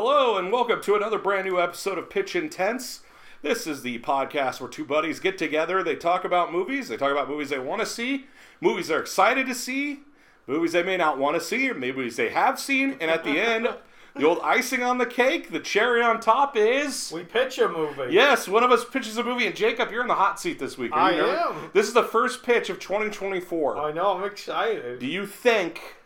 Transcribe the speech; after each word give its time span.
Hello, 0.00 0.38
and 0.38 0.52
welcome 0.52 0.80
to 0.82 0.94
another 0.94 1.18
brand 1.18 1.44
new 1.44 1.60
episode 1.60 1.98
of 1.98 2.08
Pitch 2.08 2.36
Intense. 2.36 3.00
This 3.42 3.66
is 3.66 3.82
the 3.82 3.98
podcast 3.98 4.60
where 4.60 4.70
two 4.70 4.84
buddies 4.84 5.18
get 5.18 5.36
together, 5.36 5.82
they 5.82 5.96
talk 5.96 6.24
about 6.24 6.52
movies, 6.52 6.86
they 6.86 6.96
talk 6.96 7.10
about 7.10 7.28
movies 7.28 7.48
they 7.48 7.58
want 7.58 7.80
to 7.80 7.86
see, 7.86 8.26
movies 8.60 8.86
they're 8.86 9.00
excited 9.00 9.48
to 9.48 9.56
see, 9.56 10.02
movies 10.46 10.70
they 10.70 10.84
may 10.84 10.96
not 10.96 11.18
want 11.18 11.34
to 11.34 11.40
see, 11.40 11.68
or 11.68 11.74
movies 11.74 12.14
they 12.14 12.28
have 12.28 12.60
seen, 12.60 12.96
and 13.00 13.10
at 13.10 13.24
the 13.24 13.40
end, 13.40 13.70
the 14.14 14.24
old 14.24 14.38
icing 14.44 14.84
on 14.84 14.98
the 14.98 15.04
cake, 15.04 15.50
the 15.50 15.58
cherry 15.58 16.00
on 16.00 16.20
top 16.20 16.56
is. 16.56 17.10
We 17.12 17.24
pitch 17.24 17.58
a 17.58 17.68
movie. 17.68 18.14
Yes, 18.14 18.46
one 18.46 18.62
of 18.62 18.70
us 18.70 18.84
pitches 18.84 19.16
a 19.16 19.24
movie, 19.24 19.48
and 19.48 19.56
Jacob, 19.56 19.90
you're 19.90 20.02
in 20.02 20.06
the 20.06 20.14
hot 20.14 20.38
seat 20.38 20.60
this 20.60 20.78
week. 20.78 20.92
I 20.94 21.16
nervous? 21.16 21.40
am. 21.40 21.70
This 21.74 21.88
is 21.88 21.92
the 21.94 22.04
first 22.04 22.44
pitch 22.44 22.70
of 22.70 22.78
2024. 22.78 23.76
I 23.76 23.90
know. 23.90 24.16
I'm 24.16 24.22
excited. 24.22 25.00
Do 25.00 25.06
you 25.06 25.26
think? 25.26 25.96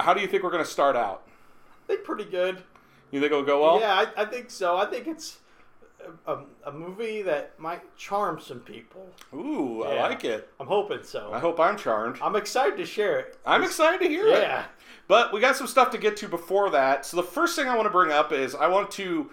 How 0.00 0.12
do 0.12 0.20
you 0.20 0.26
think 0.26 0.42
we're 0.42 0.50
going 0.50 0.62
to 0.62 0.70
start 0.70 0.96
out? 0.96 1.26
They're 1.86 1.96
pretty 1.96 2.26
good. 2.26 2.62
You 3.10 3.20
think 3.20 3.32
it'll 3.32 3.44
go 3.44 3.62
well? 3.62 3.80
yeah, 3.80 3.94
I, 4.16 4.22
I 4.22 4.24
think 4.24 4.50
so. 4.50 4.76
I 4.76 4.86
think 4.86 5.06
it's 5.06 5.38
a, 6.26 6.38
a, 6.64 6.72
movie 6.72 7.22
that 7.22 7.58
might 7.58 7.96
charm 7.96 8.40
some 8.40 8.60
people. 8.60 9.06
Ooh, 9.34 9.84
I 9.84 10.00
like 10.00 10.24
it. 10.24 10.48
I'm 10.58 10.66
hoping 10.66 11.02
so. 11.02 11.30
I 11.32 11.38
hope 11.38 11.60
I'm 11.60 11.76
charmed. 11.76 12.18
I'm 12.22 12.36
excited 12.36 12.76
to 12.78 12.86
share 12.86 13.18
it. 13.18 13.38
I'm 13.44 13.62
excited 13.62 14.00
to 14.00 14.08
hear 14.08 14.28
it. 14.28 14.42
Yeah. 14.42 14.64
But 15.08 15.32
we 15.32 15.40
got 15.40 15.56
some 15.56 15.66
stuff 15.66 15.90
to 15.90 15.98
get 15.98 16.16
to 16.18 16.28
before 16.28 16.70
that. 16.70 17.04
So 17.04 17.16
the 17.16 17.22
first 17.22 17.56
thing 17.56 17.68
I 17.68 17.74
want 17.76 17.86
to 17.86 17.90
bring 17.90 18.12
up 18.12 18.32
is 18.32 18.54
I 18.54 18.68
want 18.68 18.90
to 18.92 19.30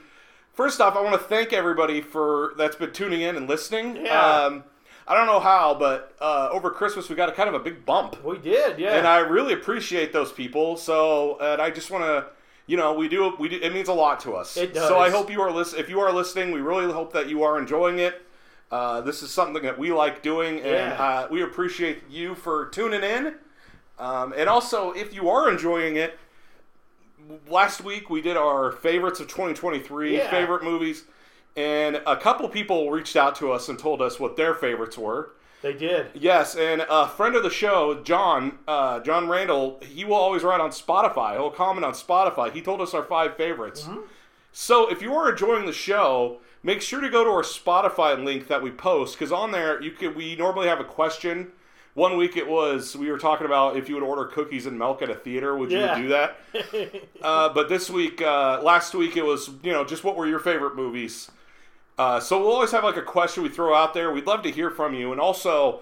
first 0.53 0.81
off 0.81 0.95
I 0.95 1.02
want 1.02 1.13
to 1.13 1.27
thank 1.27 1.53
everybody 1.53 2.02
for 2.02 2.53
that's 2.57 2.75
been 2.75 2.91
tuning 2.91 3.21
in 3.21 3.35
and 3.35 3.47
listening. 3.47 4.05
Yeah. 4.05 4.19
Um, 4.19 4.63
I 5.07 5.16
don't 5.16 5.27
know 5.27 5.39
how, 5.39 5.73
but 5.73 6.16
uh, 6.19 6.49
over 6.52 6.69
Christmas 6.69 7.07
we 7.07 7.16
got 7.16 7.30
a 7.30 7.31
kind 7.31 7.47
of 7.47 7.55
a 7.55 7.59
big 7.59 7.85
bump. 7.85 8.21
We 8.25 8.39
did, 8.39 8.77
yeah. 8.77 8.97
and 8.97 9.07
I 9.07 9.19
really 9.19 9.53
appreciate 9.53 10.11
those 10.11 10.33
people. 10.33 10.75
So, 10.75 11.38
and 11.39 11.61
I 11.61 11.69
just 11.69 11.89
want 11.89 12.03
to, 12.03 12.25
you 12.67 12.77
know, 12.77 12.94
we 12.94 13.07
do, 13.07 13.34
we 13.39 13.48
do, 13.49 13.59
it 13.62 13.73
means 13.73 13.88
a 13.88 13.94
lot 13.94 14.20
to 14.21 14.34
us. 14.35 14.55
It 14.57 14.73
does. 14.73 14.88
So 14.88 14.99
I 14.99 15.09
hope 15.09 15.31
you 15.31 15.41
are 15.41 15.52
listening. 15.52 15.81
If 15.84 15.89
you 15.89 15.99
are 16.02 16.12
listening, 16.13 16.52
we 16.52 16.59
really 16.62 16.91
hope 16.91 17.13
that 17.13 17.27
you 17.30 17.44
are 17.44 17.58
enjoying 17.58 18.00
it. 18.00 18.22
Uh, 18.69 19.00
this 19.02 19.23
is 19.23 19.31
something 19.31 19.64
that 19.64 19.80
we 19.80 19.94
like 19.94 20.22
doing, 20.22 20.58
and 20.58 20.66
Yeah. 20.66 21.02
uh, 21.02 21.28
we 21.31 21.41
appreciate 21.41 22.03
you 22.09 22.36
for 22.36 22.66
tuning 22.67 23.02
in. 23.03 23.36
Um, 23.97 24.33
and 24.36 24.50
also, 24.50 24.91
if 24.91 25.14
you 25.16 25.30
are 25.30 25.50
enjoying 25.50 25.95
it, 25.95 26.19
last 27.50 27.83
week 27.83 28.09
we 28.09 28.22
did 28.22 28.38
our 28.38 28.72
favorites 28.73 29.19
of 29.22 29.28
2023, 29.28 30.17
Yeah. 30.17 30.30
favorite 30.30 30.63
movies, 30.63 31.06
and 31.56 32.02
a 32.06 32.17
couple 32.17 32.47
people 32.50 32.91
reached 32.91 33.16
out 33.16 33.36
to 33.38 33.52
us 33.52 33.69
and 33.69 33.80
told 33.80 34.02
us 34.02 34.19
what 34.19 34.36
their 34.36 34.53
favorites 34.53 34.97
were. 34.97 35.31
They 35.61 35.73
did. 35.73 36.08
Yes, 36.13 36.55
and 36.55 36.86
a 36.89 37.08
friend 37.08 37.36
of 37.36 37.44
the 37.44 37.50
show, 37.50 38.02
John, 38.03 38.59
uh, 38.67 39.00
John 39.02 39.27
Randall, 39.27 39.80
he 39.81 40.05
will 40.05 40.16
always 40.16 40.44
write 40.44 40.61
on 40.61 40.69
Spotify. 40.69 41.33
He'll 41.33 41.50
comment 41.50 41.86
on 41.86 41.94
Spotify. 41.94 42.52
He 42.52 42.61
told 42.61 42.81
us 42.81 42.94
our 42.94 43.03
five 43.03 43.36
favorites. 43.38 43.88
So 44.52 44.89
if 44.91 45.02
you 45.02 45.13
are 45.13 45.30
enjoying 45.31 45.66
the 45.66 45.73
show, 45.73 46.39
make 46.63 46.81
sure 46.81 47.02
to 47.02 47.09
go 47.09 47.23
to 47.23 47.30
our 47.30 47.44
Spotify 47.44 48.22
link 48.23 48.47
that 48.47 48.61
we 48.61 48.72
post 48.72 49.17
because 49.17 49.31
on 49.31 49.52
there 49.52 49.81
you 49.81 49.91
could. 49.91 50.16
We 50.16 50.35
normally 50.35 50.67
have 50.67 50.80
a 50.80 50.83
question. 50.83 51.52
One 51.94 52.16
week 52.17 52.38
it 52.38 52.47
was 52.47 52.95
we 52.95 53.09
were 53.11 53.17
talking 53.17 53.45
about 53.45 53.75
if 53.75 53.89
you 53.89 53.95
would 53.95 54.03
order 54.03 54.25
cookies 54.25 54.67
and 54.67 54.78
milk 54.78 55.02
at 55.02 55.09
a 55.09 55.16
theater, 55.16 55.55
would 55.58 55.72
you 55.72 55.80
do 55.95 56.08
that? 56.09 56.38
Uh, 57.22 57.50
but 57.50 57.67
this 57.67 57.89
week, 57.89 58.22
uh, 58.22 58.61
last 58.61 58.94
week, 58.94 59.17
it 59.17 59.25
was 59.25 59.50
you 59.63 59.72
know 59.72 59.83
just 59.83 60.03
what 60.03 60.16
were 60.16 60.28
your 60.28 60.39
favorite 60.39 60.75
movies. 60.75 61.30
Uh, 61.98 62.20
so 62.20 62.40
we'll 62.40 62.52
always 62.52 62.72
have 62.72 62.84
like 62.84 62.98
a 62.98 63.02
question 63.02 63.44
we 63.44 63.50
throw 63.50 63.73
out 63.73 63.94
there. 63.94 64.12
We'd 64.12 64.28
love 64.28 64.44
to 64.44 64.52
hear 64.52 64.70
from 64.70 64.94
you, 64.94 65.12
and 65.12 65.20
also 65.22 65.81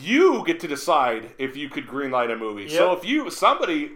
you 0.00 0.44
get 0.46 0.60
to 0.60 0.68
decide 0.68 1.30
if 1.38 1.56
you 1.56 1.68
could 1.68 1.86
greenlight 1.86 2.32
a 2.32 2.36
movie. 2.36 2.68
So 2.68 2.92
if 2.92 3.04
you 3.04 3.30
somebody 3.30 3.92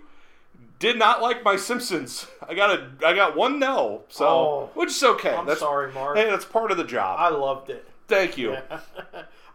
did 0.78 0.98
not 0.98 1.20
like 1.22 1.42
My 1.44 1.56
Simpsons, 1.56 2.26
I 2.48 2.54
got 2.54 2.70
a 2.70 2.90
I 3.06 3.14
got 3.14 3.36
one 3.36 3.58
no. 3.58 4.04
So 4.08 4.26
Oh. 4.26 4.70
which 4.74 4.90
is 4.90 5.02
okay. 5.02 5.34
I'm 5.34 5.46
that's 5.46 5.60
sorry, 5.60 5.92
Mark. 5.92 6.16
Hey, 6.16 6.24
that's 6.30 6.44
part 6.44 6.70
of 6.70 6.76
the 6.78 6.84
job. 6.84 7.18
I 7.20 7.28
loved 7.28 7.70
it. 7.70 7.86
Thank 8.06 8.38
you. 8.38 8.56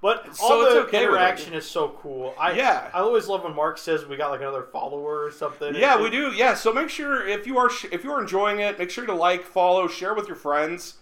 But 0.01 0.35
So 0.35 0.43
all 0.43 0.59
the 0.59 0.81
okay 0.81 1.01
interaction 1.05 1.53
is 1.53 1.65
so 1.65 1.97
cool. 2.01 2.35
I 2.37 2.51
Yeah. 2.51 2.89
I 2.93 2.99
always 2.99 3.29
love 3.29 3.45
when 3.45 3.55
Mark 3.55 3.77
says 3.77 4.05
we 4.05 4.17
got 4.17 4.31
like 4.31 4.41
another 4.41 4.63
follower 4.63 5.23
or 5.23 5.31
something. 5.31 5.73
Yeah, 5.75 6.01
we 6.01 6.09
do. 6.09 6.33
Yeah, 6.33 6.55
so 6.55 6.73
make 6.73 6.89
sure 6.89 7.25
if 7.25 7.47
you 7.47 7.57
are 7.57 7.69
sh- 7.69 7.85
if 7.89 8.03
you 8.03 8.11
are 8.11 8.19
enjoying 8.21 8.59
it, 8.59 8.77
make 8.77 8.89
sure 8.89 9.05
to 9.05 9.13
like, 9.13 9.45
follow, 9.45 9.87
share 9.87 10.13
with 10.13 10.27
your 10.27 10.35
friends, 10.35 10.95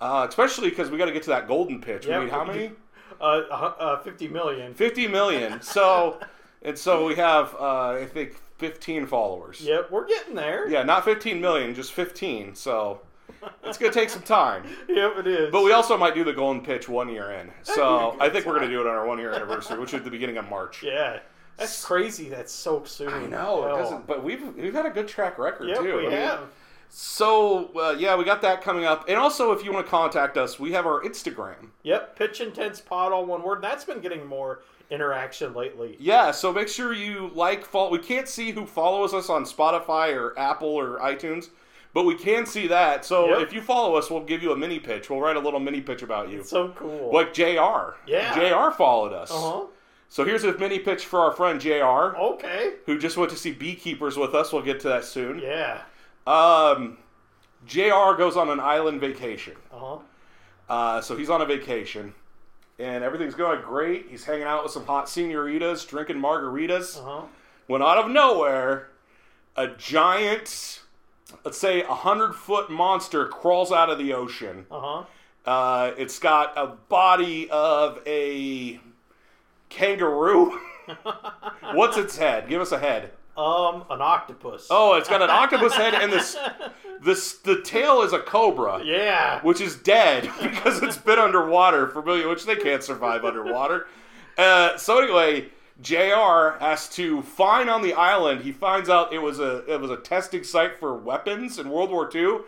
uh, 0.00 0.26
especially 0.28 0.70
because 0.70 0.90
we 0.90 0.98
got 0.98 1.06
to 1.06 1.12
get 1.12 1.22
to 1.24 1.30
that 1.30 1.46
golden 1.48 1.80
pitch. 1.80 2.06
Yeah, 2.06 2.18
we 2.18 2.24
need 2.26 2.30
how 2.30 2.44
many? 2.44 2.72
Uh, 3.20 3.24
uh, 3.24 3.74
uh, 3.78 3.98
fifty 4.02 4.28
million. 4.28 4.74
Fifty 4.74 5.06
million. 5.06 5.60
So, 5.62 6.20
and 6.62 6.76
so 6.78 7.06
we 7.06 7.14
have 7.16 7.54
uh, 7.58 7.90
I 7.92 8.06
think 8.06 8.36
fifteen 8.58 9.06
followers. 9.06 9.60
Yep, 9.60 9.90
we're 9.90 10.06
getting 10.06 10.34
there. 10.34 10.68
Yeah, 10.68 10.82
not 10.82 11.04
fifteen 11.04 11.40
million, 11.40 11.74
just 11.74 11.92
fifteen. 11.92 12.54
So 12.54 13.00
it's 13.62 13.78
gonna 13.78 13.92
take 13.92 14.10
some 14.10 14.22
time. 14.22 14.64
Yep, 14.88 15.18
it 15.18 15.26
is. 15.26 15.50
But 15.52 15.62
we 15.64 15.72
also 15.72 15.96
might 15.96 16.14
do 16.14 16.24
the 16.24 16.32
golden 16.32 16.62
pitch 16.62 16.88
one 16.88 17.08
year 17.08 17.30
in. 17.32 17.50
So 17.62 17.72
be 18.12 18.16
a 18.16 18.18
good 18.18 18.22
I 18.22 18.30
think 18.30 18.46
we're 18.46 18.54
gonna 18.54 18.68
do 18.68 18.80
it 18.80 18.86
on 18.86 18.94
our 18.94 19.06
one 19.06 19.18
year 19.18 19.32
anniversary, 19.32 19.78
which 19.78 19.94
is 19.94 20.02
the 20.02 20.10
beginning 20.10 20.36
of 20.36 20.48
March. 20.48 20.82
Yeah, 20.82 21.20
that's 21.56 21.84
crazy. 21.84 22.28
That's 22.28 22.52
so 22.52 22.84
soon. 22.84 23.08
I 23.12 23.26
know 23.26 23.64
it 23.66 23.78
doesn't, 23.80 24.06
but 24.06 24.22
we've 24.24 24.54
we've 24.56 24.74
had 24.74 24.86
a 24.86 24.90
good 24.90 25.08
track 25.08 25.38
record 25.38 25.68
Yep, 25.68 25.78
too. 25.78 25.96
we 25.96 26.06
I 26.06 26.08
mean, 26.08 26.10
have. 26.12 26.40
So 26.96 27.72
uh, 27.76 27.96
yeah, 27.98 28.14
we 28.14 28.22
got 28.24 28.40
that 28.42 28.62
coming 28.62 28.84
up, 28.84 29.08
and 29.08 29.18
also 29.18 29.50
if 29.50 29.64
you 29.64 29.72
want 29.72 29.84
to 29.84 29.90
contact 29.90 30.36
us, 30.38 30.60
we 30.60 30.70
have 30.74 30.86
our 30.86 31.02
Instagram. 31.02 31.70
Yep, 31.82 32.14
pitch 32.16 32.40
intense 32.40 32.80
pod 32.80 33.10
all 33.10 33.26
one 33.26 33.42
word. 33.42 33.60
That's 33.62 33.84
been 33.84 33.98
getting 34.00 34.24
more 34.24 34.62
interaction 34.90 35.54
lately. 35.54 35.96
Yeah, 35.98 36.30
so 36.30 36.52
make 36.52 36.68
sure 36.68 36.92
you 36.92 37.32
like, 37.34 37.64
follow. 37.64 37.90
We 37.90 37.98
can't 37.98 38.28
see 38.28 38.52
who 38.52 38.64
follows 38.64 39.12
us 39.12 39.28
on 39.28 39.42
Spotify 39.42 40.14
or 40.14 40.38
Apple 40.38 40.68
or 40.68 41.00
iTunes, 41.00 41.48
but 41.94 42.04
we 42.04 42.14
can 42.14 42.46
see 42.46 42.68
that. 42.68 43.04
So 43.04 43.26
Yep. 43.28 43.40
if 43.48 43.52
you 43.52 43.60
follow 43.60 43.96
us, 43.96 44.08
we'll 44.08 44.22
give 44.22 44.40
you 44.40 44.52
a 44.52 44.56
mini 44.56 44.78
pitch. 44.78 45.10
We'll 45.10 45.20
write 45.20 45.34
a 45.36 45.40
little 45.40 45.58
mini 45.58 45.80
pitch 45.80 46.02
about 46.02 46.28
you, 46.30 46.44
So 46.44 46.68
cool. 46.76 47.10
like 47.12 47.34
Jr. 47.34 47.96
Yeah. 48.06 48.32
Jr. 48.36 48.72
followed 48.76 49.12
us. 49.12 49.32
Uh 49.32 49.40
huh. 49.40 49.60
So 50.10 50.24
here's 50.24 50.44
a 50.44 50.56
mini 50.58 50.78
pitch 50.78 51.06
for 51.06 51.18
our 51.18 51.32
friend 51.32 51.60
Jr. 51.60 52.16
Okay. 52.16 52.74
Who 52.86 52.98
just 53.00 53.16
went 53.16 53.32
to 53.32 53.36
see 53.36 53.50
Beekeepers 53.50 54.16
with 54.16 54.32
us. 54.32 54.52
We'll 54.52 54.62
get 54.62 54.78
to 54.80 54.88
that 54.90 55.04
soon. 55.04 55.40
Yeah. 55.40 55.80
Um, 56.26 56.98
Jr. 57.66 58.14
goes 58.16 58.36
on 58.36 58.48
an 58.50 58.60
island 58.60 59.00
vacation. 59.00 59.54
Uh 59.72 59.78
huh. 59.78 59.98
Uh, 60.68 61.00
so 61.00 61.16
he's 61.16 61.28
on 61.28 61.42
a 61.42 61.46
vacation, 61.46 62.14
and 62.78 63.04
everything's 63.04 63.34
going 63.34 63.60
great. 63.62 64.06
He's 64.08 64.24
hanging 64.24 64.44
out 64.44 64.62
with 64.62 64.72
some 64.72 64.86
hot 64.86 65.08
senoritas, 65.08 65.84
drinking 65.84 66.16
margaritas. 66.16 66.98
Uh 66.98 67.02
huh. 67.02 67.22
When 67.66 67.82
out 67.82 67.98
of 67.98 68.10
nowhere, 68.10 68.88
a 69.56 69.68
giant, 69.68 70.82
let's 71.44 71.58
say 71.58 71.82
a 71.82 71.94
hundred 71.94 72.34
foot 72.34 72.70
monster 72.70 73.26
crawls 73.26 73.72
out 73.72 73.90
of 73.90 73.98
the 73.98 74.12
ocean. 74.12 74.66
Uh 74.70 74.80
huh. 74.80 75.04
Uh, 75.46 75.92
it's 75.98 76.18
got 76.18 76.56
a 76.56 76.66
body 76.66 77.50
of 77.50 78.00
a 78.06 78.80
kangaroo. 79.68 80.58
What's 81.74 81.96
its 81.96 82.16
head? 82.16 82.48
Give 82.48 82.60
us 82.62 82.72
a 82.72 82.78
head. 82.78 83.10
Um, 83.36 83.84
an 83.90 84.00
octopus. 84.00 84.68
Oh, 84.70 84.94
it's 84.94 85.08
got 85.08 85.20
an 85.22 85.30
octopus 85.30 85.74
head, 85.74 85.94
and 85.94 86.12
this, 86.12 86.36
this, 87.02 87.34
the 87.38 87.60
tail 87.62 88.02
is 88.02 88.12
a 88.12 88.18
cobra. 88.20 88.82
Yeah. 88.84 89.40
which 89.42 89.60
is 89.60 89.76
dead 89.76 90.30
because 90.42 90.82
it's 90.82 90.96
been 90.96 91.18
underwater 91.18 91.88
for 91.88 92.02
million, 92.02 92.28
which 92.28 92.44
they 92.46 92.56
can't 92.56 92.82
survive 92.82 93.24
underwater. 93.24 93.86
Uh, 94.38 94.76
so 94.76 95.00
anyway, 95.02 95.48
Jr. 95.80 96.58
has 96.60 96.88
to 96.90 97.22
find 97.22 97.68
on 97.68 97.82
the 97.82 97.92
island. 97.94 98.42
He 98.42 98.52
finds 98.52 98.88
out 98.88 99.12
it 99.12 99.18
was 99.20 99.40
a 99.40 99.64
it 99.72 99.80
was 99.80 99.90
a 99.90 99.96
testing 99.96 100.44
site 100.44 100.78
for 100.78 100.94
weapons 100.96 101.58
in 101.58 101.70
World 101.70 101.90
War 101.90 102.08
II, 102.14 102.38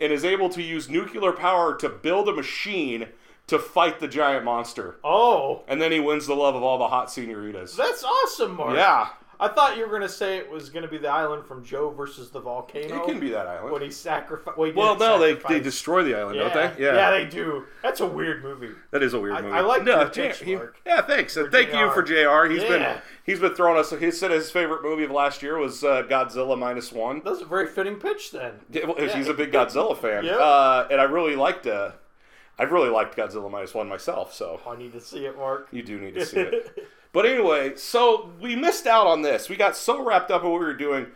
and 0.00 0.12
is 0.12 0.24
able 0.24 0.48
to 0.50 0.62
use 0.62 0.88
nuclear 0.88 1.32
power 1.32 1.74
to 1.78 1.88
build 1.88 2.28
a 2.28 2.32
machine 2.32 3.08
to 3.46 3.58
fight 3.58 4.00
the 4.00 4.08
giant 4.08 4.44
monster. 4.44 4.96
Oh, 5.04 5.64
And 5.68 5.80
then 5.80 5.92
he 5.92 6.00
wins 6.00 6.26
the 6.26 6.34
love 6.34 6.54
of 6.54 6.62
all 6.62 6.78
the 6.78 6.88
hot 6.88 7.10
senoritas. 7.10 7.76
that's 7.76 8.02
awesome, 8.02 8.54
Mark. 8.56 8.74
Yeah, 8.74 9.08
I 9.40 9.48
thought 9.48 9.76
you 9.76 9.86
were 9.86 9.92
gonna 9.92 10.08
say 10.08 10.38
it 10.38 10.50
was 10.50 10.70
gonna 10.70 10.88
be 10.88 10.98
the 10.98 11.08
island 11.08 11.44
from 11.46 11.64
Joe 11.64 11.90
versus 11.90 12.30
the 12.30 12.40
volcano. 12.40 13.02
it 13.02 13.06
can 13.06 13.18
be 13.20 13.30
that 13.30 13.46
island. 13.46 13.72
when 13.72 13.82
he 13.82 13.90
sacrificed. 13.90 14.56
Well, 14.56 14.70
he 14.70 14.74
Well, 14.76 14.96
no, 14.96 15.18
they, 15.18 15.34
they 15.48 15.60
destroy 15.60 16.02
the 16.02 16.14
island, 16.16 16.36
yeah. 16.36 16.48
don't 16.54 16.76
they? 16.76 16.84
yeah, 16.84 16.94
yeah, 16.94 17.10
they 17.10 17.24
do. 17.26 17.64
That's 17.82 18.00
a 18.00 18.06
weird 18.06 18.42
movie. 18.42 18.70
That 18.90 19.02
is 19.02 19.14
a 19.14 19.20
weird 19.20 19.34
I- 19.36 19.40
movie. 19.42 19.54
I 19.54 19.60
like 19.60 19.84
no, 19.84 20.08
J- 20.08 20.32
he- 20.32 20.56
Mark. 20.56 20.80
Yeah, 20.86 21.02
thanks. 21.02 21.34
Thank 21.50 21.72
you 21.72 21.90
for 21.92 22.02
Jr. 22.02 22.52
He's 22.52 22.62
been 22.64 22.96
he's 23.24 23.40
been 23.40 23.54
throwing 23.54 23.78
us. 23.78 23.90
He 23.90 24.10
said 24.10 24.30
his 24.30 24.50
favorite 24.50 24.82
movie 24.82 25.04
of 25.04 25.10
last 25.10 25.42
year 25.42 25.58
was 25.58 25.82
uh, 25.84 26.02
Godzilla 26.04 26.58
minus 26.58 26.92
one. 26.92 27.20
That 27.24 27.30
was 27.30 27.42
a 27.42 27.46
very 27.46 27.66
fitting 27.66 27.96
pitch 27.96 28.30
then. 28.32 28.54
Yeah, 28.70 28.86
well, 28.86 28.96
Yeah. 28.98 29.16
He's 29.16 29.28
a 29.28 29.34
big 29.34 29.52
Godzilla 29.52 29.96
fan, 29.98 30.24
Yeah. 30.24 30.36
uh, 30.36 30.88
and 30.90 31.00
I 31.00 31.04
really 31.04 31.36
liked. 31.36 31.66
Uh, 31.66 31.92
I've 32.58 32.70
really 32.70 32.88
liked 32.88 33.16
Godzilla 33.16 33.50
minus 33.50 33.74
one 33.74 33.88
myself. 33.88 34.32
So 34.32 34.60
I 34.66 34.76
need 34.76 34.92
to 34.92 35.00
see 35.00 35.26
it, 35.26 35.36
Mark. 35.36 35.66
you 35.72 35.82
do 35.82 35.98
need 35.98 36.14
to 36.14 36.24
see 36.24 36.38
it. 36.40 36.88
But 37.14 37.24
anyway, 37.26 37.76
so 37.76 38.32
we 38.40 38.56
missed 38.56 38.86
out 38.86 39.06
on 39.06 39.22
this. 39.22 39.48
We 39.48 39.56
got 39.56 39.76
so 39.76 40.04
wrapped 40.04 40.30
up 40.30 40.42
in 40.44 40.50
what 40.50 40.58
we 40.60 40.66
were 40.66 40.74
doing. 40.74 41.06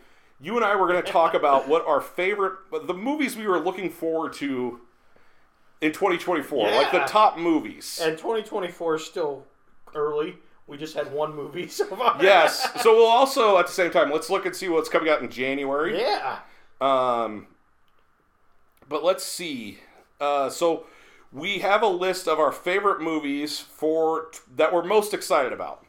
You 0.41 0.55
and 0.57 0.65
I 0.65 0.77
were 0.77 0.87
going 0.87 1.03
to 1.03 1.13
talk 1.13 1.35
about 1.35 1.69
what 1.69 1.85
our 1.87 2.01
favorite, 2.01 2.55
the 2.87 2.95
movies 2.95 3.37
we 3.37 3.47
were 3.49 3.59
looking 3.59 3.91
forward 3.91 4.33
to 4.35 4.81
in 5.81 5.91
2024, 5.93 6.71
like 6.71 6.93
the 6.93 7.01
top 7.01 7.37
movies. 7.37 7.99
And 8.03 8.17
2024 8.17 8.95
is 8.95 9.05
still 9.05 9.45
early. 9.95 10.37
We 10.69 10.77
just 10.77 10.95
had 10.95 11.13
one 11.13 11.35
movie 11.35 11.67
so 11.69 11.85
far. 11.87 12.17
yes. 12.23 12.71
So 12.83 12.95
we'll 12.95 13.07
also 13.07 13.59
at 13.59 13.67
the 13.67 13.73
same 13.73 13.91
time 13.91 14.11
let's 14.13 14.31
look 14.31 14.47
and 14.47 14.55
see 14.55 14.69
what's 14.69 14.89
coming 14.89 15.11
out 15.11 15.21
in 15.21 15.29
January. 15.31 16.01
yeah. 16.01 16.39
Um, 16.81 17.49
but 18.89 19.03
let's 19.03 19.25
see. 19.25 19.79
Uh, 20.21 20.49
so 20.49 20.87
we 21.33 21.59
have 21.59 21.83
a 21.83 21.89
list 21.89 22.29
of 22.29 22.39
our 22.39 22.53
favorite 22.53 23.01
movies 23.01 23.59
for 23.59 24.31
that 24.57 24.73
we're 24.73 24.85
most 24.85 25.13
excited 25.13 25.53
about, 25.53 25.85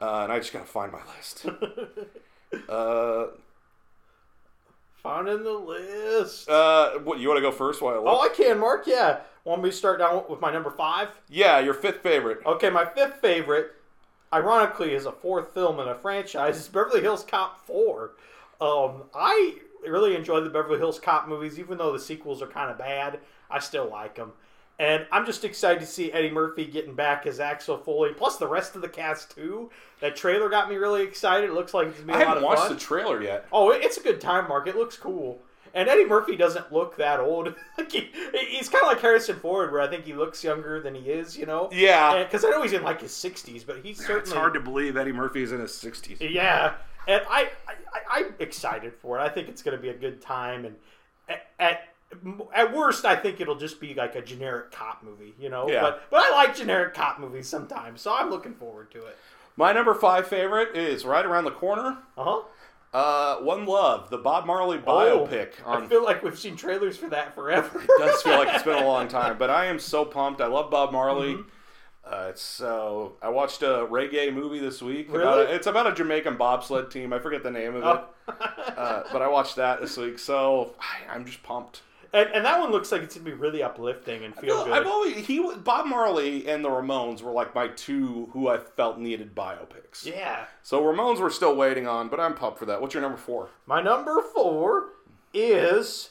uh, 0.00 0.20
and 0.24 0.32
I 0.32 0.38
just 0.38 0.52
gotta 0.52 0.64
find 0.66 0.92
my 0.92 1.00
list. 1.16 1.46
uh, 2.68 3.26
Found 5.02 5.28
in 5.28 5.44
the 5.44 5.52
list. 5.52 6.48
uh, 6.48 6.98
what 6.98 7.20
you 7.20 7.28
want 7.28 7.38
to 7.38 7.42
go 7.42 7.52
first? 7.52 7.80
While 7.80 7.94
I 7.94 7.98
look? 7.98 8.06
oh, 8.08 8.20
I 8.20 8.28
can, 8.34 8.58
Mark. 8.58 8.84
Yeah. 8.86 9.20
Want 9.44 9.62
me 9.62 9.70
to 9.70 9.76
start 9.76 9.98
down 10.00 10.24
with 10.28 10.40
my 10.40 10.52
number 10.52 10.70
five? 10.70 11.08
yeah, 11.28 11.58
your 11.60 11.72
fifth 11.74 12.02
favorite. 12.02 12.40
Okay, 12.44 12.68
my 12.68 12.84
fifth 12.84 13.20
favorite, 13.20 13.70
ironically, 14.32 14.92
is 14.92 15.06
a 15.06 15.12
fourth 15.12 15.54
film 15.54 15.78
in 15.80 15.88
a 15.88 15.94
franchise. 15.94 16.58
It's 16.58 16.68
Beverly 16.68 17.00
Hills 17.00 17.24
Cop 17.24 17.64
4. 17.66 18.10
Um, 18.60 19.04
I 19.14 19.54
really 19.86 20.16
enjoy 20.16 20.40
the 20.40 20.50
Beverly 20.50 20.78
Hills 20.78 20.98
Cop 20.98 21.28
movies, 21.28 21.58
even 21.58 21.78
though 21.78 21.92
the 21.92 21.98
sequels 22.00 22.42
are 22.42 22.46
kind 22.48 22.70
of 22.70 22.76
bad. 22.76 23.20
I 23.50 23.60
still 23.60 23.88
like 23.88 24.16
them. 24.16 24.32
And 24.80 25.06
I'm 25.10 25.26
just 25.26 25.44
excited 25.44 25.80
to 25.80 25.86
see 25.86 26.12
Eddie 26.12 26.30
Murphy 26.30 26.64
getting 26.64 26.94
back 26.94 27.26
as 27.26 27.40
Axel 27.40 27.76
Foley, 27.76 28.12
plus 28.12 28.36
the 28.36 28.46
rest 28.46 28.76
of 28.76 28.82
the 28.82 28.88
cast, 28.88 29.34
too. 29.34 29.70
That 30.00 30.14
trailer 30.14 30.48
got 30.48 30.68
me 30.68 30.76
really 30.76 31.02
excited. 31.02 31.50
It 31.50 31.54
looks 31.54 31.74
like 31.74 31.88
it's 31.88 32.00
going 32.00 32.10
I 32.10 32.18
be 32.18 32.22
a 32.22 32.26
lot 32.26 32.36
of 32.36 32.42
fun. 32.42 32.44
I 32.44 32.44
haven't 32.44 32.44
watched 32.44 32.62
fun. 32.68 32.72
the 32.74 32.80
trailer 32.80 33.22
yet. 33.22 33.46
Oh, 33.52 33.70
it's 33.70 33.96
a 33.96 34.00
good 34.00 34.20
time, 34.20 34.46
Mark. 34.48 34.68
It 34.68 34.76
looks 34.76 34.96
cool. 34.96 35.40
And 35.74 35.88
Eddie 35.88 36.06
Murphy 36.06 36.36
doesn't 36.36 36.72
look 36.72 36.96
that 36.96 37.18
old. 37.20 37.54
like 37.78 37.90
he, 37.90 38.08
he's 38.48 38.68
kind 38.68 38.82
of 38.82 38.88
like 38.88 39.00
Harrison 39.00 39.36
Ford, 39.40 39.72
where 39.72 39.80
I 39.80 39.88
think 39.88 40.04
he 40.04 40.14
looks 40.14 40.42
younger 40.44 40.80
than 40.80 40.94
he 40.94 41.10
is. 41.10 41.36
You 41.36 41.46
know? 41.46 41.68
Yeah, 41.72 42.22
Because 42.22 42.44
I 42.44 42.50
know 42.50 42.62
he's 42.62 42.72
in 42.72 42.82
like 42.84 43.00
his 43.00 43.12
sixties, 43.14 43.64
but 43.64 43.78
he's 43.84 43.98
certainly 43.98 44.20
it's 44.22 44.32
hard 44.32 44.54
to 44.54 44.60
believe 44.60 44.96
Eddie 44.96 45.12
Murphy 45.12 45.42
is 45.42 45.52
in 45.52 45.60
his 45.60 45.74
sixties. 45.74 46.20
yeah. 46.20 46.74
And 47.06 47.22
I, 47.28 47.50
I, 47.66 47.72
I 47.92 48.20
I'm 48.20 48.34
excited 48.38 48.94
for 48.94 49.18
it. 49.18 49.22
I 49.22 49.28
think 49.28 49.48
it's 49.48 49.62
going 49.62 49.76
to 49.76 49.82
be 49.82 49.88
a 49.88 49.94
good 49.94 50.20
time. 50.20 50.64
And 50.66 50.76
at, 51.28 51.46
at 51.58 51.80
at 52.54 52.74
worst, 52.74 53.04
I 53.04 53.16
think 53.16 53.40
it'll 53.40 53.58
just 53.58 53.80
be 53.80 53.94
like 53.94 54.14
a 54.14 54.22
generic 54.22 54.70
cop 54.70 55.02
movie. 55.02 55.34
You 55.38 55.48
know? 55.48 55.68
Yeah. 55.68 55.82
But 55.82 56.02
but 56.10 56.20
I 56.22 56.30
like 56.30 56.56
generic 56.56 56.94
cop 56.94 57.18
movies 57.20 57.48
sometimes, 57.48 58.00
so 58.00 58.14
I'm 58.14 58.30
looking 58.30 58.54
forward 58.54 58.90
to 58.92 58.98
it. 59.06 59.16
My 59.56 59.72
number 59.72 59.94
five 59.94 60.26
favorite 60.28 60.76
is 60.76 61.04
right 61.04 61.24
around 61.26 61.44
the 61.44 61.50
corner. 61.50 61.98
Uh 62.16 62.24
huh. 62.24 62.40
Uh, 62.90 63.36
One 63.40 63.66
Love, 63.66 64.08
the 64.08 64.16
Bob 64.16 64.46
Marley 64.46 64.78
biopic. 64.78 65.50
Oh, 65.66 65.72
I 65.72 65.86
feel 65.86 66.02
like 66.02 66.22
we've 66.22 66.38
seen 66.38 66.56
trailers 66.56 66.96
for 66.96 67.10
that 67.10 67.34
forever. 67.34 67.82
it 67.82 67.90
does 67.98 68.22
feel 68.22 68.38
like 68.38 68.48
it's 68.54 68.62
been 68.62 68.82
a 68.82 68.86
long 68.86 69.08
time, 69.08 69.36
but 69.36 69.50
I 69.50 69.66
am 69.66 69.78
so 69.78 70.06
pumped. 70.06 70.40
I 70.40 70.46
love 70.46 70.70
Bob 70.70 70.90
Marley. 70.92 71.34
Mm-hmm. 71.34 71.48
Uh, 72.10 72.28
it's 72.30 72.40
so 72.40 73.16
I 73.20 73.28
watched 73.28 73.62
a 73.62 73.86
reggae 73.90 74.32
movie 74.32 74.58
this 74.58 74.80
week. 74.80 75.10
About 75.10 75.18
Really? 75.18 75.52
a, 75.52 75.54
it's 75.56 75.66
about 75.66 75.86
a 75.86 75.92
Jamaican 75.94 76.38
bobsled 76.38 76.90
team. 76.90 77.12
I 77.12 77.18
forget 77.18 77.42
the 77.42 77.50
name 77.50 77.74
of 77.74 77.82
it, 77.82 78.04
Oh. 78.30 78.32
uh, 78.78 79.02
but 79.12 79.20
I 79.20 79.28
watched 79.28 79.56
that 79.56 79.82
this 79.82 79.94
week. 79.98 80.18
So 80.18 80.74
I, 80.80 81.14
I'm 81.14 81.26
just 81.26 81.42
pumped. 81.42 81.82
And, 82.12 82.30
and 82.30 82.44
that 82.44 82.58
one 82.58 82.70
looks 82.70 82.90
like 82.90 83.02
it's 83.02 83.16
gonna 83.16 83.24
be 83.24 83.32
really 83.34 83.62
uplifting 83.62 84.24
and 84.24 84.34
feel 84.34 84.64
good. 84.64 84.72
I've 84.72 84.86
always 84.86 85.26
he 85.26 85.46
Bob 85.56 85.86
Marley 85.86 86.48
and 86.48 86.64
the 86.64 86.68
Ramones 86.70 87.22
were 87.22 87.32
like 87.32 87.54
my 87.54 87.68
two 87.68 88.30
who 88.32 88.48
I 88.48 88.58
felt 88.58 88.98
needed 88.98 89.34
biopics. 89.34 90.06
yeah. 90.06 90.46
So 90.62 90.80
Ramones 90.82 91.20
we're 91.20 91.30
still 91.30 91.54
waiting 91.54 91.86
on, 91.86 92.08
but 92.08 92.18
I'm 92.18 92.34
pumped 92.34 92.58
for 92.58 92.66
that. 92.66 92.80
What's 92.80 92.94
your 92.94 93.02
number 93.02 93.18
four? 93.18 93.50
My 93.66 93.82
number 93.82 94.22
four 94.34 94.90
is 95.34 96.10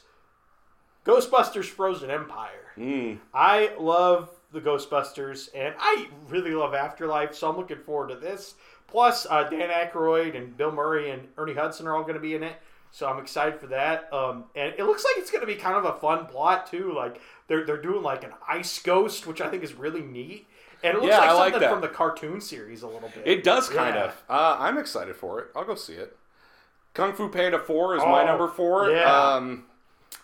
Ghostbusters: 1.05 1.65
Frozen 1.65 2.11
Empire. 2.11 2.73
Mm. 2.77 3.19
I 3.33 3.71
love 3.79 4.29
the 4.51 4.61
Ghostbusters, 4.61 5.49
and 5.55 5.73
I 5.79 6.07
really 6.29 6.51
love 6.51 6.73
Afterlife, 6.73 7.33
so 7.35 7.49
I'm 7.49 7.57
looking 7.57 7.79
forward 7.79 8.09
to 8.09 8.15
this. 8.15 8.55
Plus, 8.87 9.27
uh, 9.29 9.43
Dan 9.43 9.69
Aykroyd 9.69 10.37
and 10.37 10.55
Bill 10.55 10.71
Murray 10.71 11.09
and 11.11 11.27
Ernie 11.37 11.53
Hudson 11.53 11.87
are 11.87 11.95
all 11.95 12.03
going 12.03 12.13
to 12.13 12.21
be 12.21 12.35
in 12.35 12.43
it, 12.43 12.55
so 12.91 13.07
I'm 13.07 13.19
excited 13.19 13.59
for 13.59 13.67
that. 13.67 14.11
Um, 14.13 14.45
and 14.55 14.73
it 14.77 14.83
looks 14.83 15.03
like 15.03 15.13
it's 15.17 15.29
going 15.31 15.41
to 15.41 15.47
be 15.47 15.55
kind 15.55 15.75
of 15.75 15.85
a 15.85 15.99
fun 15.99 16.25
plot 16.25 16.69
too. 16.69 16.93
Like 16.93 17.21
they're 17.47 17.65
they're 17.65 17.81
doing 17.81 18.03
like 18.03 18.23
an 18.23 18.31
ice 18.47 18.79
ghost, 18.79 19.27
which 19.27 19.41
I 19.41 19.49
think 19.49 19.63
is 19.63 19.73
really 19.73 20.01
neat. 20.01 20.47
And 20.83 20.95
it 20.95 21.01
looks 21.01 21.09
Yeah, 21.11 21.19
like 21.19 21.29
I 21.29 21.33
like 21.33 21.53
something 21.53 21.61
that. 21.61 21.71
from 21.73 21.81
the 21.81 21.87
cartoon 21.87 22.39
series 22.41 22.83
a 22.83 22.87
little 22.87 23.09
bit. 23.09 23.23
It 23.25 23.43
does 23.43 23.67
kind 23.69 23.95
Yeah. 23.95 24.03
of. 24.05 24.23
Uh, 24.29 24.57
I'm 24.59 24.77
excited 24.77 25.15
for 25.15 25.39
it. 25.39 25.47
I'll 25.55 25.65
go 25.65 25.73
see 25.75 25.93
it. 25.93 26.15
Kung 26.93 27.13
Fu 27.13 27.29
Panda 27.29 27.57
4 27.59 27.95
is 27.97 28.01
my 28.03 28.21
Oh, 28.23 28.25
number 28.25 28.47
four. 28.47 28.89
yeah. 28.91 29.33
Um, 29.33 29.65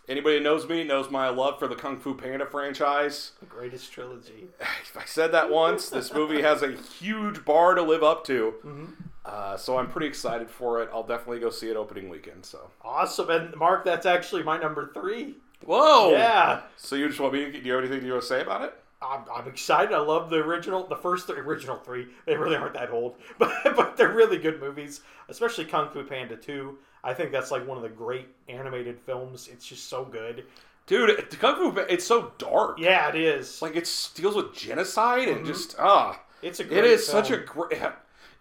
anybody 0.07 0.37
who 0.37 0.43
knows 0.43 0.67
me 0.67 0.83
knows 0.83 1.09
my 1.11 1.29
love 1.29 1.57
for 1.59 1.67
the 1.67 1.75
Kung 1.75 1.99
Fu 1.99 2.13
Panda 2.15 2.45
franchise. 2.45 3.31
The 3.39 3.45
greatest 3.47 3.91
trilogy. 3.91 4.47
If 4.83 4.95
I 4.97 5.05
said 5.05 5.31
that 5.31 5.49
once, 5.49 5.89
this 5.89 6.13
movie 6.13 6.41
has 6.43 6.61
a 6.61 6.71
huge 6.71 7.43
bar 7.45 7.73
to 7.75 7.81
live 7.81 8.03
up 8.03 8.23
to. 8.25 8.53
Mm-hmm. 8.63 8.85
Uh, 9.25 9.55
so 9.55 9.77
I'm 9.77 9.89
pretty 9.89 10.07
excited 10.07 10.49
for 10.49 10.81
it. 10.81 10.89
I'll 10.93 11.05
definitely 11.05 11.39
go 11.39 11.49
see 11.49 11.69
it 11.69 11.77
opening 11.77 12.09
weekend. 12.09 12.45
So. 12.45 12.69
Awesome. 12.81 13.29
And 13.29 13.55
Mark, 13.55 13.85
that's 13.85 14.05
actually 14.05 14.43
my 14.43 14.57
number 14.57 14.91
three. 14.93 15.35
Whoa! 15.65 16.11
Yeah. 16.11 16.61
So 16.77 16.95
you 16.95 17.07
just 17.07 17.19
want 17.19 17.33
me? 17.33 17.51
Do 17.51 17.59
you 17.59 17.73
have 17.73 17.83
anything 17.83 18.05
you 18.05 18.11
want 18.11 18.23
to 18.23 18.27
say 18.27 18.41
about 18.41 18.63
it? 18.63 18.73
I'm, 19.01 19.23
I'm 19.33 19.47
excited. 19.47 19.93
I 19.93 19.99
love 19.99 20.29
the 20.29 20.37
original, 20.37 20.87
the 20.87 20.95
first 20.95 21.27
three, 21.27 21.39
original 21.39 21.77
three. 21.77 22.07
They 22.25 22.35
really 22.35 22.55
aren't 22.55 22.73
that 22.73 22.91
old, 22.91 23.15
but 23.37 23.51
but 23.75 23.97
they're 23.97 24.13
really 24.13 24.37
good 24.37 24.59
movies. 24.59 25.01
Especially 25.29 25.65
Kung 25.65 25.89
Fu 25.89 26.03
Panda 26.03 26.35
Two. 26.35 26.77
I 27.03 27.13
think 27.13 27.31
that's 27.31 27.51
like 27.51 27.67
one 27.67 27.77
of 27.77 27.83
the 27.83 27.89
great 27.89 28.27
animated 28.49 28.99
films. 28.99 29.49
It's 29.51 29.65
just 29.65 29.89
so 29.89 30.05
good. 30.05 30.45
Dude, 30.85 31.39
Kung 31.39 31.73
Fu 31.73 31.79
it's 31.81 32.05
so 32.05 32.33
dark. 32.37 32.79
Yeah, 32.79 33.09
it 33.09 33.15
is. 33.15 33.61
Like 33.61 33.75
it 33.75 33.89
deals 34.15 34.35
with 34.35 34.53
genocide 34.53 35.27
and 35.29 35.45
just 35.45 35.75
ah. 35.79 36.19
it's 36.41 36.59
a 36.59 36.63
great 36.63 36.79
It 36.79 36.85
is 36.85 37.09
film. 37.09 37.23
such 37.23 37.31
a 37.31 37.37
great. 37.37 37.79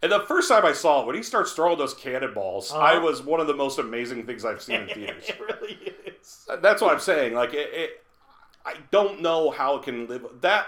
And 0.03 0.11
the 0.11 0.21
first 0.21 0.49
time 0.49 0.65
I 0.67 0.73
saw 0.73 1.01
it, 1.03 1.07
when 1.07 1.15
he 1.17 1.23
starts 1.23 1.53
throwing 1.53 1.79
those 1.79 1.95
cannonballs, 1.95 2.73
Uh-huh. 2.73 2.81
I 2.81 2.99
was 2.99 3.23
one 3.23 3.41
of 3.41 3.47
the 3.47 3.55
most 3.55 3.79
amazing 3.79 4.25
things 4.27 4.45
I've 4.45 4.61
seen 4.63 4.81
in 4.83 4.89
theaters. 4.95 5.29
it 5.29 5.41
really 5.41 5.79
is. 6.21 6.47
That's 6.61 6.83
what 6.83 6.93
I'm 6.93 7.01
saying. 7.01 7.35
Like 7.35 7.55
it, 7.55 7.71
it, 7.73 8.05
I 8.67 8.75
don't 8.91 9.21
know 9.23 9.51
how 9.51 9.77
it 9.77 9.83
can 9.85 10.07
live 10.09 10.27
that. 10.41 10.67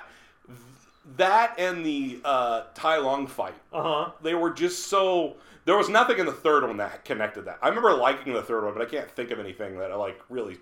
That 1.17 1.59
and 1.59 1.85
the 1.85 2.19
uh, 2.25 2.63
Tai 2.75 2.97
Lung 2.99 3.27
fight, 3.27 3.55
Uh 3.73 3.83
huh. 3.83 4.11
they 4.23 4.35
were 4.35 4.51
just 4.51 4.87
so. 4.89 5.37
There 5.67 5.77
was 5.77 5.89
nothing 5.91 6.19
in 6.19 6.25
the 6.27 6.33
third 6.33 6.67
one 6.67 6.79
that 6.79 7.05
connected 7.05 7.43
that. 7.47 7.59
I 7.63 7.69
remember 7.69 7.93
liking 7.93 8.33
the 8.33 8.43
third 8.43 8.65
one, 8.65 8.73
but 8.73 8.83
I 8.83 8.87
can't 8.87 9.11
think 9.11 9.31
of 9.31 9.39
anything 9.39 9.79
that 9.79 9.91
I 9.93 9.97
like 9.97 10.19
really 10.31 10.57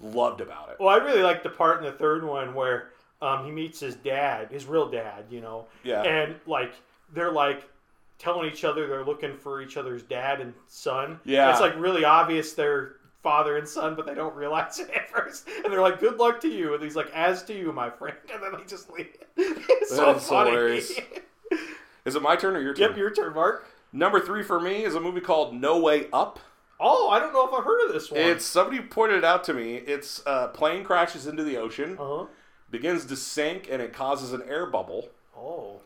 loved 0.00 0.40
about 0.40 0.68
it. 0.70 0.76
Well, 0.78 0.88
I 0.90 0.96
really 1.04 1.22
liked 1.22 1.42
the 1.42 1.48
part 1.50 1.78
in 1.78 1.84
the 1.84 1.92
third 1.92 2.24
one 2.24 2.54
where 2.54 2.90
um, 3.20 3.44
he 3.44 3.50
meets 3.50 3.80
his 3.80 3.94
dad, 3.96 4.50
his 4.52 4.64
real 4.66 4.88
dad, 4.88 5.24
you 5.30 5.40
know. 5.40 5.66
Yeah. 5.82 6.02
And 6.02 6.36
like 6.46 6.72
they're 7.12 7.32
like 7.32 7.68
telling 8.18 8.50
each 8.50 8.64
other 8.64 8.86
they're 8.86 9.04
looking 9.04 9.36
for 9.36 9.60
each 9.60 9.76
other's 9.76 10.02
dad 10.02 10.40
and 10.40 10.54
son. 10.68 11.20
Yeah. 11.24 11.50
It's 11.50 11.60
like 11.60 11.76
really 11.78 12.04
obvious 12.04 12.52
they're 12.52 12.96
father 13.22 13.56
and 13.56 13.68
son, 13.68 13.94
but 13.94 14.06
they 14.06 14.14
don't 14.14 14.34
realize 14.34 14.78
it 14.78 14.90
at 14.90 15.08
first. 15.10 15.48
And 15.64 15.72
they're 15.72 15.80
like, 15.80 16.00
"Good 16.00 16.18
luck 16.18 16.40
to 16.42 16.48
you," 16.48 16.74
and 16.74 16.82
he's 16.82 16.96
like, 16.96 17.10
"As 17.14 17.42
to 17.44 17.54
you, 17.56 17.72
my 17.72 17.88
friend." 17.90 18.16
And 18.32 18.42
then 18.42 18.52
they 18.58 18.64
just 18.64 18.90
leave. 18.90 19.08
It's 19.36 19.96
so 19.96 20.14
is 20.16 20.28
funny. 20.28 20.50
hilarious. 20.50 20.92
Is 22.04 22.16
it 22.16 22.22
my 22.22 22.36
turn 22.36 22.56
or 22.56 22.60
your 22.60 22.74
turn? 22.74 22.90
yep, 22.90 22.96
your 22.96 23.10
turn, 23.10 23.34
Mark. 23.34 23.68
Number 23.92 24.20
three 24.20 24.42
for 24.42 24.58
me 24.60 24.84
is 24.84 24.94
a 24.94 25.00
movie 25.00 25.20
called 25.20 25.54
No 25.54 25.78
Way 25.78 26.06
Up. 26.12 26.38
Oh, 26.80 27.10
I 27.10 27.18
don't 27.20 27.32
know 27.32 27.46
if 27.46 27.54
I've 27.54 27.64
heard 27.64 27.86
of 27.86 27.92
this 27.92 28.10
one. 28.10 28.20
It's 28.20 28.44
somebody 28.44 28.80
pointed 28.80 29.18
it 29.18 29.24
out 29.24 29.44
to 29.44 29.54
me. 29.54 29.76
It's 29.76 30.22
a 30.26 30.48
plane 30.48 30.82
crashes 30.82 31.26
into 31.26 31.44
the 31.44 31.56
ocean, 31.58 31.96
uh 31.98 32.04
huh. 32.04 32.26
begins 32.70 33.04
to 33.06 33.16
sink, 33.16 33.68
and 33.70 33.80
it 33.80 33.92
causes 33.92 34.32
an 34.32 34.42
air 34.48 34.66
bubble. 34.66 35.08
Oh, 35.36 35.80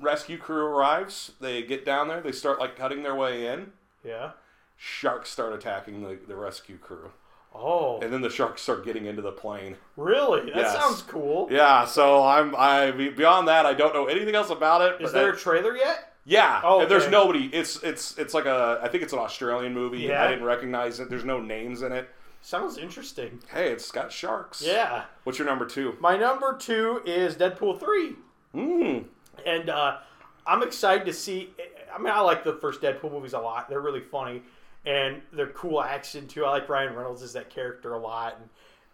Rescue 0.00 0.38
crew 0.38 0.64
arrives. 0.64 1.32
They 1.40 1.62
get 1.62 1.84
down 1.84 2.08
there. 2.08 2.20
They 2.20 2.32
start 2.32 2.58
like 2.58 2.76
cutting 2.76 3.02
their 3.02 3.14
way 3.14 3.46
in. 3.46 3.72
yeah. 4.04 4.32
Sharks 4.76 5.28
start 5.28 5.52
attacking 5.52 6.02
the, 6.02 6.18
the 6.26 6.34
rescue 6.34 6.78
crew, 6.78 7.10
Oh, 7.54 8.00
and 8.00 8.10
then 8.10 8.22
the 8.22 8.30
sharks 8.30 8.62
start 8.62 8.82
getting 8.82 9.04
into 9.04 9.20
the 9.20 9.30
plane. 9.32 9.76
really? 9.96 10.46
That 10.46 10.56
Yes. 10.56 10.72
sounds 10.74 11.02
cool. 11.02 11.48
Yeah. 11.50 11.84
So 11.84 12.24
I'm 12.24 12.54
I 12.56 12.90
beyond 12.92 13.46
that. 13.48 13.66
I 13.66 13.74
don't 13.74 13.92
know 13.92 14.06
anything 14.06 14.34
else 14.34 14.48
about 14.48 14.80
it. 14.80 14.94
Is 15.02 15.12
but 15.12 15.18
there 15.18 15.32
I- 15.32 15.34
a 15.34 15.36
trailer 15.36 15.76
yet? 15.76 16.06
Yeah, 16.24 16.60
Oh, 16.64 16.80
and 16.82 16.90
there's 16.90 17.08
nobody. 17.08 17.46
It's 17.52 17.82
it's 17.82 18.16
it's 18.18 18.32
like 18.34 18.44
a. 18.46 18.78
I 18.82 18.88
think 18.88 19.02
it's 19.02 19.12
an 19.12 19.18
Australian 19.18 19.74
movie. 19.74 19.98
Yeah. 19.98 20.22
I 20.24 20.28
didn't 20.28 20.44
recognize 20.44 20.98
it. 21.00 21.10
There's 21.10 21.24
no 21.24 21.40
names 21.40 21.82
in 21.82 21.92
it. 21.92 22.08
Sounds 22.42 22.78
interesting. 22.78 23.40
Hey, 23.52 23.70
it's 23.72 23.90
got 23.90 24.10
sharks. 24.12 24.62
Yeah. 24.62 25.04
What's 25.24 25.38
your 25.38 25.46
number 25.48 25.66
two? 25.66 25.96
My 26.00 26.16
number 26.16 26.56
two 26.56 27.02
is 27.04 27.34
Deadpool 27.36 27.78
3. 27.80 28.12
Mm. 28.54 29.04
And 29.46 29.70
uh, 29.70 29.98
I'm 30.46 30.62
excited 30.62 31.06
to 31.06 31.12
see. 31.12 31.50
I 31.92 31.98
mean, 31.98 32.12
I 32.12 32.20
like 32.20 32.44
the 32.44 32.54
first 32.54 32.80
Deadpool 32.80 33.12
movies 33.12 33.32
a 33.32 33.38
lot. 33.38 33.68
They're 33.68 33.80
really 33.80 34.00
funny. 34.00 34.42
And 34.86 35.20
they're 35.32 35.48
cool 35.48 35.82
action, 35.82 36.26
too. 36.26 36.44
I 36.44 36.50
like 36.50 36.68
Ryan 36.68 36.94
Reynolds 36.94 37.22
as 37.22 37.34
that 37.34 37.50
character 37.50 37.94
a 37.94 37.98
lot. 37.98 38.38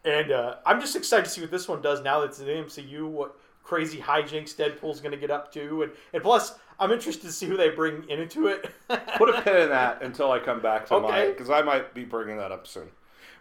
And, 0.05 0.15
and 0.15 0.33
uh, 0.33 0.57
I'm 0.67 0.81
just 0.81 0.97
excited 0.97 1.25
to 1.26 1.31
see 1.31 1.41
what 1.41 1.50
this 1.50 1.69
one 1.69 1.81
does 1.81 2.03
now 2.03 2.21
that 2.21 2.26
it's 2.26 2.41
in 2.41 2.47
the 2.47 2.53
MCU, 2.53 3.07
what 3.07 3.37
crazy 3.62 3.99
hijinks 3.99 4.55
Deadpool's 4.55 5.00
going 5.00 5.12
to 5.12 5.19
get 5.19 5.31
up 5.31 5.53
to. 5.53 5.83
And, 5.83 5.93
and 6.12 6.23
plus, 6.23 6.59
I'm 6.79 6.93
interested 6.93 7.26
to 7.26 7.33
see 7.33 7.47
who 7.47 7.57
they 7.57 7.71
bring 7.71 8.09
into 8.09 8.49
it. 8.49 8.71
Put 9.17 9.29
a 9.29 9.43
pin 9.43 9.57
in 9.57 9.69
that 9.71 10.03
until 10.03 10.31
I 10.31 10.38
come 10.38 10.61
back 10.61 10.87
to 10.87 11.00
my 11.00 11.26
because 11.26 11.50
I 11.50 11.62
might 11.62 11.95
be 11.95 12.05
bringing 12.05 12.37
that 12.38 12.53
up 12.53 12.67
soon. 12.67 12.88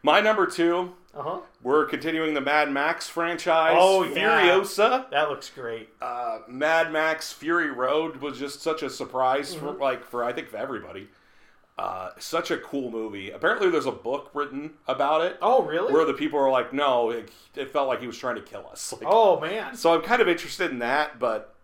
My 0.06 0.20
number 0.22 0.46
two, 0.46 0.94
Uh 1.18 1.22
huh. 1.24 1.40
we're 1.64 1.86
continuing 1.86 2.36
the 2.36 2.42
Mad 2.42 2.72
Max 2.72 3.08
franchise. 3.10 3.76
Oh, 3.76 4.04
yeah. 4.04 4.42
Furiosa. 4.44 5.10
That 5.10 5.30
looks 5.32 5.50
great. 5.50 5.90
Uh, 6.00 6.40
Mad 6.48 6.92
Max 6.92 7.34
Fury 7.34 7.72
Road 7.72 8.18
was 8.18 8.38
just 8.38 8.62
such 8.62 8.84
a 8.84 8.90
surprise 8.90 9.56
Mm-hmm. 9.56 9.66
for 9.66 9.74
like 9.74 10.06
for 10.06 10.24
I 10.24 10.32
think 10.32 10.50
for 10.50 10.58
everybody. 10.58 11.08
Uh, 11.78 12.12
such 12.20 12.52
a 12.52 12.58
cool 12.58 12.92
movie. 12.92 13.32
Apparently, 13.32 13.70
there's 13.70 13.88
a 13.88 13.92
book 13.92 14.30
written 14.36 14.74
about 14.88 15.22
it 15.26 15.38
Oh, 15.42 15.64
really? 15.64 15.92
where 15.92 16.06
the 16.06 16.14
people 16.14 16.40
are 16.40 16.50
like, 16.52 16.72
"No, 16.72 17.10
it, 17.10 17.30
it 17.56 17.72
felt 17.72 17.88
like 17.88 18.00
he 18.00 18.08
was 18.08 18.18
trying 18.18 18.36
to 18.36 18.42
kill 18.44 18.66
us." 18.72 18.94
Like, 19.02 19.04
oh 19.12 19.40
man. 19.42 19.76
So 19.76 19.94
I'm 19.96 20.02
kind 20.04 20.22
of 20.22 20.28
interested 20.30 20.70
in 20.72 20.80
that, 20.80 21.18
but 21.20 21.56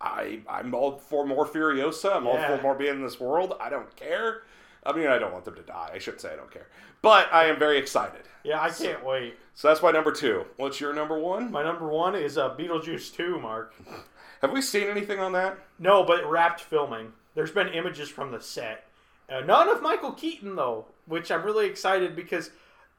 I 0.00 0.40
I'm 0.48 0.74
all 0.74 0.98
for 0.98 1.26
more 1.26 1.46
Furiosa. 1.46 2.14
I'm 2.16 2.26
all 2.26 2.36
for 2.36 2.60
more 2.62 2.74
being 2.74 2.96
in 2.96 3.02
this 3.02 3.18
world. 3.18 3.54
I 3.58 3.70
don't 3.70 3.96
care. 3.96 4.42
I 4.86 4.92
mean, 4.92 5.08
I 5.08 5.18
don't 5.18 5.32
want 5.32 5.44
them 5.44 5.56
to 5.56 5.62
die. 5.62 5.90
I 5.94 5.98
shouldn't 5.98 6.20
say 6.20 6.32
I 6.32 6.36
don't 6.36 6.50
care, 6.50 6.68
but 7.02 7.32
I 7.32 7.46
am 7.46 7.58
very 7.58 7.78
excited. 7.78 8.22
Yeah, 8.44 8.62
I 8.62 8.70
can't 8.70 9.04
wait. 9.04 9.34
So 9.54 9.68
that's 9.68 9.82
my 9.82 9.90
number 9.90 10.12
two. 10.12 10.44
What's 10.56 10.80
your 10.80 10.92
number 10.92 11.18
one? 11.18 11.50
My 11.50 11.64
number 11.64 11.88
one 11.88 12.14
is 12.14 12.38
uh, 12.38 12.54
Beetlejuice 12.54 13.12
2, 13.14 13.40
Mark. 13.40 13.74
Have 14.42 14.52
we 14.52 14.62
seen 14.62 14.86
anything 14.86 15.18
on 15.18 15.32
that? 15.32 15.58
No, 15.78 16.04
but 16.04 16.20
it 16.20 16.26
wrapped 16.26 16.60
filming. 16.60 17.12
There's 17.34 17.50
been 17.50 17.68
images 17.68 18.08
from 18.08 18.30
the 18.30 18.40
set. 18.40 18.84
Uh, 19.28 19.40
none 19.40 19.68
of 19.68 19.82
Michael 19.82 20.12
Keaton, 20.12 20.54
though, 20.54 20.86
which 21.06 21.30
I'm 21.30 21.42
really 21.42 21.66
excited 21.66 22.14
because 22.14 22.50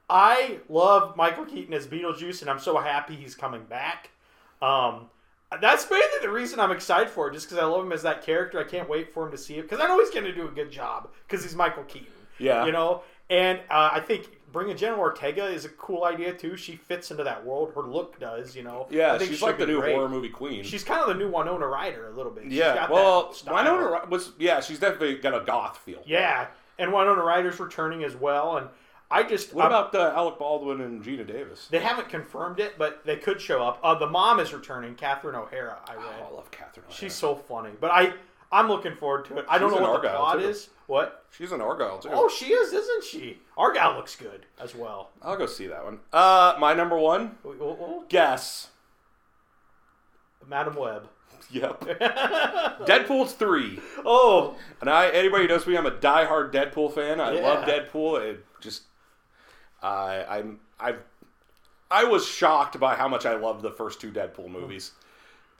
I 0.10 0.60
love 0.68 1.16
Michael 1.16 1.46
Keaton 1.46 1.74
as 1.74 1.88
Beetlejuice, 1.88 2.42
and 2.42 2.50
I'm 2.50 2.60
so 2.60 2.78
happy 2.80 3.16
he's 3.16 3.36
coming 3.36 3.64
back. 3.64 4.10
Um, 4.62 5.10
that's 5.62 5.90
mainly 5.90 6.06
the 6.22 6.30
reason 6.30 6.60
I'm 6.60 6.72
excited 6.72 7.10
for 7.10 7.28
it, 7.30 7.34
just 7.34 7.48
because 7.48 7.64
I 7.64 7.66
love 7.66 7.86
him 7.86 7.92
as 7.92 8.04
that 8.04 8.24
character. 8.24 8.60
I 8.60 8.64
can't 8.64 8.90
wait 8.90 9.14
for 9.14 9.26
him 9.26 9.32
to 9.32 9.38
see 9.38 9.56
it 9.56 9.64
because 9.64 9.80
I 9.80 9.88
know 9.88 10.00
he's 10.00 10.10
going 10.10 10.26
to 10.26 10.34
do 10.34 10.48
a 10.48 10.52
good 10.52 10.72
job 10.72 11.10
because 11.28 11.44
he's 11.44 11.56
Michael 11.56 11.84
Keaton. 11.84 12.08
Yeah. 12.40 12.66
You 12.66 12.72
know, 12.72 13.04
and 13.30 13.60
uh, 13.70 13.90
I 13.94 14.00
think 14.00 14.38
bringing 14.52 14.78
Jenna 14.78 14.98
Ortega 14.98 15.46
is 15.46 15.66
a 15.66 15.70
cool 15.70 16.04
idea 16.04 16.34
too. 16.34 16.56
She 16.58 16.76
fits 16.76 17.12
into 17.12 17.24
that 17.24 17.46
world. 17.46 17.72
Her 17.76 17.82
look 17.82 18.20
does, 18.20 18.56
you 18.56 18.64
know. 18.64 18.88
Yeah, 18.90 19.14
I 19.14 19.18
think 19.18 19.32
she's 19.32 19.42
like 19.42 19.58
the 19.58 19.66
new 19.66 19.80
great. 19.80 19.96
horror 19.96 20.10
movie 20.10 20.30
queen. 20.30 20.64
She's 20.64 20.84
kind 20.84 21.02
of 21.02 21.08
the 21.08 21.16
new 21.16 21.30
Winona 21.30 21.68
Ryder 21.68 22.08
a 22.08 22.12
little 22.12 22.32
bit. 22.32 22.46
She's 22.46 22.54
yeah, 22.54 22.90
well. 22.90 23.36
Winona 23.46 24.06
was 24.10 24.32
yeah, 24.38 24.60
she's 24.62 24.80
definitely 24.80 25.16
got 25.16 25.40
a 25.40 25.46
goth 25.46 25.78
feel. 25.78 26.02
Yeah, 26.06 26.48
and 26.80 26.94
Winona 26.94 27.24
Ryder's 27.24 27.60
returning 27.60 28.04
as 28.04 28.16
well. 28.16 28.58
And 28.58 28.68
I 29.10 29.24
just 29.24 29.54
What 29.54 29.72
I'm- 29.72 29.72
about 29.72 29.96
uh, 29.96 30.14
Alec 30.16 30.38
Baldwin 30.38 30.82
and 30.82 31.02
Geena 31.04 31.26
Davis? 31.26 31.68
they 31.70 31.80
haven't 31.80 32.10
confirmed 32.10 32.60
it, 32.60 32.78
but 32.78 33.06
they 33.06 33.16
could 33.16 33.40
show 33.40 33.64
up. 33.64 33.80
Uh, 33.82 33.96
the 33.96 34.08
mom 34.08 34.40
is 34.40 34.54
returning, 34.54 34.96
Catherine 34.96 35.36
O'Hara. 35.36 35.78
I 35.88 35.96
read 35.96 36.04
Oh, 36.22 36.28
I 36.32 36.36
love 36.36 36.52
Catherine. 36.52 36.86
O'Hara. 36.88 36.98
she's 37.00 37.14
so 37.14 37.36
funny, 37.36 37.72
but 37.80 37.90
I 37.92 38.14
I'm 38.52 38.70
looking 38.70 38.96
forward 38.96 39.26
to 39.26 39.38
it. 39.40 39.46
I 39.50 39.58
don't 39.58 39.72
know 39.72 39.78
in 39.78 39.84
what 39.84 40.02
the 40.02 40.08
Argylle, 40.08 40.16
plot 40.18 40.40
too. 40.40 40.46
is. 40.48 40.70
What? 40.88 41.26
she's 41.32 41.52
an 41.52 41.60
Argylle 41.60 42.02
too. 42.02 42.10
Oh, 42.14 42.30
she 42.30 42.48
is, 42.54 42.72
isn't 42.74 43.04
she? 43.04 43.40
Argylle 43.58 43.96
looks 43.98 44.16
good 44.16 44.46
as 44.60 44.74
well. 44.74 45.10
I'll 45.22 45.36
go 45.38 45.46
see 45.46 45.68
that 45.68 45.84
one. 45.84 46.00
Uh, 46.14 46.56
my 46.60 46.74
number 46.74 46.98
one. 46.98 47.38
Oh, 47.46 47.56
oh, 47.62 47.78
oh, 47.80 48.04
Guess. 48.10 48.70
Madame 50.48 50.76
Web. 50.76 51.08
Yep. 51.50 51.80
Deadpool's 52.86 53.32
three. 53.34 53.80
oh, 54.04 54.56
And 54.82 54.90
I, 54.90 55.08
anybody 55.10 55.44
who 55.44 55.48
knows 55.50 55.66
me, 55.66 55.78
I'm 55.78 55.86
a 55.86 55.92
diehard 55.92 56.52
Deadpool 56.52 56.94
fan. 56.94 57.22
I 57.22 57.36
Yeah. 57.36 57.42
love 57.48 57.64
Deadpool. 57.66 58.22
It 58.22 58.46
just, 58.60 58.84
I, 59.82 60.26
I'm, 60.30 60.60
I, 60.80 60.96
I 61.90 62.04
was 62.04 62.26
shocked 62.26 62.80
by 62.80 62.96
how 62.96 63.08
much 63.08 63.26
I 63.26 63.36
loved 63.36 63.62
the 63.62 63.72
first 63.72 64.02
two 64.02 64.12
Deadpool 64.12 64.50
movies. 64.50 64.92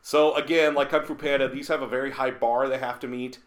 So 0.02 0.36
again, 0.36 0.74
like 0.74 0.90
Kung 0.90 1.04
Fu 1.06 1.16
Panda, 1.16 1.48
these 1.50 1.68
have 1.68 1.82
a 1.82 1.88
very 1.88 2.12
high 2.12 2.32
bar 2.32 2.68
they 2.70 2.78
have 2.78 3.00
to 3.02 3.08
meet. 3.08 3.40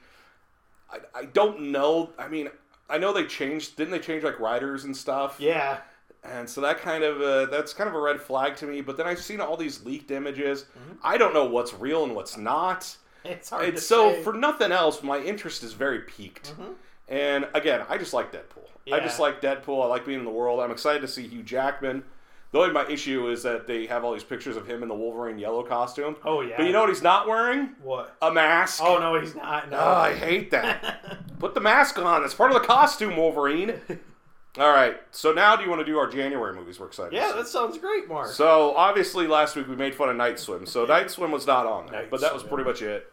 I, 0.91 0.99
I 1.15 1.25
don't 1.27 1.61
know. 1.73 2.11
I 2.19 2.29
mean, 2.29 2.49
I 2.89 2.99
know 2.99 3.13
they 3.13 3.25
changed. 3.25 3.77
Didn't 3.77 3.93
they 3.93 3.99
change 3.99 4.25
like 4.25 4.39
writers 4.41 4.85
and 4.85 4.97
stuff? 4.97 5.37
yeah. 5.39 5.79
And 6.23 6.47
so 6.47 6.61
that 6.61 6.81
kind 6.83 7.03
of 7.03 7.23
uh, 7.23 7.47
that's 7.47 7.73
kind 7.73 7.89
of 7.89 7.95
a 7.97 7.99
red 8.01 8.21
flag 8.21 8.55
to 8.57 8.67
me. 8.67 8.83
But 8.83 8.99
then 8.99 9.07
I've 9.07 9.23
seen 9.23 9.41
all 9.41 9.57
these 9.57 9.83
leaked 9.87 10.11
images. 10.11 10.67
I 11.03 11.17
don't 11.17 11.33
know 11.33 11.47
what's 11.47 11.73
real 11.73 12.05
and 12.05 12.15
what's 12.15 12.37
not. 12.37 12.95
It's 13.25 13.51
hard 13.51 13.69
And 13.69 13.79
so, 13.79 14.13
say. 14.13 14.23
for 14.23 14.33
nothing 14.33 14.73
else, 14.73 15.03
my 15.03 15.19
interest 15.19 15.63
is 15.63 15.73
very 15.75 16.01
peaked. 16.01 16.55
And 17.09 17.47
again, 17.55 17.85
I 17.89 17.99
just 17.99 18.13
like 18.15 18.33
Deadpool. 18.33 18.67
I 18.93 19.01
just 19.01 19.21
like 19.21 19.41
Deadpool. 19.41 19.83
I 19.83 19.87
like 19.87 20.05
being 20.05 20.19
in 20.19 20.25
the 20.25 20.31
world. 20.31 20.61
I'm 20.61 20.71
excited 20.71 21.01
to 21.03 21.09
see 21.09 21.27
Hugh 21.27 21.43
Jackman. 21.43 22.03
The 22.53 22.59
only 22.59 22.73
my 22.73 22.85
issue 22.89 23.29
is 23.29 23.45
that 23.45 23.69
they 23.69 23.87
have 23.87 24.05
all 24.05 24.13
these 24.13 24.25
pictures 24.25 24.57
of 24.57 24.67
him 24.67 24.83
in 24.83 24.89
the 24.89 24.95
Wolverine 24.95 25.39
yellow 25.39 25.63
costume. 25.63 26.17
Oh, 26.25 26.41
yeah. 26.41 26.57
But 26.57 26.67
you 26.67 26.73
know 26.73 26.81
what 26.81 26.89
he's 26.89 27.03
not 27.03 27.29
wearing? 27.29 27.71
what? 27.81 28.17
A 28.21 28.33
mask. 28.33 28.83
Oh 28.83 28.99
no, 28.99 29.21
he's 29.21 29.37
not. 29.37 29.71
No. 29.71 29.79
Oh, 29.79 29.95
I 29.95 30.15
hate 30.15 30.51
that. 30.51 31.29
Put 31.39 31.55
the 31.55 31.61
mask 31.61 31.99
on. 31.99 32.25
It's 32.25 32.35
part 32.35 32.51
of 32.51 32.61
the 32.61 32.67
costume, 32.67 33.17
Wolverine. 33.17 33.75
all 34.59 34.71
right. 34.73 34.97
So 35.13 35.33
now, 35.33 35.55
do 35.55 35.63
you 35.63 35.71
want 35.71 35.81
to 35.81 35.85
do 35.85 35.97
our 35.97 36.09
January 36.09 36.53
movies? 36.53 36.81
We're 36.81 36.87
excited. 36.87 37.13
yeah, 37.13 37.33
that 37.37 37.47
sounds 37.47 37.79
great, 37.79 38.09
Mark. 38.09 38.31
So 38.31 38.75
obviously 38.75 39.29
last 39.29 39.55
week 39.55 39.69
we 39.69 39.77
made 39.77 39.95
fun 39.95 40.09
of 40.09 40.17
Night 40.17 40.41
Swim. 40.41 40.67
So 40.67 40.85
Night 40.85 41.09
Swim 41.09 41.31
was 41.31 41.47
not 41.47 41.67
on 41.67 41.87
there, 41.87 42.01
Night 42.03 42.11
but 42.11 42.21
that 42.21 42.35
was 42.35 42.43
pretty 42.43 42.65
much 42.65 42.83
it. 42.83 43.13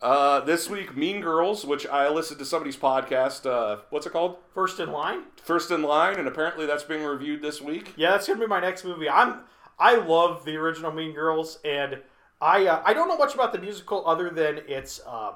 Uh, 0.00 0.38
this 0.40 0.70
week, 0.70 0.96
Mean 0.96 1.20
Girls, 1.20 1.64
which 1.64 1.84
I 1.86 2.08
listened 2.08 2.38
to 2.38 2.44
somebody's 2.44 2.76
podcast. 2.76 3.50
Uh, 3.50 3.80
what's 3.90 4.06
it 4.06 4.10
called? 4.10 4.36
First 4.54 4.78
in 4.78 4.92
line. 4.92 5.22
First 5.42 5.72
in 5.72 5.82
Line, 5.82 6.18
and 6.18 6.28
apparently 6.28 6.66
that's 6.66 6.84
being 6.84 7.02
reviewed 7.02 7.42
this 7.42 7.60
week. 7.60 7.94
Yeah, 7.96 8.12
that's 8.12 8.28
gonna 8.28 8.38
be 8.38 8.46
my 8.46 8.60
next 8.60 8.84
movie. 8.84 9.08
I'm 9.08 9.40
I 9.76 9.96
love 9.96 10.44
the 10.44 10.56
original 10.56 10.92
Mean 10.92 11.14
Girls, 11.14 11.58
and 11.64 11.98
I 12.40 12.66
uh, 12.66 12.82
I 12.84 12.94
don't 12.94 13.08
know 13.08 13.18
much 13.18 13.34
about 13.34 13.52
the 13.52 13.58
musical 13.58 14.06
other 14.06 14.30
than 14.30 14.60
it's 14.68 15.00
um 15.04 15.34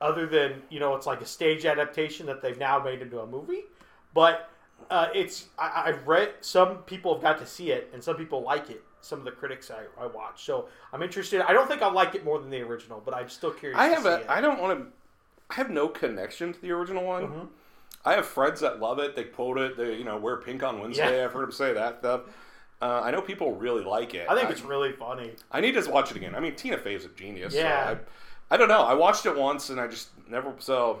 other 0.00 0.26
than 0.26 0.62
you 0.70 0.80
know 0.80 0.94
it's 0.94 1.06
like 1.06 1.20
a 1.20 1.26
stage 1.26 1.66
adaptation 1.66 2.24
that 2.26 2.40
they've 2.40 2.58
now 2.58 2.82
made 2.82 3.02
into 3.02 3.20
a 3.20 3.26
movie, 3.26 3.64
but 4.14 4.48
uh, 4.90 5.08
it's 5.14 5.48
I, 5.58 5.82
I've 5.86 6.06
read 6.08 6.30
some 6.40 6.78
people 6.78 7.12
have 7.12 7.22
got 7.22 7.38
to 7.40 7.46
see 7.46 7.72
it 7.72 7.90
and 7.92 8.02
some 8.02 8.16
people 8.16 8.42
like 8.42 8.70
it. 8.70 8.82
Some 9.02 9.18
of 9.18 9.24
the 9.24 9.32
critics 9.32 9.70
I, 9.70 9.82
I 10.02 10.06
watch, 10.06 10.44
so 10.44 10.68
I'm 10.92 11.02
interested. 11.02 11.40
I 11.42 11.52
don't 11.52 11.68
think 11.68 11.82
I'll 11.82 11.92
like 11.92 12.14
it 12.14 12.24
more 12.24 12.38
than 12.38 12.50
the 12.50 12.60
original, 12.62 13.02
but 13.04 13.14
I'm 13.14 13.28
still 13.28 13.50
curious. 13.50 13.78
I 13.78 13.88
have 13.88 14.06
a. 14.06 14.24
I 14.30 14.40
don't 14.40 14.60
want 14.60 14.78
to. 14.78 14.86
I 15.50 15.54
have 15.54 15.70
no 15.70 15.88
connection 15.88 16.52
to 16.54 16.60
the 16.60 16.70
original 16.70 17.04
one. 17.04 17.24
Mm-hmm. 17.24 17.44
I 18.04 18.14
have 18.14 18.26
friends 18.26 18.60
that 18.60 18.80
love 18.80 18.98
it. 18.98 19.14
They 19.14 19.24
quote 19.24 19.58
it. 19.58 19.76
They 19.76 19.96
you 19.96 20.04
know 20.04 20.16
wear 20.16 20.36
pink 20.36 20.62
on 20.62 20.80
Wednesday. 20.80 21.18
Yeah. 21.18 21.24
I've 21.24 21.32
heard 21.32 21.42
them 21.42 21.52
say 21.52 21.72
that 21.74 21.98
stuff. 21.98 22.22
Uh, 22.80 23.00
I 23.04 23.12
know 23.12 23.20
people 23.20 23.54
really 23.54 23.84
like 23.84 24.14
it. 24.14 24.28
I 24.28 24.34
think 24.34 24.50
it's 24.50 24.62
really 24.62 24.90
funny. 24.90 25.32
I 25.52 25.60
need 25.60 25.74
to 25.74 25.88
watch 25.88 26.10
it 26.10 26.16
again. 26.16 26.34
I 26.34 26.40
mean, 26.40 26.56
Tina 26.56 26.78
Fey's 26.78 27.04
a 27.04 27.08
genius. 27.08 27.54
Yeah. 27.54 27.92
So 27.94 28.00
I, 28.50 28.54
I 28.54 28.56
don't 28.56 28.68
know. 28.68 28.82
I 28.82 28.94
watched 28.94 29.24
it 29.24 29.36
once 29.36 29.70
and 29.70 29.80
I 29.80 29.86
just 29.86 30.08
never. 30.28 30.52
So 30.58 31.00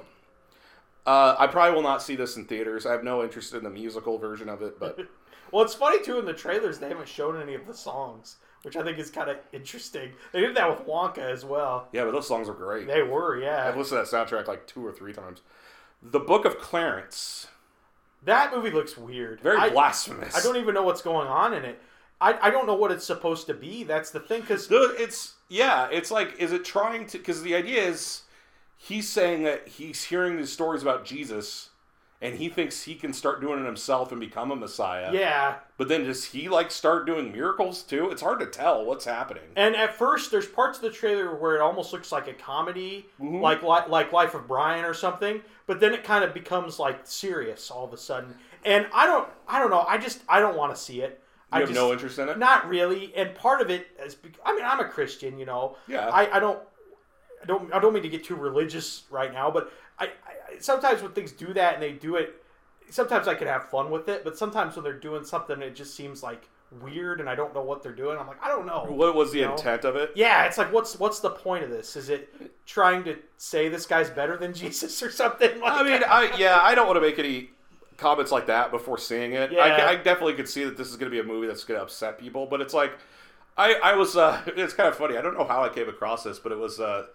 uh, 1.06 1.34
I 1.38 1.48
probably 1.48 1.74
will 1.74 1.82
not 1.82 2.00
see 2.00 2.14
this 2.14 2.36
in 2.36 2.44
theaters. 2.44 2.86
I 2.86 2.92
have 2.92 3.02
no 3.02 3.24
interest 3.24 3.52
in 3.54 3.64
the 3.64 3.70
musical 3.70 4.16
version 4.16 4.48
of 4.48 4.62
it. 4.62 4.78
But 4.78 4.96
Well, 5.52 5.62
it's 5.64 5.74
funny 5.74 6.02
too 6.02 6.18
in 6.18 6.24
the 6.24 6.32
trailers 6.32 6.78
they 6.78 6.88
haven't 6.88 7.08
shown 7.08 7.40
any 7.40 7.54
of 7.54 7.66
the 7.66 7.74
songs, 7.74 8.36
which 8.62 8.76
I 8.76 8.82
think 8.82 8.98
is 8.98 9.10
kind 9.10 9.30
of 9.30 9.36
interesting. 9.52 10.12
They 10.32 10.40
did 10.40 10.56
that 10.56 10.68
with 10.68 10.86
Wonka 10.88 11.18
as 11.18 11.44
well. 11.44 11.88
yeah, 11.92 12.04
but 12.04 12.12
those 12.12 12.26
songs 12.26 12.48
are 12.48 12.54
great. 12.54 12.86
They 12.86 13.02
were, 13.02 13.40
yeah. 13.40 13.68
I've 13.68 13.76
listened 13.76 14.04
to 14.04 14.10
that 14.10 14.28
soundtrack 14.28 14.48
like 14.48 14.66
two 14.66 14.84
or 14.84 14.92
three 14.92 15.12
times. 15.12 15.42
The 16.02 16.18
Book 16.20 16.44
of 16.44 16.58
Clarence, 16.58 17.46
That 18.24 18.52
movie 18.54 18.70
looks 18.70 18.96
weird. 18.96 19.40
very 19.40 19.58
I, 19.58 19.68
blasphemous. 19.70 20.34
I 20.36 20.42
don't 20.42 20.56
even 20.56 20.74
know 20.74 20.82
what's 20.82 21.02
going 21.02 21.28
on 21.28 21.54
in 21.54 21.64
it. 21.64 21.80
I, 22.20 22.38
I 22.48 22.50
don't 22.50 22.66
know 22.66 22.74
what 22.74 22.90
it's 22.92 23.04
supposed 23.06 23.46
to 23.48 23.54
be. 23.54 23.82
That's 23.84 24.10
the 24.10 24.20
thing, 24.20 24.40
because 24.42 24.68
It's 24.70 25.34
yeah. 25.48 25.88
It's 25.90 26.10
like, 26.10 26.36
is 26.38 26.52
it 26.52 26.64
trying 26.64 27.06
to? 27.08 27.18
Because 27.18 27.42
the 27.42 27.54
idea 27.54 27.82
is, 27.82 28.22
he's 28.76 29.08
saying 29.08 29.42
that 29.42 29.66
he's 29.68 30.04
hearing 30.04 30.36
these 30.36 30.52
stories 30.52 30.82
about 30.82 31.04
Jesus, 31.04 31.70
and 32.22 32.36
he 32.36 32.48
thinks 32.48 32.84
he 32.84 32.94
can 32.94 33.12
start 33.12 33.40
doing 33.42 33.60
it 33.60 33.66
himself 33.66 34.10
and 34.12 34.20
become 34.20 34.50
a 34.50 34.56
Messiah. 34.56 35.10
yeah. 35.12 35.56
But 35.76 35.88
then 35.88 36.04
does 36.04 36.24
he 36.26 36.48
like 36.48 36.70
start 36.70 37.04
doing 37.06 37.32
miracles 37.32 37.82
too? 37.82 38.08
It's 38.10 38.22
hard 38.22 38.38
to 38.40 38.46
tell 38.46 38.84
what's 38.84 39.04
happening. 39.04 39.42
And 39.56 39.74
at 39.76 39.94
first, 39.96 40.30
there's 40.30 40.46
parts 40.46 40.78
of 40.78 40.82
the 40.82 40.90
trailer 40.90 41.34
where 41.34 41.56
it 41.56 41.60
almost 41.60 41.92
looks 41.92 42.12
like 42.12 42.28
a 42.28 42.32
comedy, 42.34 43.06
Mm-hmm. 43.20 43.40
like 43.40 43.62
like 43.62 43.88
like 43.88 44.12
Life 44.12 44.34
of 44.34 44.46
Brian 44.46 44.84
or 44.84 44.94
something. 44.94 45.42
But 45.66 45.80
then 45.80 45.92
it 45.92 46.04
kind 46.04 46.22
of 46.24 46.32
becomes 46.32 46.78
like 46.78 47.00
serious 47.04 47.70
all 47.70 47.84
of 47.84 47.92
a 47.92 47.96
sudden. 47.98 48.34
And 48.64 48.86
I 48.94 49.06
don't 49.06 49.28
I 49.48 49.58
don't 49.58 49.70
know. 49.70 49.80
I 49.88 49.98
just 49.98 50.20
I 50.28 50.38
don't 50.40 50.56
want 50.56 50.74
to 50.74 50.80
see 50.80 51.02
it. 51.02 51.18
You 51.52 51.56
I 51.56 51.60
have 51.60 51.68
just, 51.68 51.78
no 51.78 51.92
interest 51.92 52.18
in 52.18 52.28
it. 52.30 52.38
Not 52.38 52.68
really, 52.68 53.12
and 53.14 53.34
part 53.34 53.60
of 53.60 53.68
it 53.68 53.88
is. 54.02 54.16
I 54.46 54.54
mean, 54.54 54.64
I'm 54.64 54.80
a 54.80 54.84
Christian, 54.88 55.38
you 55.38 55.44
know. 55.44 55.76
Yeah. 55.86 56.08
I, 56.08 56.36
I 56.36 56.40
don't, 56.40 56.58
I 57.42 57.46
don't, 57.46 57.74
I 57.74 57.78
don't 57.78 57.92
mean 57.92 58.02
to 58.04 58.08
get 58.08 58.24
too 58.24 58.36
religious 58.36 59.02
right 59.10 59.30
now, 59.32 59.50
but 59.50 59.70
I, 59.98 60.04
I 60.06 60.58
sometimes 60.60 61.02
when 61.02 61.12
things 61.12 61.32
do 61.32 61.52
that 61.54 61.74
and 61.74 61.82
they 61.82 61.92
do 61.92 62.16
it, 62.16 62.42
sometimes 62.90 63.28
I 63.28 63.34
can 63.34 63.46
have 63.48 63.68
fun 63.70 63.90
with 63.90 64.08
it, 64.08 64.24
but 64.24 64.36
sometimes 64.38 64.76
when 64.76 64.84
they're 64.84 64.92
doing 64.98 65.24
something, 65.24 65.60
it 65.62 65.74
just 65.74 65.94
seems 65.94 66.22
like 66.22 66.48
weird, 66.80 67.20
and 67.20 67.28
I 67.28 67.34
don't 67.34 67.54
know 67.54 67.62
what 67.62 67.82
they're 67.82 67.92
doing. 67.94 68.18
I'm 68.18 68.26
like, 68.26 68.42
I 68.42 68.48
don't 68.48 68.64
know. 68.66 68.86
What 68.88 69.14
was 69.14 69.30
the 69.32 69.40
You 69.40 69.44
know? 69.46 69.52
intent 69.52 69.84
of 69.84 69.94
it? 69.96 70.12
Yeah, 70.14 70.44
it's 70.46 70.56
like, 70.58 70.72
what's 70.72 70.98
what's 70.98 71.20
the 71.20 71.30
point 71.30 71.64
of 71.64 71.70
this? 71.70 71.96
Is 71.96 72.08
it 72.08 72.32
trying 72.66 73.04
to 73.04 73.16
say 73.36 73.68
this 73.68 73.86
guy's 73.86 74.10
better 74.10 74.36
than 74.36 74.54
Jesus 74.62 75.02
or 75.02 75.10
something? 75.10 75.60
Like 75.60 75.72
I 75.72 75.82
mean? 75.82 76.02
I 76.06 76.34
yeah, 76.38 76.60
I 76.62 76.74
don't 76.74 76.86
want 76.86 76.96
to 76.96 77.00
make 77.02 77.18
any 77.18 77.50
comments 77.98 78.32
like 78.32 78.46
that 78.46 78.70
before 78.70 78.98
seeing 78.98 79.34
it. 79.34 79.52
I, 79.52 79.76
Yeah. 79.76 79.86
I 79.86 79.96
definitely 79.96 80.34
could 80.34 80.48
see 80.48 80.64
that 80.64 80.76
this 80.76 80.88
is 80.88 80.96
going 80.96 81.10
to 81.10 81.14
be 81.14 81.20
a 81.20 81.24
movie 81.24 81.46
that's 81.46 81.64
going 81.64 81.78
to 81.78 81.82
upset 81.84 82.18
people, 82.18 82.46
but 82.46 82.60
it's 82.60 82.74
like, 82.74 82.92
I 83.56 83.74
I 83.74 83.94
was 83.94 84.16
uh, 84.16 84.40
it's 84.46 84.72
kind 84.74 84.88
of 84.88 84.96
funny. 84.96 85.16
I 85.18 85.22
don't 85.22 85.36
know 85.36 85.44
how 85.44 85.62
I 85.62 85.68
came 85.68 85.88
across 85.88 86.24
this, 86.24 86.38
but 86.38 86.52
it 86.52 86.58
was 86.58 86.80
uh, 86.80 87.06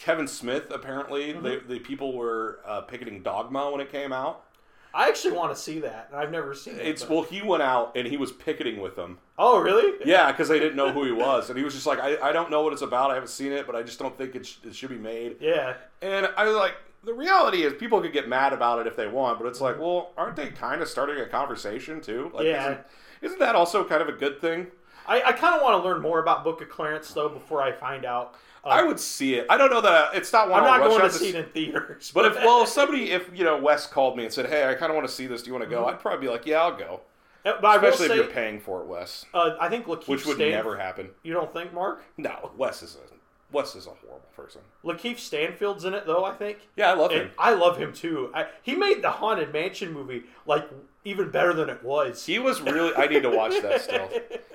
Kevin 0.00 0.26
Smith. 0.26 0.70
Apparently, 0.70 1.32
Mm-hmm. 1.34 1.44
the 1.44 1.62
the 1.74 1.78
people 1.80 2.16
were 2.16 2.60
uh, 2.66 2.80
picketing 2.82 3.22
Dogma 3.22 3.70
when 3.70 3.80
it 3.80 3.92
came 3.92 4.12
out. 4.12 4.44
I 4.92 5.08
actually 5.08 5.34
want 5.36 5.54
to 5.54 5.60
see 5.60 5.78
that, 5.80 6.08
and 6.10 6.20
I've 6.20 6.32
never 6.32 6.52
seen 6.52 6.74
it. 6.74 6.84
It's 6.84 7.04
but- 7.04 7.10
well, 7.14 7.22
he 7.22 7.42
went 7.42 7.62
out 7.62 7.92
and 7.96 8.08
he 8.08 8.16
was 8.16 8.32
picketing 8.32 8.80
with 8.80 8.96
them. 8.96 9.18
oh, 9.38 9.60
really? 9.60 9.92
Yeah, 10.04 10.32
because 10.32 10.48
they 10.48 10.58
didn't 10.58 10.74
know 10.74 10.90
who 10.92 11.04
he 11.04 11.12
was, 11.12 11.48
and 11.48 11.56
he 11.56 11.64
was 11.64 11.74
just 11.74 11.86
like, 11.86 12.00
I, 12.00 12.16
I 12.20 12.32
don't 12.32 12.50
know 12.50 12.62
what 12.62 12.72
it's 12.72 12.82
about. 12.82 13.12
I 13.12 13.14
haven't 13.14 13.28
seen 13.28 13.52
it, 13.52 13.66
but 13.68 13.76
I 13.76 13.84
just 13.84 14.00
don't 14.00 14.18
think 14.18 14.34
it, 14.34 14.44
sh- 14.46 14.56
it 14.64 14.74
should 14.74 14.88
be 14.90 14.98
made. 14.98 15.36
Yeah. 15.40 15.74
And 16.02 16.26
I 16.36 16.44
was 16.44 16.56
like, 16.56 16.74
the 17.04 17.14
reality 17.14 17.62
is 17.62 17.72
people 17.74 18.00
could 18.00 18.12
get 18.12 18.28
mad 18.28 18.52
about 18.52 18.80
it 18.80 18.88
if 18.88 18.96
they 18.96 19.06
want, 19.06 19.38
but 19.38 19.46
it's 19.46 19.60
like, 19.60 19.78
well, 19.78 20.10
aren't 20.18 20.34
they 20.34 20.48
kind 20.48 20.82
of 20.82 20.88
starting 20.88 21.18
a 21.22 21.26
conversation 21.26 22.00
too? 22.00 22.32
Like, 22.34 22.46
Yeah. 22.46 22.62
Isn't, 22.64 22.80
isn't 23.22 23.38
that 23.38 23.54
also 23.54 23.84
kind 23.84 24.02
of 24.02 24.08
a 24.08 24.12
good 24.18 24.40
thing? 24.40 24.66
I, 25.06 25.22
I 25.22 25.32
kind 25.32 25.54
of 25.54 25.62
want 25.62 25.80
to 25.80 25.88
learn 25.88 26.02
more 26.02 26.18
about 26.18 26.42
Book 26.42 26.60
of 26.62 26.68
Clarence 26.68 27.12
though 27.12 27.28
before 27.28 27.62
I 27.62 27.70
find 27.70 28.04
out. 28.04 28.34
Uh, 28.64 28.68
I 28.68 28.82
would 28.82 29.00
see 29.00 29.34
it. 29.34 29.46
I 29.48 29.56
don't 29.56 29.70
know 29.70 29.80
that 29.80 29.92
I, 29.92 30.16
it's 30.16 30.32
not 30.32 30.50
one 30.50 30.62
I'm 30.62 30.80
not 30.80 30.88
going 30.88 31.02
to 31.02 31.10
see 31.10 31.30
it 31.30 31.34
in 31.34 31.44
theaters. 31.46 32.10
But 32.14 32.26
if 32.26 32.36
well, 32.36 32.62
if 32.62 32.68
somebody, 32.68 33.10
if 33.10 33.30
you 33.34 33.44
know, 33.44 33.56
Wes 33.58 33.86
called 33.86 34.16
me 34.16 34.24
and 34.24 34.32
said, 34.32 34.46
"Hey, 34.46 34.68
I 34.68 34.74
kind 34.74 34.90
of 34.90 34.96
want 34.96 35.08
to 35.08 35.14
see 35.14 35.26
this. 35.26 35.42
Do 35.42 35.48
you 35.48 35.54
want 35.54 35.64
to 35.64 35.70
go?" 35.70 35.86
I'd 35.86 35.98
probably 36.00 36.26
be 36.26 36.30
like, 36.30 36.46
"Yeah, 36.46 36.62
I'll 36.62 36.76
go." 36.76 37.00
Uh, 37.44 37.52
but 37.62 37.82
Especially 37.82 38.08
say, 38.08 38.14
if 38.18 38.24
you're 38.24 38.34
paying 38.34 38.60
for 38.60 38.82
it, 38.82 38.86
Wes, 38.86 39.24
uh, 39.32 39.56
I 39.58 39.70
think 39.70 39.86
Lakeith 39.86 40.08
which 40.08 40.26
would 40.26 40.36
Stan- 40.36 40.50
never 40.50 40.76
happen. 40.76 41.08
You 41.22 41.32
don't 41.32 41.50
think, 41.54 41.72
Mark? 41.72 42.02
No, 42.18 42.50
Wes 42.56 42.82
is 42.82 42.96
a 42.96 43.10
Wes 43.52 43.74
is 43.74 43.86
a 43.86 43.90
horrible 43.90 44.28
person. 44.36 44.60
Lakeith 44.84 45.18
Stanfield's 45.18 45.84
in 45.84 45.94
it 45.94 46.06
though. 46.06 46.24
I 46.24 46.32
think. 46.34 46.58
Yeah, 46.76 46.90
I 46.90 46.94
love 46.94 47.10
And 47.12 47.20
him. 47.22 47.30
I 47.38 47.54
love 47.54 47.78
him 47.78 47.92
too. 47.92 48.30
I, 48.34 48.46
he 48.62 48.74
made 48.74 49.02
the 49.02 49.10
Haunted 49.10 49.52
Mansion 49.52 49.92
movie 49.92 50.24
like 50.46 50.68
even 51.04 51.30
better 51.30 51.52
than 51.52 51.68
it 51.70 51.82
was. 51.82 52.26
He 52.26 52.38
was 52.38 52.60
really. 52.60 52.94
I 52.94 53.06
need 53.06 53.22
to 53.22 53.30
watch 53.30 53.60
that 53.62 53.80
still. 53.82 54.08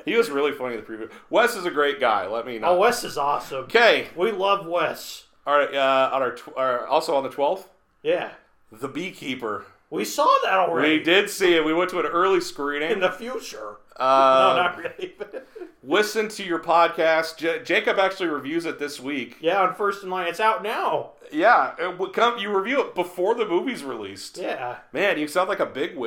He 0.06 0.16
was 0.16 0.30
really 0.30 0.52
funny 0.52 0.76
in 0.76 0.82
the 0.82 0.86
preview. 0.86 1.10
Wes 1.30 1.56
is 1.56 1.66
a 1.66 1.72
great 1.72 2.00
guy. 2.00 2.28
Let 2.28 2.46
me 2.46 2.60
know. 2.60 2.70
Oh, 2.70 2.78
Wes 2.80 3.04
is 3.04 3.18
awesome. 3.18 3.64
okay. 3.66 4.08
We 4.16 4.32
love 4.32 4.66
Wes. 4.68 5.24
All 5.48 5.58
right. 5.58 5.74
Uh, 5.74 6.10
on 6.14 6.22
our 6.22 6.36
tw- 6.36 6.56
uh, 6.58 6.86
also 6.90 7.16
on 7.16 7.24
the 7.24 7.30
twelfth, 7.30 7.70
Yeah, 8.04 8.32
the 8.72 8.88
Beekeeper. 8.88 9.66
we 9.90 10.06
saw 10.06 10.28
that 10.44 10.54
already 10.54 10.98
We 11.00 11.04
did 11.04 11.30
see 11.30 11.56
it. 11.56 11.66
We 11.66 11.74
went 11.74 11.90
to 11.92 12.00
an 12.00 12.06
early 12.06 12.42
screening. 12.42 12.92
in 12.92 13.00
the 13.00 13.12
future. 13.12 13.78
Uh, 13.96 14.54
no, 14.56 14.62
not 14.64 14.78
really. 14.78 15.16
listen 15.84 16.28
to 16.30 16.44
your 16.44 16.60
podcast. 16.60 17.38
J- 17.38 17.62
Jacob 17.64 17.98
actually 17.98 18.30
reviews 18.30 18.66
it 18.66 18.80
this 18.80 19.00
week. 19.00 19.38
yeah, 19.40 19.62
on 19.62 19.76
First 19.76 20.04
in 20.04 20.10
Line, 20.10 20.28
it's 20.28 20.40
out 20.40 20.64
now. 20.64 21.12
Yeah, 21.32 21.74
it 21.80 21.98
come. 22.14 22.38
You 22.38 22.56
review 22.56 22.82
it 22.82 22.96
before 22.96 23.36
the 23.36 23.46
movie's 23.46 23.84
released. 23.84 24.38
Yeah. 24.38 24.78
Man, 24.92 25.18
you 25.18 25.28
sound 25.28 25.50
like 25.50 25.60
a 25.60 25.66
big 25.66 25.98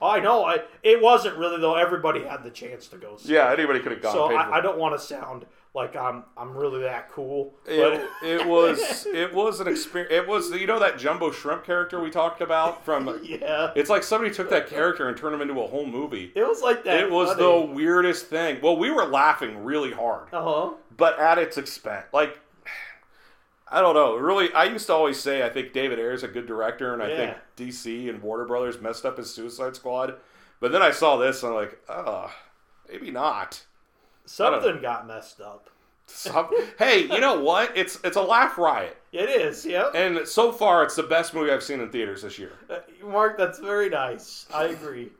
Oh, 0.00 0.08
I 0.10 0.20
know. 0.20 0.44
I, 0.44 0.58
it 0.82 1.02
wasn't 1.02 1.36
really 1.38 1.60
though. 1.60 1.74
Everybody 1.74 2.22
had 2.22 2.44
the 2.44 2.50
chance 2.50 2.86
to 2.88 2.96
go 2.96 3.16
see. 3.16 3.34
Yeah, 3.34 3.52
anybody 3.52 3.80
could 3.80 3.92
have 3.92 4.02
gone. 4.02 4.12
So 4.12 4.32
I, 4.32 4.58
I 4.58 4.60
don't 4.60 4.78
want 4.78 4.98
to 4.98 5.04
sound 5.04 5.44
like 5.74 5.94
I'm 5.96 6.24
I'm 6.36 6.56
really 6.56 6.80
that 6.82 7.10
cool. 7.12 7.54
It, 7.66 8.08
it 8.22 8.46
was 8.46 9.06
it 9.12 9.32
was 9.32 9.60
an 9.60 9.68
experience. 9.68 10.12
It 10.12 10.26
was 10.26 10.50
you 10.50 10.66
know 10.66 10.78
that 10.80 10.98
jumbo 10.98 11.30
shrimp 11.30 11.64
character 11.64 12.00
we 12.00 12.10
talked 12.10 12.40
about 12.40 12.84
from. 12.84 13.20
yeah, 13.22 13.70
It's 13.76 13.90
like 13.90 14.02
somebody 14.02 14.32
took 14.34 14.50
that 14.50 14.66
character 14.68 15.08
and 15.08 15.16
turned 15.16 15.34
him 15.34 15.42
into 15.42 15.60
a 15.60 15.66
whole 15.66 15.86
movie. 15.86 16.32
it 16.34 16.42
was 16.46 16.62
like 16.62 16.84
that. 16.84 17.00
It 17.00 17.10
was 17.10 17.36
the 17.36 17.60
weirdest 17.60 18.26
thing. 18.26 18.60
Well, 18.62 18.76
we 18.76 18.90
were 18.90 19.04
laughing 19.06 19.64
really 19.64 19.92
hard, 19.92 20.28
Uh 20.32 20.42
huh. 20.42 20.70
but 20.96 21.18
at 21.18 21.38
its 21.38 21.58
expense. 21.58 22.06
Like, 22.12 22.40
I 23.70 23.80
don't 23.80 23.94
know. 23.94 24.16
Really, 24.16 24.52
I 24.54 24.64
used 24.64 24.86
to 24.86 24.94
always 24.94 25.20
say 25.20 25.44
I 25.44 25.50
think 25.50 25.72
David 25.72 25.98
Ayer's 25.98 26.22
a 26.22 26.28
good 26.28 26.46
director, 26.46 26.92
and 26.94 27.02
I 27.02 27.14
think 27.14 27.36
DC 27.56 28.08
and 28.08 28.22
Warner 28.22 28.46
Brothers 28.46 28.80
messed 28.80 29.04
up 29.04 29.18
his 29.18 29.32
Suicide 29.32 29.76
Squad. 29.76 30.14
But 30.60 30.72
then 30.72 30.82
I 30.82 30.90
saw 30.90 31.16
this, 31.16 31.42
and 31.42 31.52
I'm 31.52 31.58
like, 31.58 31.78
oh, 31.88 32.32
maybe 32.90 33.10
not. 33.10 33.62
Something 34.28 34.80
got 34.82 35.06
messed 35.06 35.40
up. 35.40 35.70
Some, 36.06 36.48
hey, 36.78 37.02
you 37.02 37.20
know 37.20 37.40
what? 37.40 37.76
It's 37.76 37.98
it's 38.02 38.16
a 38.16 38.22
laugh 38.22 38.56
riot, 38.56 38.96
It 39.12 39.28
is. 39.28 39.66
Yep. 39.66 39.92
and 39.94 40.26
so 40.26 40.52
far 40.52 40.82
it's 40.82 40.96
the 40.96 41.02
best 41.02 41.34
movie 41.34 41.50
I've 41.50 41.62
seen 41.62 41.80
in 41.80 41.90
theaters 41.90 42.22
this 42.22 42.38
year. 42.38 42.52
Uh, 42.70 42.78
Mark, 43.04 43.36
that's 43.36 43.58
very 43.58 43.88
nice. 43.90 44.46
I 44.54 44.64
agree. 44.64 45.10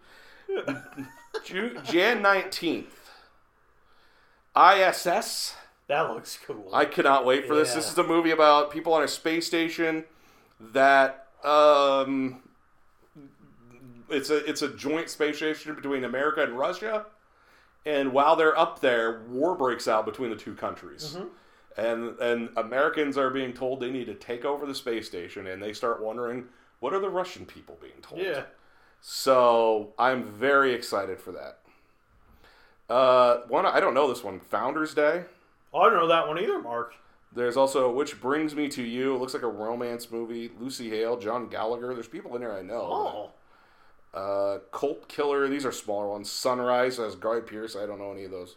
Ju- 1.45 1.79
Jan 1.85 2.23
nineteenth. 2.23 2.95
ISS. 4.57 5.55
That 5.89 6.11
looks 6.13 6.39
cool. 6.47 6.69
I 6.73 6.85
cannot 6.85 7.25
wait 7.25 7.47
for 7.47 7.55
this. 7.55 7.75
This 7.75 7.91
is 7.91 7.97
a 7.99 8.03
movie 8.05 8.31
about 8.31 8.71
people 8.71 8.93
on 8.93 9.03
a 9.03 9.09
space 9.09 9.47
station 9.47 10.05
that 10.73 11.27
um 11.45 12.41
it's 14.11 14.31
a 14.31 14.37
it's 14.49 14.63
a 14.63 14.69
joint 14.69 15.09
space 15.11 15.37
station 15.37 15.75
between 15.75 16.05
America 16.05 16.43
and 16.43 16.59
Russia. 16.59 17.07
And 17.87 18.13
while 18.13 18.37
they're 18.37 18.59
up 18.59 18.81
there, 18.81 19.23
war 19.29 19.55
breaks 19.55 19.89
out 19.89 20.05
between 20.05 20.31
the 20.31 20.37
two 20.37 20.55
countries. 20.55 21.17
Mm-hmm. 21.17 21.81
And 21.81 22.19
and 22.19 22.49
Americans 22.57 23.17
are 23.17 23.31
being 23.31 23.53
told 23.53 23.81
they 23.81 23.91
need 23.91 24.07
to 24.07 24.15
take 24.15 24.45
over 24.45 24.67
the 24.67 24.75
space 24.75 25.07
station 25.07 25.47
and 25.47 25.63
they 25.63 25.73
start 25.73 26.03
wondering 26.03 26.47
what 26.81 26.93
are 26.93 27.01
the 27.01 27.11
Russian 27.11 27.47
people 27.47 27.79
being 27.81 28.01
told? 28.03 28.21
yeah. 28.21 28.43
So 29.01 29.95
I'm 29.99 30.25
very 30.25 30.73
excited 30.73 31.21
for 31.21 31.33
that. 31.33 31.61
Uh, 32.93 33.43
one 33.49 33.65
I 33.65 33.81
don't 33.81 33.95
know 33.95 34.09
this 34.09 34.25
one. 34.25 34.41
Founders 34.41 34.95
Day. 34.95 35.25
Oh, 35.73 35.81
I 35.81 35.91
don't 35.91 35.99
know 35.99 36.09
that 36.09 36.27
one 36.27 36.39
either, 36.39 36.61
Mark. 36.61 36.95
There's 37.33 37.57
also 37.57 37.93
which 37.93 38.21
brings 38.21 38.55
me 38.55 38.69
to 38.69 38.83
you. 38.83 39.15
It 39.15 39.19
looks 39.19 39.35
like 39.35 39.43
a 39.43 39.49
romance 39.49 40.11
movie. 40.11 40.51
Lucy 40.59 40.91
Hale, 40.91 41.17
John 41.17 41.49
Gallagher. 41.49 41.95
There's 41.95 42.09
people 42.09 42.35
in 42.35 42.41
there 42.41 42.57
I 42.57 42.63
know. 42.63 42.81
Oh. 42.81 43.31
Uh, 44.19 44.59
Colt 44.73 45.09
Killer. 45.09 45.49
These 45.49 45.65
are 45.65 45.73
smaller 45.73 46.09
ones. 46.09 46.31
Sunrise 46.31 46.97
has 46.97 47.15
Guy 47.15 47.41
Pearce. 47.41 47.77
I 47.77 47.87
don't 47.87 47.99
know 47.99 48.11
any 48.11 48.25
of 48.25 48.33
those. 48.33 48.57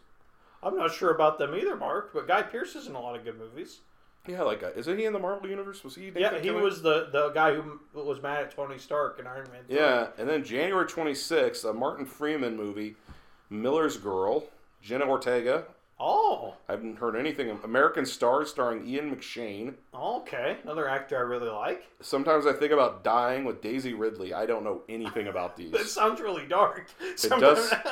I'm 0.64 0.76
not 0.76 0.92
sure 0.94 1.14
about 1.14 1.38
them 1.38 1.54
either, 1.56 1.76
Mark. 1.76 2.12
But 2.14 2.28
Guy 2.28 2.42
Pearce 2.42 2.76
is 2.76 2.88
in 2.88 2.96
a 2.96 3.00
lot 3.00 3.16
of 3.16 3.24
good 3.24 3.38
movies. 3.38 3.80
Yeah, 4.28 4.42
like 4.44 4.62
uh, 4.64 4.70
isn't 4.76 4.98
he 4.98 5.06
in 5.06 5.14
the 5.14 5.20
Marvel 5.20 5.50
universe? 5.50 5.84
Was 5.84 5.96
he? 5.96 6.12
Yeah, 6.16 6.40
he 6.40 6.50
Fillion? 6.50 6.62
was 6.62 6.82
the 6.82 7.10
the 7.12 7.30
guy 7.30 7.54
who 7.56 7.80
was 7.94 8.22
mad 8.22 8.44
at 8.44 8.56
Tony 8.56 8.78
Stark 8.78 9.20
in 9.20 9.26
Iron 9.28 9.48
Man. 9.52 9.64
3. 9.68 9.76
Yeah, 9.76 10.08
and 10.18 10.30
then 10.30 10.44
January 10.44 10.86
26th, 10.86 11.68
a 11.68 11.74
Martin 11.74 12.06
Freeman 12.06 12.56
movie, 12.56 12.96
Miller's 13.50 13.98
Girl. 13.98 14.46
Jenna 14.82 15.06
Ortega. 15.06 15.66
Oh. 16.04 16.56
I 16.68 16.72
haven't 16.72 16.98
heard 16.98 17.16
anything. 17.16 17.56
American 17.64 18.08
Stars 18.08 18.50
starring 18.50 18.88
Ian 18.88 19.16
McShane. 19.16 19.76
Okay. 19.94 20.58
Another 20.64 20.90
actor 20.90 21.16
I 21.16 21.22
really 21.22 21.50
like. 21.50 21.84
Sometimes 22.02 22.48
I 22.48 22.54
think 22.54 22.72
about 22.72 23.04
dying 23.04 23.46
with 23.46 23.62
Daisy 23.62 23.94
Ridley. 23.94 24.34
I 24.34 24.48
don't 24.48 24.64
know 24.64 24.82
anything 24.90 25.28
about 25.28 25.56
these. 25.58 25.72
That 25.72 25.86
sounds 25.88 26.20
really 26.20 26.48
dark. 26.48 26.88
It 27.00 27.22
does. 27.40 27.72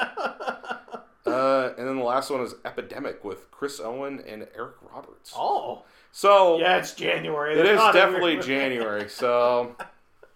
Uh, 1.26 1.74
and 1.78 1.88
then 1.88 1.98
the 1.98 2.04
last 2.04 2.32
one 2.32 2.41
is 2.41 2.56
Epidemic 2.65 3.24
with 3.24 3.52
Chris 3.52 3.80
Owen 3.80 4.24
and 4.26 4.48
Eric 4.56 4.76
Roberts. 4.82 5.32
oh. 5.36 5.84
So 6.12 6.58
Yeah, 6.58 6.78
it's 6.78 6.93
January. 6.95 7.54
it 7.54 7.63
They're 7.63 7.76
is 7.76 7.93
definitely 7.93 8.38
January. 8.39 9.08
So 9.10 9.76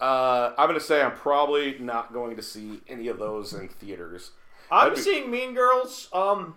uh, 0.00 0.52
I'm 0.56 0.68
going 0.68 0.78
to 0.78 0.84
say 0.84 1.02
I'm 1.02 1.12
probably 1.16 1.78
not 1.80 2.12
going 2.12 2.36
to 2.36 2.42
see 2.42 2.80
any 2.86 3.08
of 3.08 3.18
those 3.18 3.54
in 3.54 3.68
theaters. 3.68 4.30
I'm 4.70 4.94
be- 4.94 5.00
seeing 5.00 5.30
Mean 5.32 5.52
Girls. 5.54 6.08
Um, 6.12 6.54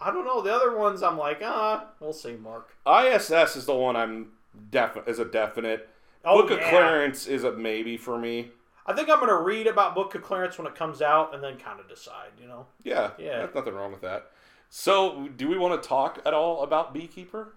I 0.00 0.10
don't 0.12 0.24
know. 0.24 0.40
The 0.42 0.52
other 0.52 0.76
ones, 0.76 1.02
I'm 1.02 1.16
like, 1.18 1.40
ah, 1.42 1.86
we'll 2.00 2.12
see, 2.12 2.36
Mark. 2.36 2.76
ISS 2.86 3.56
is 3.56 3.66
the 3.66 3.74
one 3.74 3.96
I'm 3.96 4.28
definite 4.70 5.08
is 5.08 5.18
a 5.18 5.24
definite. 5.24 5.88
Oh, 6.24 6.42
Book 6.42 6.50
of 6.52 6.58
yeah. 6.58 6.70
Clarence 6.70 7.26
is 7.26 7.44
a 7.44 7.52
maybe 7.52 7.96
for 7.96 8.18
me. 8.18 8.50
I 8.86 8.92
think 8.92 9.08
I'm 9.08 9.20
gonna 9.20 9.40
read 9.40 9.66
about 9.66 9.94
Book 9.94 10.14
of 10.14 10.22
Clarence 10.22 10.58
when 10.58 10.66
it 10.66 10.74
comes 10.74 11.00
out, 11.00 11.34
and 11.34 11.42
then 11.42 11.56
kind 11.56 11.80
of 11.80 11.88
decide. 11.88 12.30
You 12.40 12.48
know? 12.48 12.66
Yeah, 12.82 13.10
Yeah. 13.18 13.38
There's 13.38 13.54
nothing 13.54 13.74
wrong 13.74 13.92
with 13.92 14.02
that. 14.02 14.30
So, 14.68 15.28
do 15.36 15.48
we 15.48 15.56
want 15.56 15.80
to 15.80 15.88
talk 15.88 16.20
at 16.26 16.34
all 16.34 16.62
about 16.62 16.92
Beekeeper? 16.92 17.54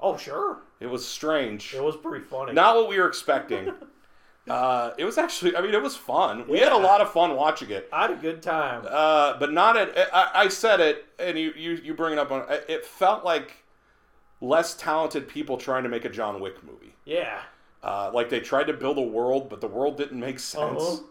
Oh, 0.00 0.16
sure. 0.16 0.58
It 0.80 0.86
was 0.86 1.06
strange. 1.06 1.72
It 1.72 1.82
was 1.82 1.96
pretty 1.96 2.24
funny. 2.24 2.52
Not 2.52 2.76
what 2.76 2.88
we 2.88 2.98
were 2.98 3.08
expecting. 3.08 3.72
uh, 4.48 4.90
it 4.98 5.04
was 5.04 5.18
actually, 5.18 5.56
I 5.56 5.60
mean, 5.60 5.74
it 5.74 5.82
was 5.82 5.96
fun. 5.96 6.46
We 6.48 6.58
had 6.60 6.72
a 6.72 6.76
lot 6.76 7.00
of 7.00 7.12
fun 7.12 7.34
watching 7.36 7.70
it. 7.70 7.88
I 7.92 8.02
had 8.02 8.10
a 8.12 8.16
good 8.16 8.42
time. 8.42 8.84
Uh, 8.88 9.38
but 9.38 9.52
not 9.52 9.76
at, 9.76 9.96
I, 10.14 10.30
I 10.44 10.48
said 10.48 10.80
it, 10.80 11.04
and 11.18 11.38
you, 11.38 11.52
you, 11.56 11.72
you 11.72 11.94
bring 11.94 12.12
it 12.12 12.18
up 12.18 12.30
on, 12.30 12.44
it 12.68 12.84
felt 12.86 13.24
like 13.24 13.64
less 14.40 14.74
talented 14.74 15.28
people 15.28 15.56
trying 15.56 15.82
to 15.82 15.88
make 15.88 16.04
a 16.04 16.10
John 16.10 16.40
Wick 16.40 16.62
movie. 16.64 16.94
Yeah. 17.04 17.40
Uh, 17.82 18.10
like 18.12 18.30
they 18.30 18.40
tried 18.40 18.66
to 18.68 18.72
build 18.72 18.98
a 18.98 19.02
world, 19.02 19.48
but 19.48 19.60
the 19.60 19.68
world 19.68 19.96
didn't 19.96 20.18
make 20.20 20.38
sense. 20.38 20.82
Uh-huh. 20.82 21.02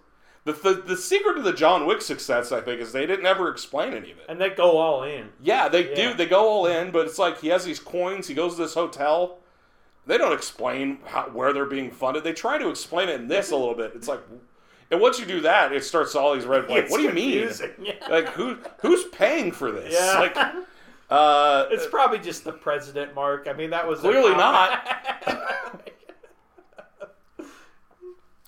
The, 0.46 0.54
the, 0.54 0.74
the 0.82 0.98
secret 0.98 1.38
of 1.38 1.44
the 1.44 1.54
John 1.54 1.88
Wick 1.88 2.02
success, 2.02 2.52
I 2.52 2.62
think, 2.62 2.80
is 2.80 2.92
they 2.92 3.08
didn't 3.08 3.26
ever 3.26 3.50
explain 3.50 3.94
any 3.94 4.12
of 4.12 4.20
it. 4.20 4.26
And 4.30 4.40
they 4.40 4.50
go 4.52 4.78
all 4.78 5.04
in. 5.04 5.30
Yeah, 5.42 5.70
they 5.70 5.90
Yeah. 5.90 6.12
do. 6.12 6.14
They 6.14 6.28
go 6.28 6.48
all 6.48 6.68
in, 6.68 6.92
but 6.92 7.08
it's 7.08 7.18
like 7.18 7.40
he 7.42 7.48
has 7.48 7.66
these 7.66 7.80
coins. 7.80 8.28
He 8.28 8.36
goes 8.36 8.56
to 8.56 8.62
this 8.62 8.76
hotel. 8.76 9.40
They 10.08 10.18
don't 10.18 10.34
explain 10.34 11.00
how, 11.06 11.24
where 11.30 11.52
they're 11.52 11.66
being 11.66 11.90
funded. 11.92 12.24
They 12.24 12.34
try 12.34 12.58
to 12.58 12.70
explain 12.70 13.10
it 13.10 13.20
in 13.20 13.28
this 13.28 13.52
a 13.52 13.56
little 13.56 13.74
bit. 13.74 13.94
It's 13.96 14.08
like, 14.08 14.20
and 14.92 15.02
once 15.02 15.20
you 15.20 15.26
do 15.26 15.42
that, 15.42 15.74
it 15.74 15.84
starts 15.84 16.16
all 16.16 16.36
these 16.36 16.46
red 16.46 16.68
flags. 16.68 16.92
What 16.92 16.98
do 16.98 17.04
you 17.04 17.12
mean? 17.12 17.50
Yeah. 17.82 17.94
Like 18.10 18.30
who 18.30 18.58
who's 18.80 19.06
paying 19.06 19.52
for 19.52 19.72
this? 19.72 19.94
Yeah. 19.94 20.20
Like, 20.20 20.38
uh, 21.10 21.66
It's 21.72 21.88
probably 21.88 22.20
just 22.20 22.44
the 22.44 22.52
president, 22.52 23.16
Mark. 23.16 23.48
I 23.50 23.54
mean, 23.54 23.72
that 23.72 23.88
was 23.88 24.00
Clearly 24.02 24.36
not. 24.36 24.88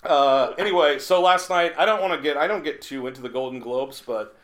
uh, 0.04 0.54
anyway, 0.60 1.00
so 1.00 1.22
last 1.22 1.50
night 1.50 1.74
I 1.78 1.86
don't 1.86 2.02
want 2.02 2.13
to 2.13 2.22
get 2.22 2.38
I 2.38 2.46
don't 2.46 2.63
get 2.63 2.82
too 2.82 3.08
into 3.08 3.22
the 3.22 3.30
Golden 3.30 3.60
Globes, 3.60 4.04
but 4.06 4.38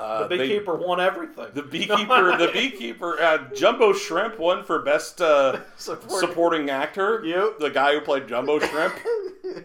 uh, 0.00 0.22
the 0.26 0.36
they- 0.36 0.48
beekeeper 0.48 0.74
won 0.76 1.00
everything. 1.00 1.46
the 1.54 1.62
beekeeper, 1.62 2.36
the 2.36 2.50
beekeeper, 2.52 3.20
uh, 3.20 3.38
Jumbo 3.54 3.92
Shrimp 3.92 4.38
won 4.38 4.64
for 4.64 4.80
best 4.80 5.20
uh, 5.20 5.60
Support- 5.76 6.20
supporting 6.20 6.70
actor. 6.70 7.22
Yep. 7.24 7.58
The 7.58 7.70
guy 7.70 7.94
who 7.94 8.00
played 8.00 8.26
Jumbo 8.28 8.58
Shrimp. 8.60 8.94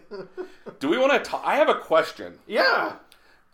Do 0.80 0.88
we 0.88 0.98
want 0.98 1.12
to 1.12 1.18
talk? 1.30 1.42
I 1.44 1.56
have 1.56 1.68
a 1.68 1.74
question. 1.76 2.38
yeah. 2.46 2.96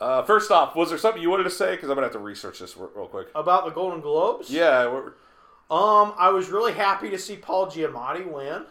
Uh, 0.01 0.21
first 0.25 0.51
off, 0.51 0.75
was 0.75 0.89
there 0.89 0.99
something 0.99 1.23
you 1.23 1.31
wanted 1.31 1.45
to 1.45 1.51
say? 1.51 1.77
Because 1.77 1.89
I'm 1.89 1.95
gonna 1.95 2.07
have 2.07 2.13
to 2.15 2.19
research 2.19 2.59
this 2.59 2.77
real 2.77 2.91
real 2.97 3.07
quick. 3.07 3.29
About 3.37 3.65
the 3.67 3.71
Golden 3.71 4.01
Globes. 4.01 4.51
Yeah, 4.51 4.87
Um, 5.71 6.13
I 6.19 6.31
was 6.31 6.49
really 6.51 6.73
happy 6.73 7.09
to 7.11 7.19
see 7.19 7.37
Paul 7.37 7.69
Giamatti 7.69 8.27
win. 8.27 8.65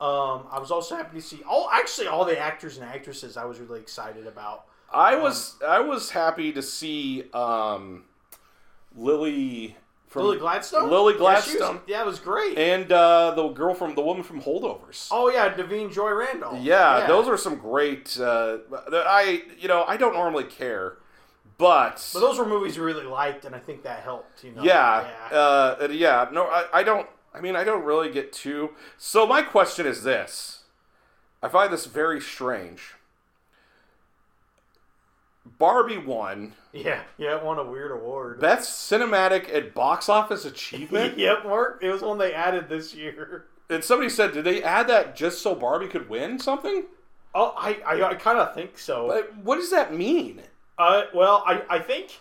Um, 0.00 0.46
I 0.50 0.58
was 0.60 0.70
also 0.70 0.94
happy 0.96 1.16
to 1.16 1.22
see 1.22 1.42
all 1.48 1.68
actually 1.72 2.06
all 2.06 2.24
the 2.24 2.38
actors 2.38 2.76
and 2.78 2.86
actresses. 2.88 3.36
I 3.36 3.44
was 3.44 3.58
really 3.58 3.80
excited 3.80 4.26
about. 4.28 4.66
I 4.92 5.16
was 5.16 5.56
I 5.66 5.80
was 5.80 6.10
happy 6.10 6.52
to 6.52 6.62
see 6.62 7.24
um, 7.32 8.04
Lily 8.96 9.76
from 10.08 10.24
Lily 10.24 10.38
Gladstone. 10.38 10.90
Lily 10.90 11.14
Yeah, 11.14 11.20
was- 11.20 11.44
Gladstone. 11.44 11.80
Yeah, 11.86 12.00
it 12.02 12.06
was 12.06 12.18
great. 12.18 12.58
and 12.58 12.90
uh, 12.90 13.32
the 13.36 13.48
girl 13.50 13.74
from 13.74 13.94
the 13.94 14.02
woman 14.02 14.22
from 14.24 14.42
Holdovers. 14.42 15.08
oh 15.10 15.30
yeah, 15.30 15.52
Da'Vine 15.54 15.92
Joy 15.92 16.10
Randall. 16.12 16.58
Yeah, 16.60 17.06
those 17.06 17.28
are 17.28 17.36
some 17.36 17.56
great. 17.56 18.18
Uh, 18.20 18.58
I 18.92 19.42
you 19.58 19.68
know 19.68 19.84
I 19.86 19.96
don't 19.96 20.14
normally 20.14 20.44
care, 20.44 20.94
but, 21.58 22.10
But 22.12 22.20
those 22.20 22.38
were 22.38 22.46
movies 22.46 22.76
we 22.76 22.84
really 22.84 23.04
liked, 23.06 23.44
and 23.44 23.54
I 23.54 23.58
think 23.60 23.84
that 23.84 24.00
helped. 24.02 24.42
You 24.42 24.52
know. 24.52 24.62
yeah, 24.64 25.06
Yeah. 25.30 25.36
Uh, 25.38 25.88
yeah. 25.92 26.28
No, 26.32 26.46
I, 26.46 26.64
I 26.72 26.82
don't. 26.82 27.06
I 27.32 27.40
mean, 27.40 27.54
I 27.54 27.62
don't 27.62 27.84
really 27.84 28.10
get 28.10 28.32
too. 28.32 28.70
So 28.98 29.24
my 29.26 29.42
question 29.42 29.86
is 29.86 30.02
this: 30.02 30.64
I 31.42 31.48
find 31.48 31.72
this 31.72 31.86
very 31.86 32.20
strange. 32.20 32.94
Barbie 35.58 35.98
won 35.98 36.54
yeah. 36.72 37.02
Yeah. 37.18 37.36
It 37.36 37.44
won 37.44 37.58
a 37.58 37.64
weird 37.64 37.90
award. 37.90 38.40
best 38.40 38.90
cinematic 38.90 39.54
and 39.54 39.74
box 39.74 40.08
office 40.08 40.44
achievement, 40.44 41.18
yep, 41.18 41.44
Mark. 41.44 41.80
It 41.82 41.90
was 41.90 42.02
one 42.02 42.18
they 42.18 42.32
added 42.32 42.68
this 42.68 42.94
year. 42.94 43.46
and 43.68 43.82
somebody 43.82 44.08
said, 44.08 44.32
did 44.32 44.44
they 44.44 44.62
add 44.62 44.88
that 44.88 45.16
just 45.16 45.42
so 45.42 45.54
Barbie 45.54 45.88
could 45.88 46.08
win 46.08 46.38
something? 46.38 46.84
Oh, 47.34 47.54
I 47.56 47.80
I, 47.86 48.02
I 48.10 48.14
kind 48.14 48.38
of 48.38 48.54
think 48.54 48.78
so. 48.78 49.08
But 49.08 49.36
what 49.38 49.56
does 49.56 49.70
that 49.70 49.94
mean? 49.94 50.42
Uh, 50.78 51.04
well, 51.14 51.44
I, 51.46 51.62
I 51.68 51.78
think 51.78 52.20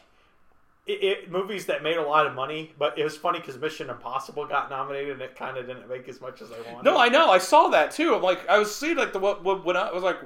it, 0.86 1.04
it 1.04 1.32
movies 1.32 1.66
that 1.68 1.82
made 1.82 1.98
a 1.98 2.02
lot 2.02 2.28
of 2.28 2.34
money, 2.34 2.74
but 2.78 2.98
it 2.98 3.04
was 3.04 3.16
funny 3.16 3.40
because 3.40 3.58
Mission 3.58 3.90
Impossible 3.90 4.46
got 4.46 4.70
nominated 4.70 5.14
and 5.14 5.22
it 5.22 5.36
kind 5.36 5.58
of 5.58 5.66
didn't 5.68 5.88
make 5.88 6.08
as 6.10 6.20
much 6.22 6.42
as 6.42 6.52
I 6.52 6.72
wanted. 6.72 6.84
No, 6.84 6.98
I 6.98 7.08
know. 7.10 7.30
I 7.30 7.38
saw 7.38 7.70
that 7.70 7.92
too. 7.92 8.14
I'm 8.16 8.22
like, 8.22 8.48
I 8.50 8.58
was 8.60 8.76
seeing 8.76 8.98
like 8.98 9.14
the 9.14 9.20
what, 9.20 9.44
what 9.44 9.64
when 9.64 9.78
I 9.78 9.92
was 9.92 10.04
like, 10.04 10.18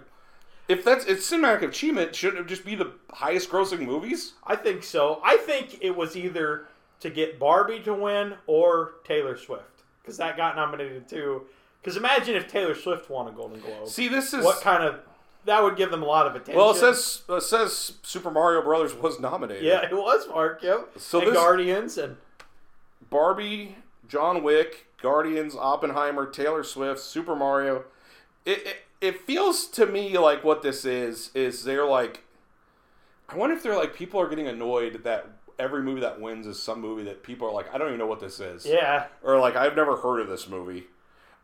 if 0.68 0.84
that's 0.84 1.06
it's 1.06 1.30
cinematic 1.30 1.64
achievement, 1.64 2.16
shouldn't 2.16 2.42
it 2.46 2.48
just 2.48 2.66
be 2.66 2.76
the 2.76 2.92
highest 3.12 3.50
grossing 3.50 3.86
movies? 3.86 4.34
I 4.46 4.56
think 4.56 4.84
so. 4.84 5.20
I 5.24 5.38
think 5.38 5.80
it 5.82 5.96
was 5.96 6.16
either 6.16 6.68
to 7.02 7.10
get 7.10 7.40
Barbie 7.40 7.82
to 7.82 7.94
win 7.94 8.36
or 8.48 8.94
Taylor 9.04 9.38
Swift 9.38 9.84
because 10.02 10.18
that 10.18 10.38
got 10.38 10.56
nominated 10.56 11.08
too. 11.08 11.44
Because 11.82 11.98
imagine 11.98 12.36
if 12.36 12.48
Taylor 12.48 12.76
Swift 12.76 13.10
won 13.10 13.28
a 13.28 13.32
Golden 13.32 13.60
Globe. 13.60 13.88
See, 13.88 14.08
this 14.08 14.34
is 14.34 14.46
what 14.46 14.62
kind 14.62 14.84
of 14.84 15.00
that 15.46 15.62
would 15.62 15.76
give 15.76 15.92
them 15.92 16.02
a 16.02 16.06
lot 16.06 16.26
of 16.26 16.36
attention. 16.36 16.56
well. 16.56 16.72
It 16.72 16.78
says 16.78 17.24
it 17.28 17.44
says 17.44 17.94
Super 18.04 18.32
Mario 18.32 18.62
Brothers 18.62 18.94
was 18.94 19.20
nominated. 19.20 19.64
yeah, 19.66 19.82
it 19.84 19.94
was 19.94 20.28
Mark. 20.30 20.64
Yep. 20.64 20.92
So 20.98 21.20
and 21.20 21.28
this- 21.28 21.36
Guardians 21.36 21.98
and 21.98 22.16
Barbie, 23.10 23.76
John 24.08 24.44
Wick, 24.44 24.88
Guardians, 25.02 25.56
Oppenheimer, 25.56 26.26
Taylor 26.26 26.64
Swift, 26.64 27.02
Super 27.02 27.36
Mario. 27.36 27.84
It, 28.46 28.68
it 28.68 28.76
it 29.02 29.22
feels 29.22 29.68
to 29.68 29.86
me 29.86 30.18
like 30.18 30.44
what 30.44 30.62
this 30.62 30.86
is 30.86 31.32
is 31.34 31.64
they're 31.64 31.86
like. 31.86 32.24
I 33.30 33.36
wonder 33.38 33.56
if 33.56 33.64
they're 33.64 33.76
like 33.76 33.96
people 33.96 34.20
are 34.20 34.28
getting 34.28 34.48
annoyed 34.48 35.04
that 35.04 35.28
every 35.58 35.82
movie 35.82 36.02
that 36.02 36.20
wins 36.20 36.46
is 36.46 36.62
some 36.62 36.82
movie 36.82 37.04
that 37.04 37.24
people 37.24 37.48
are 37.48 37.54
like 37.54 37.74
I 37.74 37.78
don't 37.78 37.88
even 37.88 38.00
know 38.00 38.08
what 38.08 38.20
this 38.20 38.40
is. 38.40 38.66
yeah, 38.66 39.06
or 39.24 39.40
like 39.40 39.56
I've 39.56 39.76
never 39.76 39.96
heard 39.98 40.20
of 40.20 40.28
this 40.28 40.48
movie. 40.48 40.86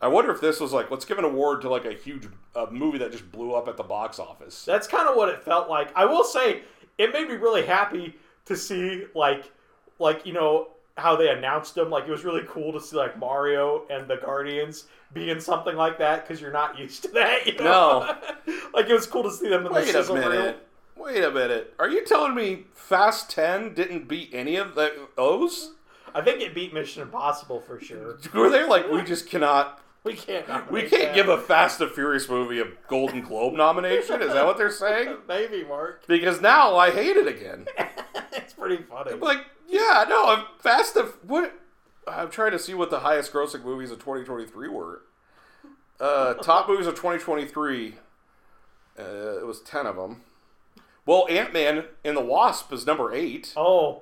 I 0.01 0.07
wonder 0.07 0.31
if 0.31 0.39
this 0.39 0.59
was 0.59 0.71
like 0.71 0.91
let's 0.91 1.05
give 1.05 1.17
an 1.17 1.25
award 1.25 1.61
to 1.61 1.69
like 1.69 1.85
a 1.85 1.93
huge 1.93 2.27
uh, 2.55 2.67
movie 2.71 2.97
that 2.99 3.11
just 3.11 3.31
blew 3.31 3.53
up 3.53 3.67
at 3.67 3.77
the 3.77 3.83
box 3.83 4.19
office. 4.19 4.63
That's 4.65 4.87
kind 4.87 5.07
of 5.09 5.15
what 5.15 5.29
it 5.29 5.43
felt 5.43 5.69
like. 5.69 5.95
I 5.95 6.05
will 6.05 6.23
say 6.23 6.61
it 6.97 7.11
made 7.13 7.27
me 7.27 7.35
really 7.35 7.65
happy 7.65 8.15
to 8.45 8.55
see 8.55 9.05
like 9.15 9.51
like 9.99 10.25
you 10.25 10.33
know 10.33 10.69
how 10.99 11.15
they 11.15 11.29
announced 11.29 11.75
them. 11.75 11.89
Like 11.89 12.05
it 12.07 12.11
was 12.11 12.23
really 12.23 12.43
cool 12.47 12.71
to 12.73 12.79
see 12.79 12.95
like 12.95 13.17
Mario 13.17 13.85
and 13.89 14.07
the 14.07 14.17
Guardians 14.17 14.85
be 15.13 15.29
in 15.29 15.39
something 15.39 15.75
like 15.75 15.97
that 15.99 16.27
because 16.27 16.41
you're 16.41 16.51
not 16.51 16.77
used 16.79 17.03
to 17.03 17.09
that. 17.09 17.47
You 17.47 17.55
know? 17.55 18.15
like 18.73 18.87
it 18.89 18.93
was 18.93 19.07
cool 19.07 19.23
to 19.23 19.31
see 19.31 19.49
them 19.49 19.65
in 19.65 19.73
Wait 19.73 19.91
the 19.91 19.99
a 19.99 20.13
reel. 20.13 20.29
minute. 20.29 20.67
Wait 20.95 21.23
a 21.23 21.31
minute. 21.31 21.73
Are 21.79 21.89
you 21.89 22.05
telling 22.05 22.35
me 22.35 22.65
Fast 22.73 23.29
Ten 23.29 23.73
didn't 23.73 24.07
beat 24.07 24.31
any 24.33 24.57
of 24.57 24.75
the, 24.75 25.07
those? 25.15 25.73
I 26.13 26.21
think 26.21 26.41
it 26.41 26.53
beat 26.53 26.73
Mission 26.73 27.01
Impossible 27.01 27.61
for 27.61 27.79
sure. 27.79 28.17
Were 28.33 28.49
they 28.49 28.65
like 28.67 28.89
we 28.91 29.01
just 29.03 29.29
cannot? 29.29 29.81
We 30.03 30.13
can't. 30.13 30.71
We 30.71 30.81
can't 30.81 30.91
that. 31.03 31.15
give 31.15 31.27
a 31.29 31.37
Fast 31.37 31.81
and 31.81 31.91
Furious 31.91 32.29
movie 32.29 32.59
a 32.61 32.67
Golden 32.87 33.21
Globe 33.21 33.53
nomination. 33.53 34.21
Is 34.21 34.33
that 34.33 34.45
what 34.45 34.57
they're 34.57 34.71
saying? 34.71 35.17
maybe 35.27 35.63
Mark. 35.65 36.07
Because 36.07 36.41
now 36.41 36.75
I 36.77 36.91
hate 36.91 37.17
it 37.17 37.27
again. 37.27 37.67
it's 38.31 38.53
pretty 38.53 38.77
funny. 38.83 39.13
Like, 39.13 39.45
yeah, 39.69 40.05
no, 40.07 40.25
I'm 40.27 40.45
Fast 40.59 40.95
and 40.95 41.09
what? 41.23 41.53
I'm 42.07 42.29
trying 42.29 42.51
to 42.51 42.59
see 42.59 42.73
what 42.73 42.89
the 42.89 42.99
highest 43.01 43.31
grossing 43.31 43.63
movies 43.63 43.91
of 43.91 43.99
2023 43.99 44.67
were. 44.67 45.01
Uh, 45.99 46.33
top 46.41 46.67
movies 46.67 46.87
of 46.87 46.95
2023. 46.95 47.95
Uh, 48.97 49.03
it 49.03 49.45
was 49.45 49.61
10 49.61 49.85
of 49.85 49.95
them. 49.95 50.21
Well, 51.05 51.27
Ant 51.29 51.53
Man 51.53 51.85
and 52.03 52.17
the 52.17 52.21
Wasp 52.21 52.71
is 52.73 52.85
number 52.85 53.13
eight. 53.13 53.53
Oh, 53.55 54.01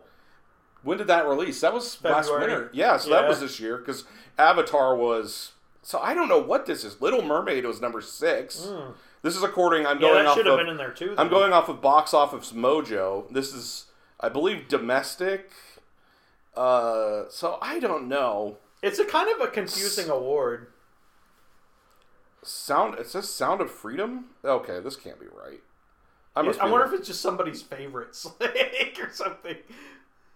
When 0.84 0.98
did 0.98 1.08
that 1.08 1.28
release? 1.28 1.62
That 1.62 1.74
was 1.74 2.04
last 2.04 2.32
winter. 2.32 2.70
Yeah, 2.74 2.98
so 2.98 3.10
that 3.12 3.28
was 3.28 3.40
this 3.40 3.60
year 3.60 3.78
because 3.78 4.04
Avatar 4.38 4.96
was. 4.96 5.52
So 5.82 6.00
I 6.00 6.14
don't 6.14 6.28
know 6.28 6.40
what 6.42 6.66
this 6.66 6.84
is. 6.84 7.00
Little 7.02 7.22
Mermaid 7.22 7.66
was 7.66 7.80
number 7.80 8.02
six. 8.02 8.68
This 9.22 9.36
is 9.36 9.44
according. 9.44 9.86
I'm 9.86 9.98
yeah, 9.98 10.10
going 10.10 10.24
that 10.24 10.28
off 10.28 10.38
should 10.38 10.46
have 10.46 10.56
of. 10.56 10.60
been 10.60 10.70
in 10.70 10.78
there 10.78 10.92
too. 10.92 11.16
I'm 11.18 11.30
going 11.30 11.54
off 11.54 11.70
of 11.70 11.82
box 11.82 12.14
office 12.14 12.52
mojo. 12.52 13.30
This 13.32 13.54
is, 13.54 13.86
I 14.20 14.30
believe, 14.30 14.68
domestic. 14.68 15.52
Uh, 16.56 17.24
so 17.30 17.60
I 17.62 17.80
don't 17.80 18.08
know. 18.08 18.58
It's 18.82 19.00
a 19.00 19.06
kind 19.06 19.30
of 19.34 19.48
a 19.48 19.52
confusing 19.52 20.10
award. 20.10 20.68
Sound. 22.44 22.96
It 23.00 23.08
says 23.08 23.30
"Sound 23.30 23.62
of 23.62 23.70
Freedom." 23.72 24.26
Okay, 24.44 24.80
this 24.80 24.96
can't 24.96 25.20
be 25.20 25.26
right. 25.28 25.62
I. 26.36 26.42
I 26.42 26.70
wonder 26.70 26.86
if 26.86 26.94
it's 26.94 27.08
just 27.08 27.22
somebody's 27.22 27.62
favorites 27.62 28.26
like, 28.40 28.98
or 29.02 29.12
something. 29.12 29.58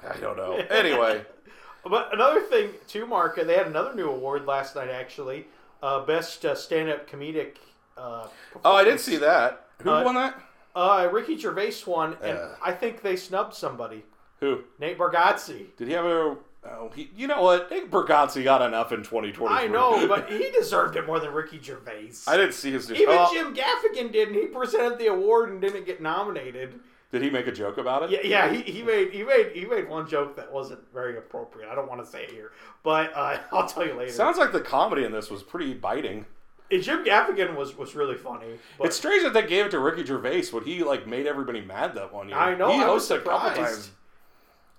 I 0.08 0.18
don't 0.18 0.36
know. 0.38 0.54
Anyway, 0.56 1.26
But 1.84 2.14
another 2.14 2.42
thing 2.42 2.72
too, 2.88 3.06
Mark, 3.06 3.36
they 3.36 3.56
had 3.56 3.68
another 3.68 3.94
new 3.96 4.10
award 4.10 4.46
last 4.46 4.76
night. 4.76 4.90
Actually, 4.90 5.48
uh, 5.82 6.06
best 6.06 6.46
uh, 6.46 6.54
stand-up 6.56 7.10
comedic. 7.10 7.58
Uh, 7.98 8.28
oh, 8.64 8.76
I 8.76 8.84
did 8.84 9.00
see 9.00 9.18
that. 9.18 9.66
Who 9.82 9.90
Uh, 9.90 10.04
won 10.04 10.16
that? 10.16 10.40
Uh, 10.76 11.10
Ricky 11.12 11.38
Gervais 11.38 11.74
won, 11.86 12.18
and 12.22 12.38
Uh. 12.38 12.50
I 12.64 12.72
think 12.72 13.02
they 13.02 13.16
snubbed 13.16 13.54
somebody. 13.54 14.04
Who 14.40 14.64
Nate 14.80 14.98
Bargatze. 14.98 15.76
did 15.78 15.88
he 15.88 15.94
have 15.94 16.06
a? 16.06 16.38
Oh, 16.64 16.92
he, 16.96 17.10
you 17.16 17.28
know 17.28 17.42
what? 17.42 17.72
Nate 17.72 17.90
Bargatze 17.90 18.44
got 18.44 18.62
enough 18.62 18.92
in 18.92 19.04
2020. 19.04 19.54
I 19.54 19.68
know, 19.68 20.08
but 20.08 20.30
he 20.32 20.52
deserved 20.52 20.96
it 20.96 21.06
more 21.08 21.20
than 21.20 21.32
Ricky 21.32 21.60
Gervais. 21.62 22.12
I 22.28 22.38
didn't 22.38 22.54
see 22.54 22.72
his. 22.72 22.92
Even 22.92 23.16
oh, 23.18 23.30
Jim 23.34 23.56
Gaffigan 23.56 24.12
did, 24.12 24.30
and 24.30 24.38
he 24.38 24.48
presented 24.48 24.98
the 25.00 25.08
award 25.08 25.50
and 25.50 25.62
didn't 25.62 25.86
get 25.86 26.02
nominated. 26.02 26.80
Did 27.12 27.24
he 27.24 27.30
make 27.30 27.46
a 27.48 27.52
joke 27.52 27.78
about 27.78 28.04
it? 28.04 28.12
Yeah, 28.12 28.20
yeah, 28.24 28.54
he, 28.54 28.62
he 28.62 28.84
made 28.84 29.12
he 29.12 29.24
made 29.24 29.52
he 29.54 29.66
made 29.66 29.90
one 29.90 30.08
joke 30.08 30.36
that 30.38 30.52
wasn't 30.52 30.80
very 30.94 31.18
appropriate. 31.18 31.70
I 31.70 31.76
don't 31.76 31.90
want 31.90 32.04
to 32.04 32.10
say 32.10 32.24
it 32.24 32.32
here, 32.32 32.52
but 32.84 33.12
uh, 33.14 33.38
I'll 33.52 33.68
tell 33.68 33.86
you 33.86 33.94
later. 33.94 34.12
Sounds 34.12 34.38
like 34.38 34.52
the 34.54 34.62
comedy 34.62 35.04
in 35.04 35.12
this 35.12 35.30
was 35.30 35.44
pretty 35.44 35.74
biting. 35.74 36.26
Jim 36.80 37.04
Gaffigan 37.04 37.56
was 37.56 37.78
was 37.78 37.96
really 37.96 38.16
funny. 38.16 38.58
But 38.78 38.88
It's 38.88 38.96
strange 38.96 39.24
that 39.24 39.34
they 39.34 39.46
gave 39.46 39.66
it 39.66 39.72
to 39.72 39.80
Ricky 39.80 40.06
Gervais 40.06 40.46
when 40.52 40.64
he 40.64 40.84
like 40.84 41.08
made 41.08 41.28
everybody 41.28 41.62
mad 41.62 41.96
that 41.96 42.14
one 42.14 42.30
year. 42.30 42.38
I 42.38 42.56
know, 42.56 42.72
He 42.72 42.82
I 42.82 42.90
was 42.90 43.04
hosted 43.10 43.16
a 43.18 43.20
couple 43.22 43.50
surprised. 43.50 43.58
times. 43.76 43.92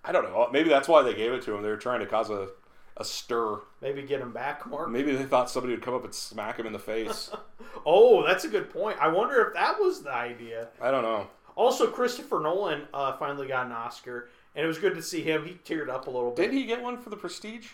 I 0.05 0.13
don't 0.13 0.25
know. 0.25 0.49
Maybe 0.53 0.69
that's 0.69 0.89
why 0.89 1.03
they 1.03 1.15
gave 1.15 1.33
it 1.33 1.43
to 1.43 1.55
him. 1.55 1.63
They 1.63 1.69
were 1.69 1.77
trying 1.77 2.01
to 2.01 2.07
cause 2.07 2.29
a, 2.31 2.49
a 2.97 3.05
stir. 3.05 3.59
maybe 3.81 4.03
get 4.03 4.21
him 4.21 4.33
back, 4.33 4.67
Mark. 4.67 4.91
Maybe 4.91 5.15
they 5.15 5.25
thought 5.25 5.49
somebody 5.51 5.75
would 5.75 5.83
come 5.85 5.95
up 5.95 6.05
and 6.05 6.15
smack 6.15 6.59
him 6.59 6.67
in 6.67 6.73
the 6.73 6.79
face. 6.79 7.31
Oh, 7.87 8.25
that's 8.25 8.45
a 8.45 8.49
good 8.49 8.71
point. 8.71 8.99
I 9.01 9.09
wonder 9.09 9.41
if 9.47 9.55
that 9.55 9.81
was 9.81 10.03
the 10.03 10.13
idea. 10.13 10.69
I 10.81 10.91
don't 10.93 11.03
know. 11.03 11.27
Also, 11.57 11.89
Christopher 11.91 12.39
Nolan 12.39 12.83
uh, 12.95 13.17
finally 13.17 13.49
got 13.49 13.67
an 13.67 13.73
Oscar, 13.73 14.29
and 14.55 14.63
it 14.65 14.69
was 14.69 14.79
good 14.79 14.95
to 14.95 15.03
see 15.03 15.23
him. 15.23 15.45
He 15.45 15.55
teared 15.65 15.89
up 15.89 16.07
a 16.07 16.11
little 16.11 16.31
bit. 16.31 16.43
Didn't 16.43 16.59
he 16.59 16.67
get 16.67 16.81
one 16.83 16.99
for 16.99 17.11
the 17.11 17.17
Prestige? 17.17 17.69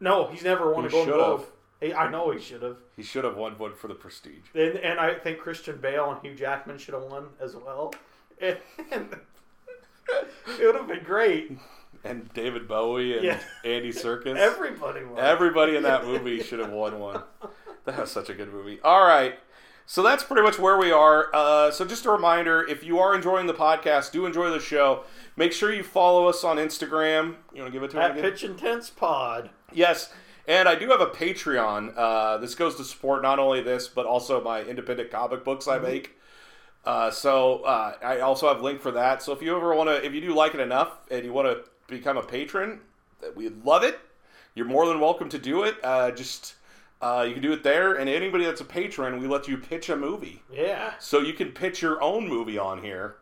No, 0.00 0.26
he's 0.28 0.42
never 0.42 0.72
won 0.72 0.82
He 0.82 0.88
a 0.88 0.90
Golden. 0.90 1.14
Globe. 1.14 1.44
He- 1.82 1.92
I 1.94 2.10
know 2.10 2.30
he 2.30 2.40
should 2.40 2.62
have. 2.62 2.76
He 2.96 3.02
should 3.02 3.24
have 3.24 3.36
won 3.36 3.58
one 3.58 3.74
for 3.74 3.88
the 3.88 3.94
Prestige. 3.94 4.44
And, 4.54 4.76
and 4.78 4.98
I 4.98 5.14
think 5.14 5.38
Christian 5.38 5.78
Bale 5.78 6.10
and 6.12 6.20
Hugh 6.22 6.34
Jackman 6.34 6.78
should 6.78 6.94
have 6.94 7.04
won 7.04 7.26
as 7.40 7.54
well. 7.56 7.92
And 8.40 8.56
it 10.58 10.66
would 10.66 10.74
have 10.74 10.88
been 10.88 11.04
great. 11.04 11.52
And 12.04 12.32
David 12.34 12.66
Bowie 12.66 13.14
and 13.16 13.24
Yeah. 13.24 13.40
Andy 13.64 13.92
Serkis. 13.92 14.36
Everybody 14.36 15.04
won. 15.04 15.18
Everybody 15.18 15.76
in 15.76 15.82
that 15.84 16.04
movie 16.04 16.42
should 16.42 16.58
have 16.58 16.70
won 16.72 16.98
one. 16.98 17.22
That 17.84 17.98
was 17.98 18.10
such 18.10 18.28
a 18.28 18.34
good 18.34 18.52
movie. 18.52 18.80
All 18.82 19.06
right. 19.06 19.38
So 19.86 20.02
that's 20.02 20.22
pretty 20.24 20.42
much 20.42 20.58
where 20.58 20.76
we 20.78 20.90
are. 20.90 21.28
Uh, 21.34 21.70
so 21.70 21.84
just 21.84 22.04
a 22.06 22.10
reminder 22.10 22.66
if 22.66 22.82
you 22.84 22.98
are 22.98 23.14
enjoying 23.14 23.46
the 23.46 23.54
podcast, 23.54 24.10
do 24.12 24.26
enjoy 24.26 24.50
the 24.50 24.60
show. 24.60 25.04
Make 25.36 25.52
sure 25.52 25.72
you 25.72 25.82
follow 25.82 26.26
us 26.28 26.42
on 26.44 26.56
Instagram. 26.56 27.36
You 27.54 27.62
want 27.62 27.72
to 27.72 27.78
give 27.78 27.82
it 27.82 27.90
to 27.92 28.00
At? 28.00 28.14
Pitch 28.14 28.42
Intense 28.44 28.90
Pod. 28.90 29.50
Yes. 29.72 30.12
And 30.46 30.68
I 30.68 30.74
do 30.74 30.88
have 30.88 31.00
a 31.00 31.06
Patreon. 31.06 31.94
Uh, 31.96 32.38
this 32.38 32.54
goes 32.54 32.74
to 32.76 32.84
support 32.84 33.22
not 33.22 33.38
only 33.38 33.62
this, 33.62 33.88
but 33.88 34.06
also 34.06 34.42
my 34.42 34.62
independent 34.62 35.10
comic 35.10 35.44
books 35.44 35.68
I 35.68 35.78
make. 35.78 36.18
Uh, 36.84 37.10
so 37.10 37.62
uh, 37.62 37.94
I 38.02 38.20
also 38.20 38.48
have 38.48 38.58
a 38.58 38.62
link 38.62 38.80
for 38.80 38.90
that. 38.90 39.22
So 39.22 39.32
if 39.32 39.40
you 39.40 39.56
ever 39.56 39.74
want 39.74 39.88
to, 39.88 40.04
if 40.04 40.12
you 40.12 40.20
do 40.20 40.34
like 40.34 40.54
it 40.54 40.60
enough 40.60 40.98
and 41.10 41.24
you 41.24 41.32
want 41.32 41.46
to 41.46 41.64
become 41.86 42.16
a 42.16 42.22
patron, 42.22 42.80
we'd 43.36 43.64
love 43.64 43.84
it. 43.84 44.00
You're 44.54 44.66
more 44.66 44.86
than 44.86 44.98
welcome 44.98 45.28
to 45.28 45.38
do 45.38 45.62
it. 45.62 45.76
Uh, 45.82 46.10
just 46.10 46.56
Uh, 47.00 47.24
you 47.26 47.32
can 47.32 47.42
do 47.42 47.52
it 47.52 47.64
there, 47.64 47.94
and 47.94 48.08
anybody 48.08 48.44
that's 48.44 48.60
a 48.60 48.64
patron, 48.64 49.20
we 49.20 49.26
let 49.26 49.48
you 49.48 49.58
pitch 49.58 49.88
a 49.88 49.96
movie. 49.96 50.40
Yeah. 50.52 50.92
So 51.00 51.18
you 51.18 51.32
can 51.32 51.50
pitch 51.50 51.82
your 51.82 52.00
own 52.00 52.28
movie 52.28 52.58
on 52.58 52.80
here. 52.80 53.16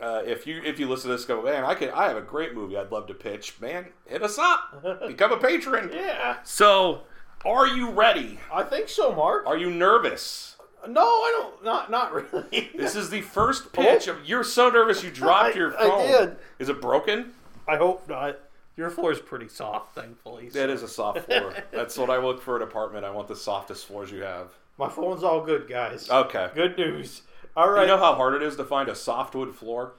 Uh, 0.00 0.22
if 0.26 0.46
you 0.46 0.60
if 0.62 0.78
you 0.78 0.88
listen 0.88 1.10
to 1.10 1.16
this, 1.16 1.24
go 1.24 1.42
man, 1.42 1.64
I 1.64 1.74
could 1.74 1.88
I 1.90 2.08
have 2.08 2.16
a 2.18 2.22
great 2.22 2.54
movie 2.54 2.76
I'd 2.76 2.92
love 2.92 3.06
to 3.06 3.14
pitch. 3.14 3.54
Man, 3.60 3.86
hit 4.06 4.22
us 4.22 4.38
up, 4.38 4.84
become 5.06 5.32
a 5.32 5.38
patron. 5.38 5.90
Yeah. 5.92 6.36
So, 6.44 7.02
are 7.46 7.66
you 7.66 7.90
ready? 7.90 8.38
I 8.52 8.62
think 8.62 8.88
so, 8.90 9.14
Mark. 9.14 9.46
Are 9.46 9.56
you 9.56 9.70
nervous? 9.70 10.56
No, 10.86 11.00
I 11.02 11.32
don't. 11.40 11.64
Not 11.64 11.90
not 11.90 12.12
really. 12.12 12.70
This 12.76 12.94
is 12.94 13.08
the 13.10 13.22
first 13.22 13.72
pitch. 13.72 14.06
Of, 14.06 14.24
you're 14.26 14.44
so 14.44 14.68
nervous 14.68 15.02
you 15.02 15.10
dropped 15.10 15.54
I- 15.54 15.58
your 15.58 15.76
I 15.78 15.82
phone. 15.88 16.06
did. 16.28 16.36
Is 16.58 16.68
it 16.68 16.80
broken? 16.82 17.32
I 17.66 17.76
hope 17.76 18.06
not. 18.08 18.38
Your 18.76 18.90
floor 18.90 19.10
is 19.10 19.18
pretty 19.18 19.48
soft, 19.48 19.94
thankfully. 19.94 20.50
so- 20.50 20.58
That 20.58 20.68
is 20.68 20.82
a 20.82 20.88
soft 20.88 21.20
floor. 21.20 21.54
That's 21.72 21.96
what 21.96 22.10
I 22.10 22.18
look 22.18 22.42
for 22.42 22.56
an 22.56 22.62
apartment. 22.62 23.06
I 23.06 23.10
want 23.10 23.26
the 23.28 23.34
softest 23.34 23.86
floors 23.86 24.10
you 24.12 24.20
have. 24.22 24.48
My 24.78 24.90
phone's 24.90 25.24
all 25.24 25.40
good, 25.40 25.66
guys. 25.66 26.10
Okay. 26.10 26.50
Good 26.54 26.76
news. 26.76 27.22
All 27.56 27.70
right. 27.70 27.82
You 27.82 27.86
know 27.88 27.96
how 27.98 28.14
hard 28.14 28.34
it 28.34 28.42
is 28.42 28.56
to 28.56 28.64
find 28.64 28.88
a 28.88 28.94
softwood 28.94 29.54
floor? 29.54 29.94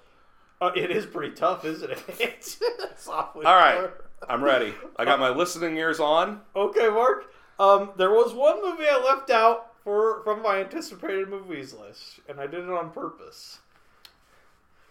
Uh, 0.61 0.71
it 0.75 0.91
is 0.91 1.05
pretty 1.05 1.33
tough, 1.35 1.65
isn't 1.65 1.91
it? 1.91 2.03
It's 2.19 2.59
softly 2.95 3.45
All 3.45 3.55
right. 3.55 3.77
floor. 3.77 4.03
I'm 4.27 4.43
ready. 4.43 4.73
I 4.97 5.05
got 5.05 5.19
my 5.19 5.29
listening 5.29 5.77
ears 5.77 5.99
on. 5.99 6.41
Okay, 6.55 6.89
Mark. 6.89 7.31
Um, 7.59 7.91
there 7.97 8.11
was 8.11 8.33
one 8.33 8.61
movie 8.63 8.85
I 8.89 9.01
left 9.03 9.29
out 9.29 9.73
for 9.83 10.23
from 10.23 10.41
my 10.41 10.57
anticipated 10.59 11.29
movies 11.29 11.73
list, 11.73 12.19
and 12.27 12.39
I 12.39 12.47
did 12.47 12.63
it 12.63 12.69
on 12.69 12.91
purpose 12.91 13.59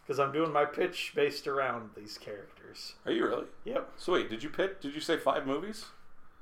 because 0.02 0.18
I'm 0.20 0.32
doing 0.32 0.52
my 0.52 0.64
pitch 0.64 1.12
based 1.14 1.46
around 1.48 1.90
these 1.96 2.16
characters. 2.18 2.94
Are 3.04 3.12
you 3.12 3.24
really? 3.26 3.46
Yep, 3.64 3.90
So 3.96 4.12
wait, 4.12 4.30
did 4.30 4.42
you 4.44 4.48
pick? 4.48 4.80
Did 4.80 4.94
you 4.94 5.00
say 5.00 5.16
five 5.16 5.46
movies? 5.46 5.86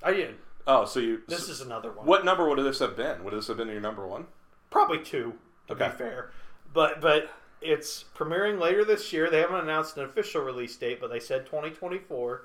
I 0.02 0.12
did. 0.12 0.34
Oh, 0.66 0.84
so 0.84 1.00
you. 1.00 1.22
This 1.28 1.46
so- 1.46 1.52
is 1.52 1.60
another 1.62 1.90
one. 1.92 2.06
what 2.06 2.24
number 2.24 2.46
would 2.48 2.58
this 2.58 2.78
have 2.80 2.96
been? 2.96 3.24
Would 3.24 3.32
this 3.34 3.48
have 3.48 3.56
been 3.56 3.68
your 3.68 3.80
number 3.80 4.06
one? 4.06 4.26
Probably 4.70 4.98
two, 4.98 5.34
to 5.68 5.72
Okay. 5.74 5.88
be 5.88 5.92
fair. 5.96 6.30
But 6.72 7.00
but 7.00 7.30
it's 7.60 8.04
premiering 8.16 8.58
later 8.60 8.84
this 8.84 9.12
year. 9.12 9.30
They 9.30 9.40
haven't 9.40 9.60
announced 9.60 9.96
an 9.96 10.04
official 10.04 10.42
release 10.42 10.76
date, 10.76 11.00
but 11.00 11.10
they 11.10 11.20
said 11.20 11.46
2024. 11.46 12.42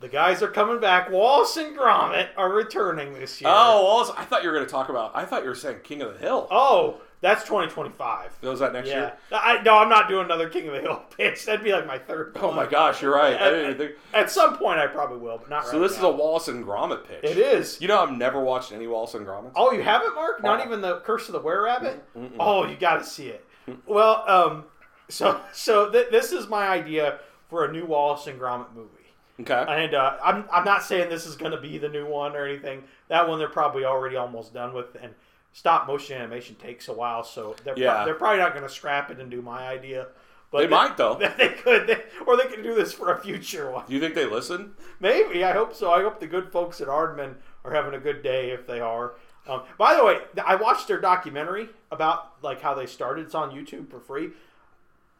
The 0.00 0.08
guys 0.08 0.42
are 0.42 0.48
coming 0.48 0.80
back. 0.80 1.10
Wallace 1.10 1.56
and 1.56 1.76
Gromit 1.78 2.30
are 2.36 2.50
returning 2.52 3.14
this 3.14 3.40
year. 3.40 3.50
Oh, 3.50 3.86
also, 3.86 4.12
I 4.16 4.24
thought 4.24 4.42
you 4.42 4.48
were 4.48 4.54
going 4.54 4.66
to 4.66 4.70
talk 4.70 4.88
about. 4.88 5.12
I 5.14 5.24
thought 5.24 5.42
you 5.44 5.48
were 5.48 5.54
saying 5.54 5.78
King 5.84 6.02
of 6.02 6.12
the 6.14 6.18
Hill. 6.18 6.48
Oh, 6.50 7.00
that's 7.22 7.44
2025. 7.44 8.42
Was 8.42 8.60
that 8.60 8.74
next 8.74 8.88
Yeah. 8.90 8.94
year? 8.98 9.12
I, 9.32 9.62
no, 9.62 9.78
I'm 9.78 9.88
not 9.88 10.08
doing 10.08 10.26
another 10.26 10.48
King 10.50 10.68
of 10.68 10.74
the 10.74 10.80
Hill 10.80 11.02
pitch. 11.16 11.46
That'd 11.46 11.64
be 11.64 11.72
like 11.72 11.86
my 11.86 11.98
third. 11.98 12.36
Oh 12.38 12.48
one. 12.48 12.56
my 12.56 12.66
gosh, 12.66 13.00
you're 13.00 13.14
right. 13.14 13.40
I 13.40 13.50
didn't 13.50 13.78
think. 13.78 13.92
At 14.12 14.30
some 14.30 14.58
point, 14.58 14.78
I 14.78 14.86
probably 14.88 15.18
will, 15.18 15.38
but 15.38 15.48
not 15.48 15.58
right. 15.62 15.66
So 15.68 15.80
right 15.80 15.88
this 15.88 15.96
is 15.96 16.02
a 16.02 16.10
Wallace 16.10 16.48
and 16.48 16.64
Gromit 16.64 17.04
pitch. 17.06 17.20
It 17.24 17.38
is. 17.38 17.80
You 17.80 17.88
know, 17.88 18.00
I've 18.02 18.12
never 18.12 18.40
watched 18.40 18.72
any 18.72 18.86
Wallace 18.86 19.14
and 19.14 19.26
Gromit. 19.26 19.52
Oh, 19.56 19.72
you 19.72 19.82
haven't, 19.82 20.14
Mark? 20.14 20.42
Not 20.42 20.60
Oh. 20.60 20.64
even 20.64 20.82
the 20.82 20.98
Curse 21.00 21.28
of 21.28 21.32
the 21.32 21.40
Were 21.40 21.62
Rabbit? 21.62 22.04
Oh, 22.38 22.66
you 22.66 22.76
got 22.76 22.98
to 22.98 23.04
see 23.04 23.28
it. 23.28 23.46
well, 23.86 24.24
um, 24.28 24.64
so 25.08 25.40
so 25.52 25.90
th- 25.90 26.10
this 26.10 26.32
is 26.32 26.48
my 26.48 26.66
idea 26.68 27.20
for 27.48 27.64
a 27.64 27.72
new 27.72 27.86
Wallace 27.86 28.26
and 28.26 28.40
Gromit 28.40 28.74
movie. 28.74 28.88
Okay. 29.40 29.64
And 29.66 29.94
uh, 29.94 30.18
I'm, 30.22 30.44
I'm 30.52 30.64
not 30.64 30.82
saying 30.82 31.08
this 31.08 31.26
is 31.26 31.36
going 31.36 31.52
to 31.52 31.60
be 31.60 31.78
the 31.78 31.88
new 31.88 32.06
one 32.06 32.36
or 32.36 32.44
anything. 32.46 32.84
That 33.08 33.28
one 33.28 33.38
they're 33.38 33.48
probably 33.48 33.84
already 33.84 34.16
almost 34.16 34.52
done 34.54 34.72
with, 34.74 34.94
and 35.02 35.14
stop 35.52 35.86
motion 35.86 36.16
animation 36.16 36.54
takes 36.56 36.88
a 36.88 36.92
while, 36.92 37.22
so 37.24 37.54
they're, 37.64 37.74
pro- 37.74 37.82
Yeah. 37.82 38.04
they're 38.04 38.14
probably 38.14 38.38
not 38.38 38.52
going 38.54 38.66
to 38.66 38.72
scrap 38.72 39.10
it 39.10 39.18
and 39.20 39.30
do 39.30 39.42
my 39.42 39.66
idea. 39.68 40.08
But 40.50 40.58
They 40.62 40.66
might, 40.68 40.96
though. 40.98 41.14
They 41.38 41.48
could, 41.48 41.86
they, 41.86 42.02
or 42.26 42.36
they 42.36 42.44
could 42.44 42.62
do 42.62 42.74
this 42.74 42.92
for 42.92 43.10
a 43.12 43.18
future 43.20 43.70
one. 43.70 43.84
Do 43.86 43.94
you 43.94 44.00
think 44.00 44.14
they 44.14 44.26
listen? 44.26 44.72
Maybe 45.00 45.44
I 45.44 45.52
hope 45.52 45.74
so. 45.74 45.90
I 45.90 46.02
hope 46.02 46.20
the 46.20 46.26
good 46.26 46.52
folks 46.52 46.80
at 46.80 46.88
Aardman 46.88 47.34
are 47.64 47.72
having 47.72 47.94
a 47.94 47.98
good 47.98 48.22
day 48.22 48.50
if 48.50 48.66
they 48.66 48.80
are. 48.80 49.14
Um, 49.48 49.62
by 49.78 49.94
the 49.96 50.04
way, 50.04 50.18
I 50.44 50.54
watched 50.56 50.88
their 50.88 51.00
documentary 51.00 51.68
about 51.90 52.32
like 52.42 52.60
how 52.60 52.74
they 52.74 52.86
started. 52.86 53.24
It's 53.26 53.34
on 53.34 53.50
YouTube 53.50 53.88
for 53.90 53.98
free. 53.98 54.30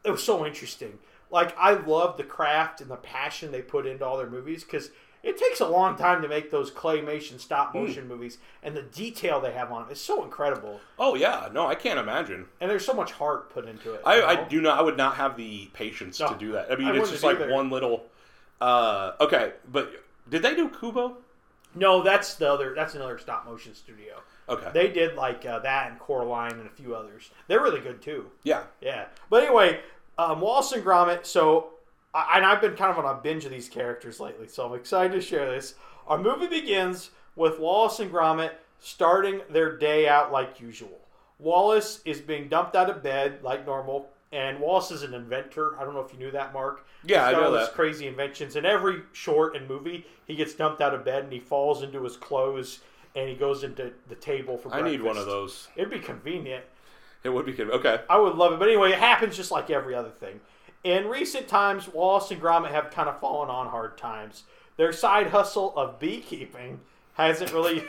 It 0.05 0.11
was 0.11 0.23
so 0.23 0.45
interesting. 0.45 0.99
Like 1.31 1.55
I 1.57 1.73
love 1.73 2.17
the 2.17 2.23
craft 2.23 2.79
and 2.79 2.89
the 2.91 2.95
passion 2.95 3.51
they 3.51 3.61
put 3.61 3.85
into 3.87 4.05
all 4.05 4.17
their 4.17 4.29
movies 4.29 4.63
because 4.63 4.91
it 5.23 5.37
takes 5.37 5.61
a 5.61 5.67
long 5.67 5.95
time 5.95 6.21
to 6.21 6.27
make 6.27 6.51
those 6.51 6.69
claymation 6.69 7.39
stop 7.39 7.73
motion 7.73 8.07
movies, 8.07 8.37
and 8.61 8.75
the 8.75 8.81
detail 8.83 9.39
they 9.39 9.53
have 9.53 9.71
on 9.71 9.83
them 9.83 9.91
is 9.91 9.99
so 10.01 10.23
incredible. 10.23 10.81
Oh 10.99 11.15
yeah, 11.15 11.49
no, 11.53 11.65
I 11.65 11.75
can't 11.75 11.97
imagine. 11.97 12.45
And 12.61 12.69
there's 12.69 12.85
so 12.85 12.93
much 12.93 13.13
heart 13.13 13.49
put 13.49 13.65
into 13.67 13.93
it. 13.93 14.01
I, 14.05 14.17
you 14.17 14.23
I 14.25 14.43
do 14.43 14.61
not. 14.61 14.77
I 14.77 14.81
would 14.81 14.97
not 14.97 15.15
have 15.15 15.37
the 15.37 15.69
patience 15.73 16.19
No, 16.19 16.27
to 16.27 16.35
do 16.37 16.51
that. 16.51 16.71
I 16.71 16.75
mean, 16.75 16.89
I 16.89 16.97
it's 16.97 17.09
just 17.09 17.23
like 17.23 17.37
either. 17.39 17.51
one 17.51 17.69
little. 17.69 18.05
Uh, 18.61 19.13
okay, 19.19 19.53
but 19.71 19.91
did 20.29 20.41
they 20.41 20.55
do 20.55 20.69
Kubo? 20.69 21.17
No, 21.75 22.03
that's 22.03 22.35
the 22.35 22.51
other. 22.51 22.73
That's 22.75 22.93
another 22.95 23.17
stop 23.17 23.45
motion 23.45 23.73
studio. 23.73 24.21
Okay. 24.47 24.69
They 24.73 24.89
did 24.89 25.15
like 25.15 25.45
uh, 25.45 25.59
that 25.59 25.89
and 25.89 25.99
Coraline 25.99 26.51
and 26.51 26.67
a 26.67 26.69
few 26.69 26.95
others. 26.95 27.31
They're 27.47 27.61
really 27.61 27.79
good 27.79 28.01
too. 28.01 28.29
yeah. 28.43 28.63
Yeah. 28.81 29.05
But 29.29 29.43
anyway, 29.43 29.79
um, 30.17 30.41
Wallace 30.41 30.71
and 30.73 30.83
Gromit. 30.83 31.25
So, 31.25 31.69
I, 32.13 32.37
and 32.37 32.45
I've 32.45 32.61
been 32.61 32.75
kind 32.75 32.91
of 32.97 33.03
on 33.03 33.17
a 33.17 33.19
binge 33.19 33.45
of 33.45 33.51
these 33.51 33.69
characters 33.69 34.19
lately, 34.19 34.47
so 34.47 34.65
I'm 34.67 34.73
excited 34.79 35.13
to 35.13 35.21
share 35.21 35.49
this. 35.49 35.75
Our 36.07 36.17
movie 36.17 36.47
begins 36.47 37.09
with 37.35 37.59
Wallace 37.59 37.99
and 37.99 38.11
Gromit 38.11 38.51
starting 38.79 39.41
their 39.49 39.77
day 39.77 40.07
out 40.07 40.31
like 40.31 40.59
usual. 40.59 40.99
Wallace 41.39 42.01
is 42.05 42.21
being 42.21 42.47
dumped 42.49 42.75
out 42.75 42.89
of 42.89 43.01
bed 43.01 43.39
like 43.43 43.65
normal, 43.65 44.09
and 44.31 44.59
Wallace 44.59 44.91
is 44.91 45.03
an 45.03 45.13
inventor. 45.13 45.79
I 45.79 45.83
don't 45.83 45.93
know 45.93 46.01
if 46.01 46.11
you 46.13 46.19
knew 46.19 46.31
that, 46.31 46.53
Mark. 46.53 46.85
Yeah, 47.05 47.27
He's 47.27 47.27
I 47.27 47.31
got 47.31 47.39
know 47.41 47.45
all 47.47 47.59
these 47.59 47.67
that. 47.67 47.75
crazy 47.75 48.07
inventions. 48.07 48.55
In 48.55 48.65
every 48.65 49.01
short 49.13 49.55
and 49.55 49.67
movie, 49.67 50.05
he 50.25 50.35
gets 50.35 50.53
dumped 50.53 50.81
out 50.81 50.93
of 50.93 51.03
bed 51.03 51.23
and 51.23 51.33
he 51.33 51.39
falls 51.39 51.83
into 51.83 52.03
his 52.03 52.17
clothes 52.17 52.79
and 53.15 53.29
he 53.29 53.35
goes 53.35 53.63
into 53.63 53.91
the 54.09 54.15
table 54.15 54.57
for 54.57 54.69
Breakfast. 54.69 54.87
I 54.87 54.91
need 54.91 55.01
one 55.01 55.17
of 55.17 55.25
those. 55.25 55.67
It'd 55.75 55.91
be 55.91 55.99
convenient. 55.99 56.63
It 57.23 57.29
would 57.29 57.45
be 57.45 57.53
good. 57.53 57.69
Okay. 57.69 57.99
I 58.09 58.17
would 58.17 58.35
love 58.35 58.53
it. 58.53 58.59
But 58.59 58.69
anyway, 58.69 58.91
it 58.91 58.99
happens 58.99 59.35
just 59.37 59.51
like 59.51 59.69
every 59.69 59.95
other 59.95 60.09
thing. 60.09 60.39
In 60.83 61.07
recent 61.07 61.47
times, 61.47 61.87
Wallace 61.87 62.29
and 62.31 62.41
Gromit 62.41 62.71
have 62.71 62.91
kind 62.91 63.07
of 63.07 63.19
fallen 63.19 63.49
on 63.49 63.67
hard 63.67 63.97
times. 63.97 64.43
Their 64.75 64.91
side 64.91 65.27
hustle 65.27 65.73
of 65.77 65.99
beekeeping 65.99 66.81
hasn't 67.13 67.53
really 67.53 67.83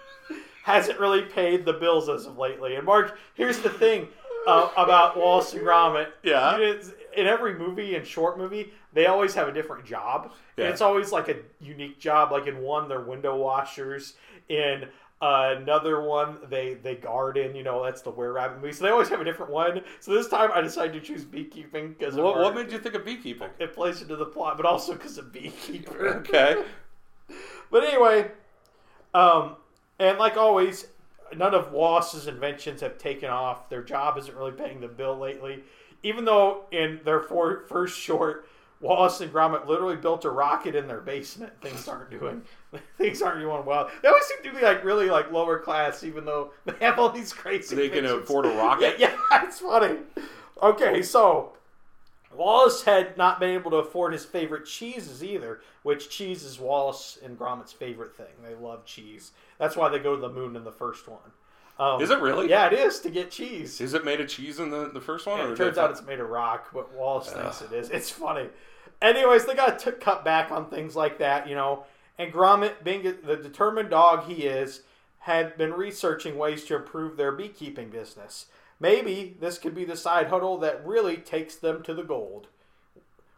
hasn't 0.64 0.98
really 0.98 1.22
paid 1.22 1.64
the 1.64 1.72
bills 1.72 2.08
as 2.08 2.26
of 2.26 2.36
lately. 2.36 2.74
And 2.74 2.84
Mark, 2.84 3.18
here's 3.34 3.60
the 3.60 3.70
thing 3.70 4.08
uh, 4.46 4.68
about 4.76 5.16
Wallace 5.16 5.52
and 5.54 5.62
Gromit. 5.62 6.08
Yeah. 6.22 6.58
In 7.16 7.26
every 7.26 7.54
movie 7.54 7.94
and 7.94 8.06
short 8.06 8.36
movie, 8.36 8.72
they 8.92 9.06
always 9.06 9.34
have 9.34 9.48
a 9.48 9.52
different 9.52 9.86
job. 9.86 10.32
And 10.58 10.66
it's 10.66 10.80
always 10.80 11.12
like 11.12 11.28
a 11.28 11.36
unique 11.60 11.98
job. 11.98 12.32
Like 12.32 12.46
in 12.46 12.58
one, 12.58 12.88
they're 12.88 13.00
window 13.00 13.36
washers. 13.36 14.14
In 14.48 14.88
uh, 15.22 15.54
another 15.56 16.02
one, 16.02 16.38
they 16.48 16.74
they 16.74 16.94
garden. 16.94 17.54
You 17.56 17.62
know, 17.62 17.82
that's 17.82 18.02
the 18.02 18.10
Were 18.10 18.32
Rabbit 18.32 18.60
movie. 18.60 18.72
So 18.72 18.84
they 18.84 18.90
always 18.90 19.08
have 19.08 19.20
a 19.20 19.24
different 19.24 19.50
one. 19.50 19.80
So 20.00 20.12
this 20.12 20.28
time, 20.28 20.50
I 20.54 20.60
decided 20.60 20.92
to 20.92 21.00
choose 21.00 21.24
beekeeping 21.24 21.94
because 21.98 22.14
What, 22.16 22.36
what 22.36 22.54
made 22.54 22.70
you 22.70 22.78
think 22.78 22.94
of 22.94 23.04
beekeeping? 23.04 23.48
it 23.58 23.74
plays 23.74 24.02
into 24.02 24.16
the 24.16 24.26
plot, 24.26 24.56
but 24.58 24.66
also 24.66 24.92
because 24.92 25.18
of 25.18 25.32
beekeeper. 25.32 26.08
Okay. 26.16 26.62
But 27.68 27.82
anyway, 27.82 28.30
um, 29.12 29.56
and 29.98 30.18
like 30.18 30.36
always, 30.36 30.86
none 31.36 31.52
of 31.52 31.72
Wallace's 31.72 32.28
inventions 32.28 32.80
have 32.80 32.96
taken 32.98 33.28
off. 33.28 33.68
Their 33.68 33.82
job 33.82 34.16
isn't 34.18 34.36
really 34.36 34.52
paying 34.52 34.80
the 34.80 34.86
bill 34.86 35.18
lately. 35.18 35.64
Even 36.04 36.24
though 36.24 36.66
in 36.70 37.00
their 37.04 37.18
for, 37.20 37.64
first 37.68 37.98
short, 37.98 38.48
Wallace 38.80 39.20
and 39.20 39.32
Gromit 39.32 39.66
literally 39.66 39.96
built 39.96 40.24
a 40.24 40.30
rocket 40.30 40.76
in 40.76 40.86
their 40.86 41.00
basement. 41.00 41.60
Things 41.60 41.88
aren't 41.88 42.10
doing 42.10 42.42
things 42.98 43.22
aren't 43.22 43.40
going 43.40 43.64
well. 43.64 43.90
They 44.02 44.08
always 44.08 44.24
seem 44.24 44.42
to 44.44 44.58
be 44.58 44.64
like 44.64 44.84
really 44.84 45.10
like 45.10 45.30
lower 45.32 45.58
class, 45.58 46.04
even 46.04 46.24
though 46.24 46.52
they 46.64 46.74
have 46.80 46.98
all 46.98 47.10
these 47.10 47.32
crazy. 47.32 47.76
They 47.76 47.88
can 47.88 48.06
afford 48.06 48.46
a 48.46 48.50
rocket. 48.50 48.96
Yeah, 48.98 49.16
yeah, 49.30 49.42
it's 49.44 49.60
funny. 49.60 49.98
Okay, 50.62 51.02
so 51.02 51.52
Wallace 52.34 52.84
had 52.84 53.16
not 53.16 53.40
been 53.40 53.50
able 53.50 53.70
to 53.72 53.78
afford 53.78 54.12
his 54.12 54.24
favorite 54.24 54.66
cheeses 54.66 55.22
either, 55.22 55.60
which 55.82 56.08
cheese 56.08 56.42
is 56.44 56.58
Wallace 56.58 57.18
and 57.22 57.36
Gromit's 57.38 57.72
favorite 57.72 58.16
thing. 58.16 58.26
They 58.42 58.54
love 58.54 58.84
cheese. 58.84 59.32
That's 59.58 59.76
why 59.76 59.88
they 59.88 59.98
go 59.98 60.14
to 60.14 60.20
the 60.20 60.32
moon 60.32 60.56
in 60.56 60.64
the 60.64 60.72
first 60.72 61.08
one. 61.08 61.32
Um, 61.78 62.00
Is 62.00 62.10
it 62.10 62.20
really? 62.20 62.48
Yeah, 62.48 62.66
it 62.68 62.72
is 62.72 63.00
to 63.00 63.10
get 63.10 63.30
cheese. 63.30 63.80
Is 63.82 63.92
it 63.92 64.02
made 64.04 64.20
of 64.20 64.28
cheese 64.28 64.58
in 64.58 64.70
the, 64.70 64.88
the 64.88 65.00
first 65.00 65.26
one? 65.26 65.40
Or 65.40 65.52
it 65.52 65.56
turns 65.56 65.76
out 65.76 65.90
it's 65.90 66.02
made 66.02 66.20
of 66.20 66.30
rock, 66.30 66.70
but 66.72 66.94
Wallace 66.94 67.30
thinks 67.30 67.60
it 67.60 67.72
is. 67.72 67.90
It's 67.90 68.08
funny. 68.08 68.48
Anyways, 69.02 69.44
they 69.44 69.54
got 69.54 69.78
to 69.80 69.92
cut 69.92 70.24
back 70.24 70.50
on 70.50 70.70
things 70.70 70.96
like 70.96 71.18
that, 71.18 71.46
you 71.46 71.54
know. 71.54 71.84
And 72.18 72.32
Gromit, 72.32 72.82
being 72.82 73.02
the 73.02 73.36
determined 73.36 73.90
dog 73.90 74.24
he 74.24 74.44
is, 74.44 74.82
had 75.20 75.58
been 75.58 75.74
researching 75.74 76.38
ways 76.38 76.64
to 76.64 76.76
improve 76.76 77.16
their 77.16 77.32
beekeeping 77.32 77.90
business. 77.90 78.46
Maybe 78.78 79.36
this 79.40 79.58
could 79.58 79.74
be 79.74 79.84
the 79.84 79.96
side 79.96 80.28
huddle 80.28 80.58
that 80.58 80.86
really 80.86 81.16
takes 81.16 81.56
them 81.56 81.82
to 81.82 81.94
the 81.94 82.02
gold. 82.02 82.48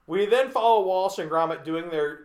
We 0.06 0.26
then 0.26 0.50
follow 0.50 0.84
Wallace 0.84 1.18
and 1.18 1.30
Gromit 1.30 1.64
doing 1.64 1.90
their 1.90 2.20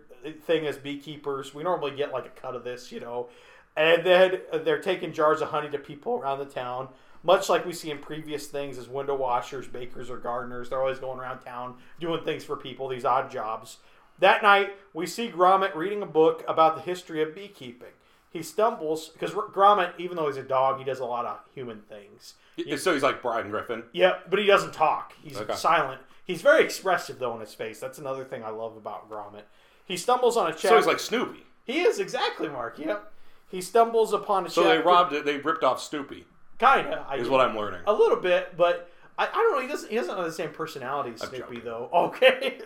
thing 0.45 0.65
as 0.67 0.77
beekeepers. 0.77 1.53
We 1.53 1.63
normally 1.63 1.95
get 1.95 2.11
like 2.11 2.25
a 2.25 2.29
cut 2.29 2.55
of 2.55 2.63
this, 2.63 2.91
you 2.91 2.99
know. 2.99 3.29
And 3.75 4.05
then 4.05 4.41
they're 4.63 4.81
taking 4.81 5.13
jars 5.13 5.41
of 5.41 5.49
honey 5.49 5.69
to 5.69 5.79
people 5.79 6.13
around 6.13 6.39
the 6.39 6.45
town, 6.45 6.89
much 7.23 7.49
like 7.49 7.65
we 7.65 7.73
see 7.73 7.89
in 7.89 7.97
previous 7.97 8.47
things 8.47 8.77
as 8.77 8.87
window 8.87 9.15
washers, 9.15 9.67
bakers, 9.67 10.09
or 10.09 10.17
gardeners. 10.17 10.69
They're 10.69 10.79
always 10.79 10.99
going 10.99 11.19
around 11.19 11.39
town 11.39 11.75
doing 11.99 12.23
things 12.23 12.43
for 12.43 12.55
people, 12.55 12.87
these 12.87 13.05
odd 13.05 13.31
jobs. 13.31 13.77
That 14.19 14.43
night, 14.43 14.76
we 14.93 15.06
see 15.06 15.30
Gromit 15.30 15.76
reading 15.76 16.02
a 16.02 16.06
book 16.08 16.43
about 16.47 16.76
the 16.76 16.82
history 16.82 17.21
of 17.21 17.34
beekeeping. 17.36 17.89
he 18.32 18.41
stumbles 18.41 19.10
because 19.10 19.32
Gromit, 19.32 19.93
even 19.99 20.17
though 20.17 20.28
he's 20.28 20.38
a 20.38 20.43
dog, 20.43 20.80
he 20.80 20.84
does 20.84 20.99
a 20.99 21.06
lot 21.06 21.26
of 21.26 21.39
human 21.54 21.82
things. 21.82 22.34
So 22.78 22.93
he's 22.93 23.04
like 23.04 23.21
Brian 23.21 23.49
Griffin. 23.49 23.84
Yeah, 23.91 24.19
but 24.30 24.39
he 24.39 24.45
doesn't 24.45 24.73
talk. 24.73 25.13
He's 25.21 25.38
Okay. 25.38 25.54
silent. 25.56 26.02
He's 26.26 26.41
very 26.41 26.63
expressive 26.63 27.19
though 27.19 27.34
in 27.36 27.41
his 27.41 27.54
face. 27.54 27.80
That's 27.80 27.97
another 27.99 28.23
thing 28.23 28.43
I 28.43 28.49
love 28.49 28.76
about 28.78 29.10
Gromit. 29.10 29.43
He 29.86 29.97
stumbles 29.97 30.38
on 30.38 30.47
a 30.47 30.52
chapter. 30.52 30.67
So 30.69 30.76
he's 30.78 30.86
like 30.88 30.99
Snoopy. 30.99 31.45
he 31.65 31.82
is 31.82 31.99
exactly 31.99 32.47
Mark. 32.49 32.80
Yep. 32.80 33.12
He 33.49 33.62
stumbles 33.62 34.13
upon 34.13 34.45
a 34.45 34.47
chair. 34.47 34.54
So 34.54 34.63
chapter. 34.63 34.78
they 34.80 34.84
robbed 34.84 35.13
it. 35.13 35.26
They 35.26 35.38
ripped 35.38 35.63
off 35.63 35.82
Snoopy. 35.82 36.26
Kinda. 36.60 37.06
I 37.10 37.17
Is 37.17 37.30
what 37.30 37.41
I'm 37.41 37.56
learning. 37.58 37.82
A 37.86 37.93
little 37.93 38.17
bit, 38.19 38.56
but 38.58 38.89
I, 39.17 39.26
I 39.28 39.32
don't 39.32 39.52
know. 39.54 39.62
He 39.62 39.67
doesn't. 39.67 39.89
He 39.89 39.95
doesn't 39.95 40.15
have 40.15 40.26
the 40.26 40.32
same 40.32 40.49
personality 40.52 41.12
as 41.15 41.19
Snoopy, 41.21 41.38
joking. 41.39 41.62
though. 41.65 41.89
Okay. 41.93 42.60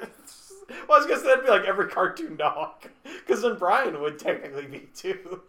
Well, 0.69 0.77
I 0.91 0.97
was 0.97 1.05
gonna 1.05 1.19
say 1.19 1.27
that'd 1.27 1.45
be 1.45 1.51
like 1.51 1.65
every 1.65 1.87
cartoon 1.89 2.35
dog, 2.35 2.71
because 3.03 3.41
then 3.41 3.57
Brian 3.57 3.99
would 4.01 4.19
technically 4.19 4.65
be 4.67 4.87
too. 4.95 5.41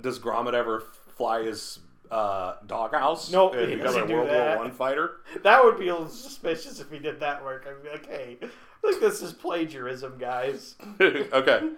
Does 0.00 0.18
Gromit 0.18 0.54
ever 0.54 0.80
fly 1.16 1.42
his 1.44 1.78
uh, 2.10 2.56
doghouse? 2.66 3.32
And 3.32 3.70
he 3.70 3.76
become 3.76 3.80
a 3.80 3.84
doesn't 3.84 4.08
do 4.08 4.14
World 4.14 4.28
that. 4.30 4.56
War 4.56 4.64
One 4.66 4.74
fighter. 4.74 5.10
that 5.42 5.64
would 5.64 5.78
be 5.78 5.88
a 5.88 5.92
little 5.94 6.08
suspicious 6.08 6.80
if 6.80 6.90
he 6.90 6.98
did 6.98 7.20
that 7.20 7.42
work. 7.42 7.66
I'd 7.68 7.82
be 7.82 7.90
like, 7.90 8.06
hey, 8.06 8.38
I 8.42 8.46
think 8.90 9.00
this 9.00 9.22
is 9.22 9.32
plagiarism, 9.32 10.18
guys. 10.18 10.76
okay. 11.00 11.70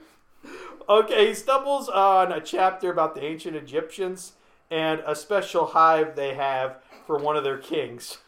Okay, 0.89 1.29
he 1.29 1.35
stumbles 1.35 1.89
on 1.89 2.33
a 2.33 2.41
chapter 2.41 2.91
about 2.91 3.15
the 3.15 3.23
ancient 3.25 3.55
Egyptians 3.57 4.33
and 4.71 5.03
a 5.07 5.15
special 5.15 5.67
hive 5.67 6.17
they 6.17 6.35
have 6.35 6.77
for 7.07 7.19
one 7.19 7.37
of 7.37 7.45
their 7.45 7.59
kings. 7.59 8.19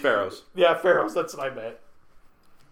Pharaohs. 0.00 0.42
Yeah, 0.54 0.74
pharaohs. 0.74 1.14
That's 1.14 1.34
what 1.36 1.50
I 1.50 1.54
meant. 1.54 1.76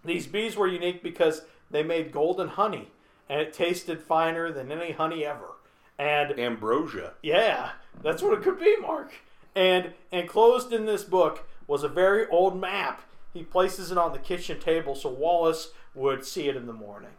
These 0.05 0.27
bees 0.27 0.57
were 0.57 0.67
unique 0.67 1.03
because 1.03 1.43
they 1.71 1.83
made 1.83 2.13
golden 2.13 2.49
honey, 2.49 2.91
and 3.29 3.41
it 3.41 3.53
tasted 3.53 4.01
finer 4.03 4.53
than 4.53 4.71
any 4.71 4.93
honey 4.93 5.25
ever. 5.25 5.53
And 5.99 6.39
Ambrosia. 6.39 7.13
yeah, 7.23 7.71
that's 8.03 8.23
what 8.23 8.35
it 8.37 8.43
could 8.43 8.59
be, 8.59 8.77
Mark. 8.81 9.13
And 9.55 9.93
enclosed 10.11 10.73
in 10.73 10.87
this 10.87 11.05
book 11.05 11.49
was 11.67 11.85
a 11.85 11.89
very 11.89 12.27
old 12.29 12.61
map. 12.61 13.03
He 13.33 13.45
places 13.45 13.91
it 13.91 13.99
on 13.99 14.13
the 14.13 14.19
kitchen 14.19 14.59
table 14.61 14.95
so 14.95 15.09
Wallace 15.09 15.71
would 15.95 16.25
see 16.25 16.49
it 16.49 16.57
in 16.57 16.67
the 16.67 16.73
morning. 16.73 17.11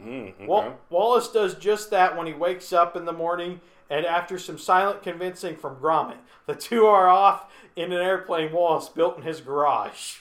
Mm, 0.00 0.34
okay. 0.34 0.46
Wa- 0.46 0.72
Wallace 0.90 1.28
does 1.28 1.54
just 1.54 1.90
that 1.90 2.16
when 2.16 2.26
he 2.26 2.32
wakes 2.32 2.72
up 2.72 2.96
in 2.96 3.04
the 3.04 3.12
morning, 3.12 3.60
and 3.90 4.04
after 4.04 4.38
some 4.38 4.58
silent 4.58 5.02
convincing 5.02 5.56
from 5.56 5.76
Gromit, 5.76 6.18
the 6.46 6.54
two 6.54 6.86
are 6.86 7.08
off 7.08 7.46
in 7.74 7.92
an 7.92 8.00
airplane 8.00 8.52
Wallace 8.52 8.88
built 8.88 9.16
in 9.16 9.22
his 9.22 9.40
garage. 9.40 10.16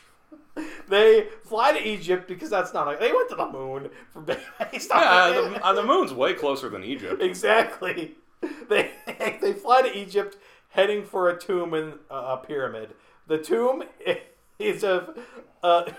They 0.90 1.28
fly 1.44 1.74
to 1.74 1.86
Egypt 1.86 2.28
because 2.28 2.50
that's 2.50 2.74
not. 2.74 2.94
A, 2.94 2.98
they 2.98 3.12
went 3.12 3.30
to 3.30 3.36
the 3.36 3.50
moon 3.50 3.90
for 4.12 4.22
based 4.22 4.92
on 4.94 5.02
yeah, 5.02 5.32
the, 5.32 5.66
uh, 5.66 5.74
the 5.74 5.84
moon's 5.94 6.14
way 6.14 6.34
closer 6.34 6.70
than 6.70 6.84
Egypt. 6.84 7.22
exactly. 7.22 8.16
They 8.70 8.92
they 9.42 9.54
fly 9.54 9.82
to 9.82 9.98
Egypt, 9.98 10.38
heading 10.70 11.04
for 11.04 11.30
a 11.30 11.38
tomb 11.38 11.74
in 11.74 11.94
uh, 12.10 12.38
a 12.42 12.46
pyramid. 12.46 12.94
The 13.28 13.38
tomb 13.38 13.84
is 14.60 14.84
of. 14.84 15.18
Uh, 15.64 15.92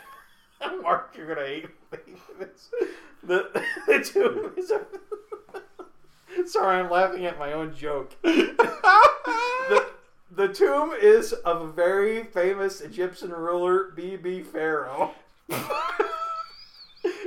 Mark, 0.82 1.14
you're 1.16 1.32
gonna 1.34 1.46
hate 1.46 1.66
me. 1.92 2.14
The 3.22 3.62
the 3.86 4.00
tomb 4.04 4.52
is 4.56 4.70
of. 4.70 4.86
Sorry, 6.46 6.78
I'm 6.78 6.90
laughing 6.90 7.26
at 7.26 7.38
my 7.38 7.52
own 7.52 7.74
joke. 7.74 8.14
The, 10.38 10.48
tomb 10.48 10.92
is 10.92 11.33
of 11.33 11.62
a 11.62 11.72
very 11.72 12.24
famous 12.24 12.81
Egyptian 12.81 13.31
ruler, 13.31 13.92
B.B. 13.94 14.42
Pharaoh. 14.42 15.12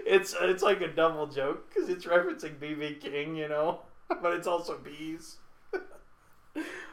it's 0.05 0.35
it's 0.41 0.63
like 0.63 0.81
a 0.81 0.87
double 0.87 1.27
joke 1.27 1.69
because 1.69 1.89
it's 1.89 2.05
referencing 2.05 2.57
BB 2.57 3.01
King, 3.01 3.35
you 3.35 3.47
know, 3.47 3.79
but 4.21 4.33
it's 4.33 4.47
also 4.47 4.77
bees. 4.77 5.37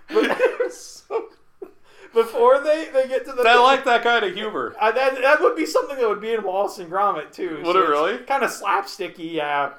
but 0.09 0.73
so, 0.73 1.29
before 2.15 2.61
they 2.61 2.89
they 2.93 3.09
get 3.09 3.25
to 3.27 3.33
the 3.33 3.43
I 3.43 3.57
like 3.57 3.85
that 3.85 4.03
kind 4.03 4.25
of 4.25 4.35
humor. 4.35 4.75
uh, 4.81 4.93
that 4.93 5.21
that 5.21 5.41
would 5.41 5.57
be 5.57 5.67
something 5.67 5.97
that 5.97 6.09
would 6.09 6.21
be 6.21 6.33
in 6.33 6.43
Wallace 6.43 6.79
and 6.79 6.91
Gromit 6.91 7.33
too. 7.33 7.61
Would 7.65 7.77
it 7.77 7.89
really? 7.89 8.19
Kind 8.19 8.43
of 8.43 8.51
slapsticky, 8.51 9.33
yeah. 9.35 9.73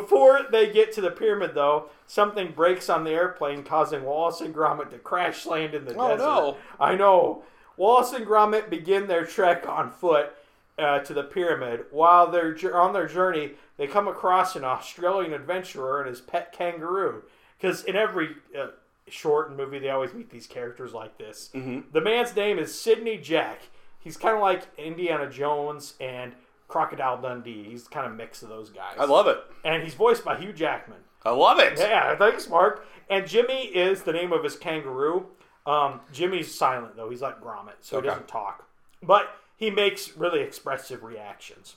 Before 0.00 0.40
they 0.50 0.72
get 0.72 0.90
to 0.94 1.00
the 1.00 1.12
pyramid, 1.12 1.52
though, 1.54 1.88
something 2.08 2.50
breaks 2.50 2.88
on 2.90 3.04
the 3.04 3.12
airplane, 3.12 3.62
causing 3.62 4.02
Wallace 4.02 4.40
and 4.40 4.52
Gromit 4.52 4.90
to 4.90 4.98
crash 4.98 5.46
land 5.46 5.72
in 5.72 5.84
the 5.84 5.94
Oh, 5.94 6.08
desert. 6.08 6.24
no. 6.24 6.56
I 6.80 6.96
know. 6.96 7.44
Wallace 7.76 8.12
and 8.12 8.26
Gromit 8.26 8.68
begin 8.68 9.06
their 9.06 9.24
trek 9.24 9.68
on 9.68 9.92
foot 9.92 10.32
uh, 10.80 10.98
to 10.98 11.14
the 11.14 11.22
pyramid. 11.22 11.84
While 11.92 12.28
they're 12.32 12.52
jour- 12.52 12.76
on 12.80 12.92
their 12.92 13.06
journey, 13.06 13.52
they 13.76 13.86
come 13.86 14.08
across 14.08 14.56
an 14.56 14.64
Australian 14.64 15.32
adventurer 15.32 16.00
and 16.00 16.08
his 16.08 16.20
pet 16.20 16.52
kangaroo. 16.52 17.22
Because 17.56 17.84
in 17.84 17.94
every 17.94 18.30
uh, 18.58 18.68
short 19.06 19.46
and 19.48 19.56
movie, 19.56 19.78
they 19.78 19.90
always 19.90 20.12
meet 20.12 20.30
these 20.30 20.48
characters 20.48 20.92
like 20.92 21.18
this. 21.18 21.50
Mhm. 21.54 21.84
The 21.92 22.00
man's 22.00 22.34
name 22.34 22.58
is 22.58 22.76
Sydney 22.76 23.16
Jack. 23.18 23.60
He's 24.00 24.16
kind 24.16 24.34
of 24.34 24.40
like 24.42 24.62
Indiana 24.76 25.30
Jones 25.30 25.94
and 26.00 26.34
Crocodile 26.74 27.22
Dundee. 27.22 27.62
He's 27.70 27.86
kind 27.86 28.04
of 28.04 28.16
mix 28.16 28.42
of 28.42 28.48
those 28.48 28.68
guys. 28.68 28.96
I 28.98 29.04
love 29.04 29.28
it. 29.28 29.38
and 29.64 29.80
he's 29.84 29.94
voiced 29.94 30.24
by 30.24 30.36
Hugh 30.36 30.52
Jackman. 30.52 30.98
I 31.24 31.30
love 31.30 31.60
it. 31.60 31.78
Yeah, 31.78 32.16
thanks, 32.16 32.48
Mark. 32.48 32.84
And 33.08 33.28
Jimmy 33.28 33.66
is 33.66 34.02
the 34.02 34.12
name 34.12 34.32
of 34.32 34.42
his 34.42 34.56
kangaroo. 34.56 35.26
Um, 35.66 36.00
Jimmy's 36.12 36.52
silent 36.52 36.96
though; 36.96 37.10
he's 37.10 37.22
like 37.22 37.40
Gromit, 37.40 37.74
so 37.80 37.98
Okay. 37.98 38.06
he 38.06 38.10
doesn't 38.10 38.26
talk, 38.26 38.68
but 39.02 39.28
he 39.56 39.70
makes 39.70 40.16
really 40.16 40.40
expressive 40.40 41.04
reactions. 41.04 41.76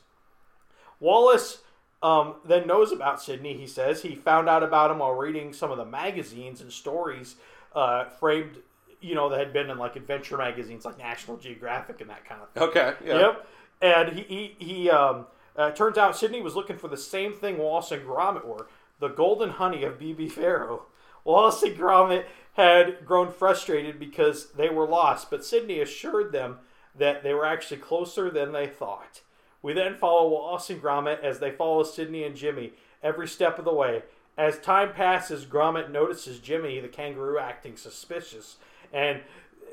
Wallace 1.00 1.60
um, 2.02 2.36
then 2.44 2.66
knows 2.68 2.92
about 2.92 3.22
Sydney. 3.22 3.56
He 3.56 3.68
says 3.68 4.02
he 4.02 4.16
found 4.16 4.50
out 4.50 4.64
about 4.64 4.90
him 4.92 4.98
while 5.00 5.14
reading 5.14 5.54
some 5.54 5.72
of 5.72 5.78
the 5.78 5.86
magazines 5.86 6.60
and 6.62 6.74
stories 6.74 7.36
uh, 7.76 8.06
framed, 8.06 8.58
you 9.00 9.14
know, 9.16 9.30
that 9.30 9.40
had 9.40 9.54
been 9.54 9.70
in 9.70 9.78
like 9.78 9.96
adventure 9.96 10.38
magazines 10.38 10.86
like 10.86 10.98
National 10.98 11.38
Geographic 11.38 12.02
and 12.02 12.10
that 12.10 12.26
kind 12.26 12.42
of 12.42 12.50
thing. 12.50 12.64
Okay. 12.64 12.94
Yeah. 13.06 13.20
Yep. 13.20 13.48
And 13.82 14.18
he 14.18 14.24
he, 14.24 14.66
he 14.66 14.90
um, 14.90 15.28
uh, 15.56 15.72
turns 15.72 15.98
out 15.98 16.18
Sydney 16.18 16.42
was 16.42 16.56
looking 16.56 16.78
for 16.78 16.88
the 16.88 16.98
same 16.98 17.34
thing 17.34 17.58
Wallace 17.58 17.92
and 17.92 18.06
Gromit 18.06 18.46
were: 18.46 18.68
the 19.00 19.10
golden 19.10 19.52
honey 19.52 19.84
of 19.84 20.00
BB 20.00 20.32
Pharaoh. 20.32 20.84
Wallace 21.24 21.62
and 21.62 21.78
Gromit 21.78 22.26
had 22.54 23.06
grown 23.06 23.32
frustrated 23.32 24.00
because 24.00 24.52
they 24.54 24.70
were 24.70 24.88
lost, 24.88 25.30
but 25.30 25.46
Sydney 25.46 25.80
assured 25.80 26.32
them 26.32 26.58
that 26.96 27.22
they 27.22 27.34
were 27.34 27.46
actually 27.46 27.78
closer 27.78 28.32
than 28.32 28.52
they 28.52 28.66
thought. 28.66 29.22
We 29.62 29.74
then 29.74 29.96
follow 29.96 30.30
Wallace 30.30 30.70
and 30.70 30.82
Gromit 30.82 31.22
as 31.22 31.40
they 31.40 31.52
follow 31.52 31.84
Sydney 31.84 32.24
and 32.24 32.36
Jimmy 32.36 32.74
every 33.04 33.28
step 33.28 33.60
of 33.60 33.66
the 33.66 33.74
way. 33.74 34.04
As 34.38 34.60
time 34.60 34.94
passes, 34.94 35.46
Gromit 35.46 35.92
notices 35.92 36.40
Jimmy, 36.40 36.80
the 36.80 36.88
kangaroo, 36.88 37.40
acting 37.40 37.76
suspicious, 37.76 38.58
and 38.94 39.22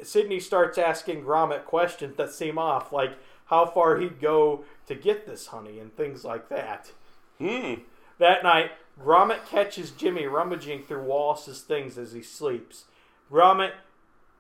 Sydney 0.03 0.41
starts 0.41 0.79
asking 0.79 1.23
Gromit 1.23 1.65
questions 1.65 2.17
that 2.17 2.33
seem 2.33 2.59
off, 2.59 2.93
like 2.93 3.13
how 3.47 3.67
far 3.67 3.99
he'd 3.99 4.21
go 4.21 4.65
to 4.87 4.95
get 4.95 5.27
this 5.27 5.49
honey 5.49 5.79
and 5.79 5.95
things 5.97 6.25
like 6.25 6.49
that. 6.49 6.93
Hmm. 7.39 7.75
That 8.19 8.43
night, 8.43 8.73
Gromit 9.03 9.47
catches 9.47 9.91
Jimmy 9.91 10.27
rummaging 10.27 10.85
through 10.85 11.03
Wallace's 11.03 11.63
things 11.63 11.99
as 11.99 12.13
he 12.13 12.23
sleeps. 12.23 12.85
Gromit 13.31 13.73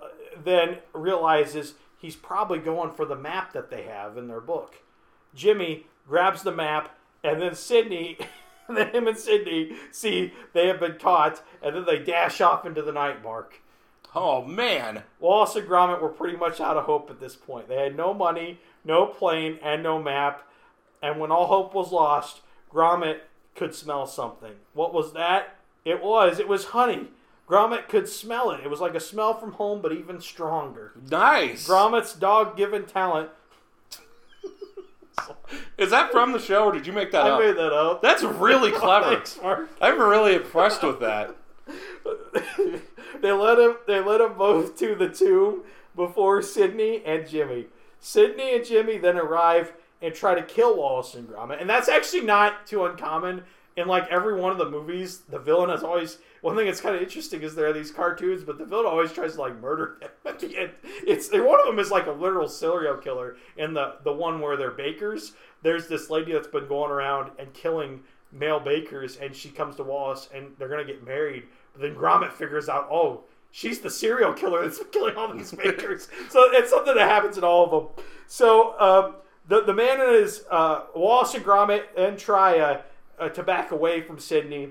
uh, 0.00 0.06
then 0.42 0.78
realizes 0.92 1.74
he's 1.98 2.16
probably 2.16 2.58
going 2.58 2.92
for 2.92 3.04
the 3.04 3.16
map 3.16 3.52
that 3.52 3.70
they 3.70 3.82
have 3.82 4.16
in 4.16 4.28
their 4.28 4.40
book. 4.40 4.76
Jimmy 5.34 5.86
grabs 6.06 6.42
the 6.42 6.52
map, 6.52 6.96
and 7.24 7.42
then 7.42 7.54
Sydney, 7.54 8.18
then 8.68 8.90
him 8.90 9.08
and 9.08 9.18
Sydney 9.18 9.76
see 9.90 10.32
they 10.52 10.68
have 10.68 10.78
been 10.78 10.98
caught, 10.98 11.42
and 11.62 11.74
then 11.74 11.84
they 11.84 11.98
dash 11.98 12.40
off 12.40 12.64
into 12.64 12.82
the 12.82 12.92
night, 12.92 13.22
Mark. 13.22 13.60
Oh 14.14 14.44
man. 14.44 15.02
Wallace 15.18 15.56
and 15.56 15.68
Gromit 15.68 16.00
were 16.00 16.08
pretty 16.08 16.36
much 16.36 16.60
out 16.60 16.76
of 16.76 16.84
hope 16.84 17.10
at 17.10 17.18
this 17.18 17.34
point. 17.34 17.68
They 17.68 17.82
had 17.82 17.96
no 17.96 18.14
money, 18.14 18.60
no 18.84 19.06
plane, 19.06 19.58
and 19.62 19.82
no 19.82 20.00
map. 20.02 20.46
And 21.02 21.20
when 21.20 21.30
all 21.30 21.46
hope 21.46 21.74
was 21.74 21.92
lost, 21.92 22.40
Gromit 22.72 23.20
could 23.54 23.74
smell 23.74 24.06
something. 24.06 24.54
What 24.72 24.94
was 24.94 25.12
that? 25.12 25.56
It 25.84 26.02
was. 26.02 26.38
It 26.38 26.48
was 26.48 26.66
honey. 26.66 27.08
Gromit 27.48 27.88
could 27.88 28.08
smell 28.08 28.50
it. 28.50 28.60
It 28.64 28.70
was 28.70 28.80
like 28.80 28.94
a 28.94 29.00
smell 29.00 29.34
from 29.34 29.52
home, 29.52 29.82
but 29.82 29.92
even 29.92 30.20
stronger. 30.20 30.92
Nice. 31.10 31.68
Gromit's 31.68 32.14
dog 32.14 32.56
given 32.56 32.86
talent. 32.86 33.30
Is 35.78 35.90
that 35.90 36.10
from 36.10 36.32
the 36.32 36.38
show, 36.38 36.64
or 36.64 36.72
did 36.72 36.86
you 36.86 36.92
make 36.92 37.12
that 37.12 37.26
I 37.26 37.30
up? 37.30 37.40
made 37.40 37.56
that 37.56 37.72
up. 37.72 38.02
That's 38.02 38.22
really 38.22 38.70
clever. 38.72 39.16
Thanks, 39.16 39.38
I'm 39.80 40.00
really 40.00 40.34
impressed 40.36 40.82
with 40.82 41.00
that. 41.00 41.36
they 43.22 43.32
let 43.32 43.58
him 43.58 43.76
they 43.86 44.00
let 44.00 44.20
him 44.20 44.34
both 44.36 44.76
to 44.78 44.94
the 44.94 45.08
tomb 45.08 45.62
before 45.96 46.42
Sydney 46.42 47.02
and 47.04 47.26
Jimmy. 47.28 47.66
Sydney 48.04 48.54
and 48.54 48.62
Jimmy 48.62 48.98
then 48.98 49.16
arrive 49.16 49.72
and 50.02 50.14
try 50.14 50.34
to 50.34 50.42
kill 50.42 50.76
Wallace 50.76 51.14
and 51.14 51.26
Gromit. 51.26 51.58
And 51.58 51.70
that's 51.70 51.88
actually 51.88 52.20
not 52.20 52.66
too 52.66 52.84
uncommon. 52.84 53.44
In 53.76 53.88
like 53.88 54.06
every 54.08 54.38
one 54.38 54.52
of 54.52 54.58
the 54.58 54.68
movies, 54.68 55.20
the 55.30 55.38
villain 55.38 55.70
is 55.70 55.82
always 55.82 56.18
one 56.42 56.54
thing 56.54 56.66
that's 56.66 56.82
kind 56.82 56.94
of 56.94 57.00
interesting 57.00 57.40
is 57.40 57.54
there 57.54 57.66
are 57.66 57.72
these 57.72 57.90
cartoons, 57.90 58.44
but 58.44 58.58
the 58.58 58.66
villain 58.66 58.84
always 58.84 59.10
tries 59.10 59.34
to 59.34 59.40
like 59.40 59.58
murder 59.58 59.96
them 60.00 60.10
at 60.26 60.38
the 60.38 60.54
end. 60.54 60.72
It's 61.06 61.32
one 61.32 61.58
of 61.58 61.66
them 61.66 61.78
is 61.78 61.90
like 61.90 62.06
a 62.06 62.12
literal 62.12 62.46
serial 62.46 62.98
killer, 62.98 63.36
and 63.56 63.74
the 63.74 63.94
the 64.04 64.12
one 64.12 64.38
where 64.38 64.58
they're 64.58 64.70
bakers. 64.70 65.32
There's 65.62 65.88
this 65.88 66.10
lady 66.10 66.32
that's 66.32 66.46
been 66.46 66.68
going 66.68 66.90
around 66.92 67.30
and 67.38 67.54
killing 67.54 68.02
male 68.30 68.60
bakers, 68.60 69.16
and 69.16 69.34
she 69.34 69.48
comes 69.48 69.76
to 69.76 69.82
Wallace, 69.82 70.28
and 70.32 70.52
they're 70.58 70.68
gonna 70.68 70.84
get 70.84 71.02
married. 71.02 71.44
But 71.72 71.80
then 71.82 71.96
Gromit 71.96 72.32
figures 72.32 72.68
out, 72.68 72.86
oh, 72.90 73.24
she's 73.54 73.78
the 73.78 73.90
serial 73.90 74.32
killer 74.32 74.62
that's 74.62 74.82
killing 74.90 75.14
all 75.14 75.32
these 75.32 75.52
bakers. 75.52 76.08
so 76.28 76.50
it's 76.50 76.70
something 76.70 76.96
that 76.96 77.08
happens 77.08 77.38
in 77.38 77.44
all 77.44 77.64
of 77.64 77.70
them. 77.70 78.04
So 78.26 78.78
um, 78.80 79.14
the 79.46 79.62
the 79.62 79.72
man 79.72 80.00
and 80.00 80.16
his 80.16 80.44
uh, 80.50 80.82
Wallace 80.94 81.34
and 81.34 81.44
Gromit 81.44 81.84
then 81.94 82.16
try 82.16 82.58
uh, 82.58 82.82
uh, 83.18 83.28
to 83.28 83.42
back 83.44 83.70
away 83.70 84.02
from 84.02 84.18
Sydney, 84.18 84.70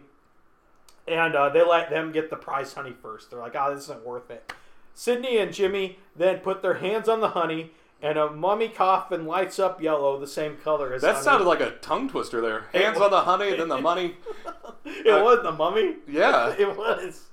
and 1.08 1.34
uh, 1.34 1.48
they 1.50 1.66
let 1.66 1.90
them 1.90 2.12
get 2.12 2.30
the 2.30 2.36
prize 2.36 2.74
honey 2.74 2.94
first. 3.02 3.32
They're 3.32 3.40
like, 3.40 3.56
oh, 3.56 3.74
this 3.74 3.86
isn't 3.86 4.06
worth 4.06 4.30
it. 4.30 4.52
Sydney 4.94 5.38
and 5.38 5.54
Jimmy 5.54 5.98
then 6.16 6.40
put 6.40 6.62
their 6.62 6.76
hands 6.76 7.08
on 7.08 7.22
the 7.22 7.30
honey, 7.30 7.72
and 8.02 8.18
a 8.18 8.30
mummy 8.32 8.68
coffin 8.68 9.26
lights 9.26 9.60
up 9.60 9.82
yellow, 9.82 10.20
the 10.20 10.28
same 10.28 10.58
color 10.58 10.94
as 10.94 11.02
That 11.02 11.14
honey. 11.14 11.24
sounded 11.24 11.46
like 11.46 11.62
a 11.62 11.72
tongue 11.78 12.10
twister 12.10 12.42
there. 12.42 12.66
Hands 12.74 12.98
on 12.98 13.12
the 13.12 13.22
honey, 13.22 13.56
then 13.56 13.70
the 13.70 13.80
money. 13.80 14.18
it 14.86 15.24
was 15.24 15.42
the 15.42 15.54
mummy. 15.54 15.96
Yeah. 16.06 16.54
it 16.60 16.78
was. 16.78 17.30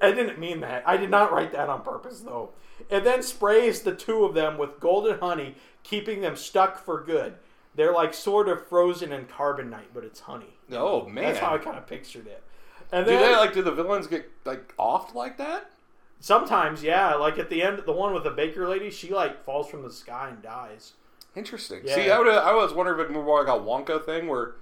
I 0.00 0.12
didn't 0.12 0.38
mean 0.38 0.60
that. 0.60 0.82
I 0.86 0.96
did 0.96 1.10
not 1.10 1.32
write 1.32 1.52
that 1.52 1.68
on 1.68 1.82
purpose, 1.82 2.20
though. 2.20 2.50
It 2.90 3.04
then 3.04 3.22
sprays 3.22 3.82
the 3.82 3.94
two 3.94 4.24
of 4.24 4.34
them 4.34 4.58
with 4.58 4.80
golden 4.80 5.18
honey, 5.18 5.56
keeping 5.82 6.20
them 6.20 6.36
stuck 6.36 6.84
for 6.84 7.02
good. 7.02 7.34
They're 7.74 7.92
like 7.92 8.14
sort 8.14 8.48
of 8.48 8.66
frozen 8.66 9.12
in 9.12 9.26
carbonite, 9.26 9.92
but 9.94 10.04
it's 10.04 10.20
honey. 10.20 10.58
Oh 10.72 11.06
man. 11.06 11.24
That's 11.24 11.38
how 11.38 11.54
I 11.54 11.58
kind 11.58 11.78
of 11.78 11.86
pictured 11.86 12.26
it. 12.26 12.42
And 12.92 13.04
do 13.04 13.12
they 13.12 13.34
like? 13.34 13.52
Do 13.52 13.62
the 13.62 13.72
villains 13.72 14.06
get 14.06 14.30
like 14.44 14.74
offed 14.76 15.14
like 15.14 15.38
that? 15.38 15.70
sometimes, 16.20 16.82
yeah, 16.82 17.14
like 17.14 17.38
at 17.38 17.50
the 17.50 17.62
end, 17.62 17.82
the 17.84 17.92
one 17.92 18.14
with 18.14 18.24
the 18.24 18.30
baker 18.30 18.68
lady, 18.68 18.90
she 18.90 19.12
like 19.12 19.44
falls 19.44 19.68
from 19.68 19.82
the 19.82 19.90
sky 19.90 20.28
and 20.30 20.42
dies. 20.42 20.92
Interesting. 21.34 21.82
Yeah. 21.84 21.94
See, 21.94 22.10
I 22.10 22.18
would. 22.18 22.28
I 22.28 22.54
was 22.54 22.72
wondering 22.72 23.00
if 23.00 23.10
it 23.10 23.12
more 23.12 23.44
like 23.44 23.54
a 23.54 23.60
Wonka 23.60 24.04
thing 24.04 24.26
where 24.26 24.54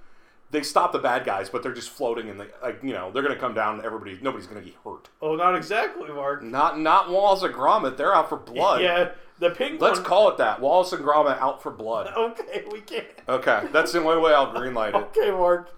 they 0.55 0.63
stop 0.63 0.93
the 0.93 0.99
bad 0.99 1.25
guys, 1.25 1.49
but 1.49 1.61
they're 1.61 1.73
just 1.73 1.89
floating 1.89 2.29
in 2.29 2.37
the 2.37 2.47
like 2.63 2.81
you 2.81 2.93
know 2.93 3.11
they're 3.11 3.21
gonna 3.21 3.35
come 3.35 3.53
down. 3.53 3.75
And 3.75 3.85
everybody, 3.85 4.17
nobody's 4.21 4.47
gonna 4.47 4.61
get 4.61 4.75
hurt. 4.83 5.09
Oh, 5.21 5.35
not 5.35 5.55
exactly, 5.55 6.09
Mark. 6.09 6.41
Not 6.41 6.79
not 6.79 7.09
Wallace 7.09 7.43
and 7.43 7.53
Gromit. 7.53 7.97
They're 7.97 8.15
out 8.15 8.29
for 8.29 8.37
blood. 8.37 8.81
Yeah, 8.81 9.11
the 9.39 9.49
pink 9.49 9.81
Let's 9.81 9.99
call 9.99 10.29
it 10.29 10.37
that. 10.37 10.61
Wallace 10.61 10.93
and 10.93 11.03
Gromit 11.03 11.37
out 11.39 11.61
for 11.61 11.71
blood. 11.71 12.11
Okay, 12.17 12.63
we 12.71 12.79
can't. 12.81 13.05
Okay, 13.27 13.67
that's 13.71 13.91
the 13.91 13.99
only 13.99 14.21
way 14.21 14.33
I'll 14.33 14.53
greenlight 14.53 14.89
it. 14.89 14.95
Okay, 14.95 15.29
Mark. 15.31 15.69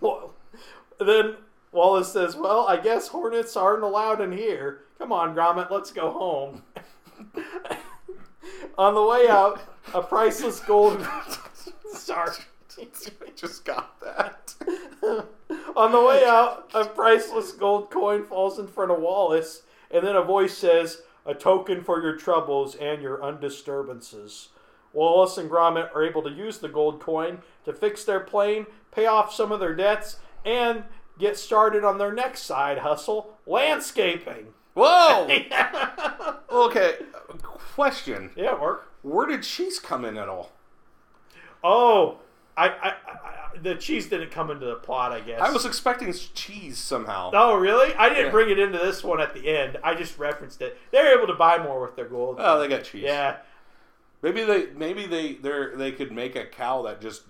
Well, 0.00 0.34
then 0.98 1.36
Wallace 1.72 2.12
says, 2.12 2.36
"Well, 2.36 2.66
I 2.68 2.76
guess 2.76 3.08
hornets 3.08 3.56
aren't 3.56 3.82
allowed 3.82 4.20
in 4.20 4.32
here. 4.32 4.82
Come 4.98 5.12
on, 5.12 5.34
Gromit, 5.34 5.70
let's 5.70 5.90
go 5.90 6.10
home." 6.10 6.62
On 8.78 8.94
the 8.94 9.02
way 9.02 9.28
out, 9.28 9.60
a 9.94 10.02
priceless 10.02 10.60
gold. 10.60 11.06
Sorry. 11.92 12.32
I 12.80 13.30
just 13.36 13.64
got 13.64 14.00
that. 14.00 14.54
On 15.76 15.92
the 15.92 16.02
way 16.02 16.24
out, 16.24 16.70
a 16.74 16.84
priceless 16.84 17.52
gold 17.52 17.90
coin 17.90 18.24
falls 18.24 18.58
in 18.58 18.66
front 18.66 18.90
of 18.90 19.00
Wallace, 19.00 19.62
and 19.90 20.06
then 20.06 20.16
a 20.16 20.22
voice 20.22 20.56
says, 20.56 21.02
A 21.26 21.34
token 21.34 21.82
for 21.82 22.02
your 22.02 22.16
troubles 22.16 22.74
and 22.74 23.02
your 23.02 23.18
undisturbances. 23.18 24.48
Wallace 24.92 25.38
and 25.38 25.50
Gromit 25.50 25.94
are 25.94 26.04
able 26.04 26.22
to 26.22 26.30
use 26.30 26.58
the 26.58 26.68
gold 26.68 27.00
coin 27.00 27.38
to 27.64 27.72
fix 27.72 28.04
their 28.04 28.20
plane, 28.20 28.66
pay 28.90 29.06
off 29.06 29.32
some 29.32 29.52
of 29.52 29.60
their 29.60 29.74
debts, 29.74 30.16
and 30.44 30.84
get 31.18 31.36
started 31.36 31.84
on 31.84 31.98
their 31.98 32.12
next 32.12 32.42
side 32.42 32.78
hustle 32.78 33.38
landscaping. 33.46 34.48
Whoa. 34.74 35.28
Okay. 36.50 36.96
Uh, 37.14 37.34
question: 37.34 38.30
Yeah, 38.34 38.56
Mark. 38.56 38.92
Where 39.02 39.26
did 39.26 39.44
cheese 39.44 39.78
come 39.78 40.04
in 40.04 40.16
at 40.16 40.28
all? 40.28 40.50
Oh, 41.62 42.18
I, 42.56 42.68
I, 42.68 42.88
I, 42.88 43.58
the 43.62 43.74
cheese 43.76 44.08
didn't 44.08 44.30
come 44.30 44.50
into 44.50 44.66
the 44.66 44.74
plot, 44.76 45.12
I 45.12 45.20
guess. 45.20 45.40
I 45.40 45.50
was 45.50 45.64
expecting 45.64 46.12
cheese 46.34 46.78
somehow. 46.78 47.30
Oh, 47.34 47.54
really? 47.56 47.94
I 47.94 48.08
didn't 48.08 48.26
Yeah. 48.26 48.30
bring 48.30 48.50
it 48.50 48.58
into 48.58 48.78
this 48.78 49.02
one 49.02 49.20
at 49.20 49.34
the 49.34 49.48
end. 49.48 49.78
I 49.82 49.94
just 49.94 50.18
referenced 50.18 50.60
it. 50.62 50.78
They're 50.90 51.16
able 51.16 51.26
to 51.28 51.34
buy 51.34 51.58
more 51.62 51.80
with 51.80 51.96
their 51.96 52.06
gold. 52.08 52.36
Oh, 52.38 52.58
they 52.60 52.68
got 52.68 52.84
cheese. 52.84 53.02
yeah. 53.04 53.36
Maybe 54.22 54.44
they 54.44 54.66
maybe 54.76 55.06
they 55.06 55.34
they 55.34 55.66
they 55.74 55.92
could 55.92 56.12
make 56.12 56.36
a 56.36 56.44
cow 56.44 56.82
that 56.82 57.00
just 57.00 57.22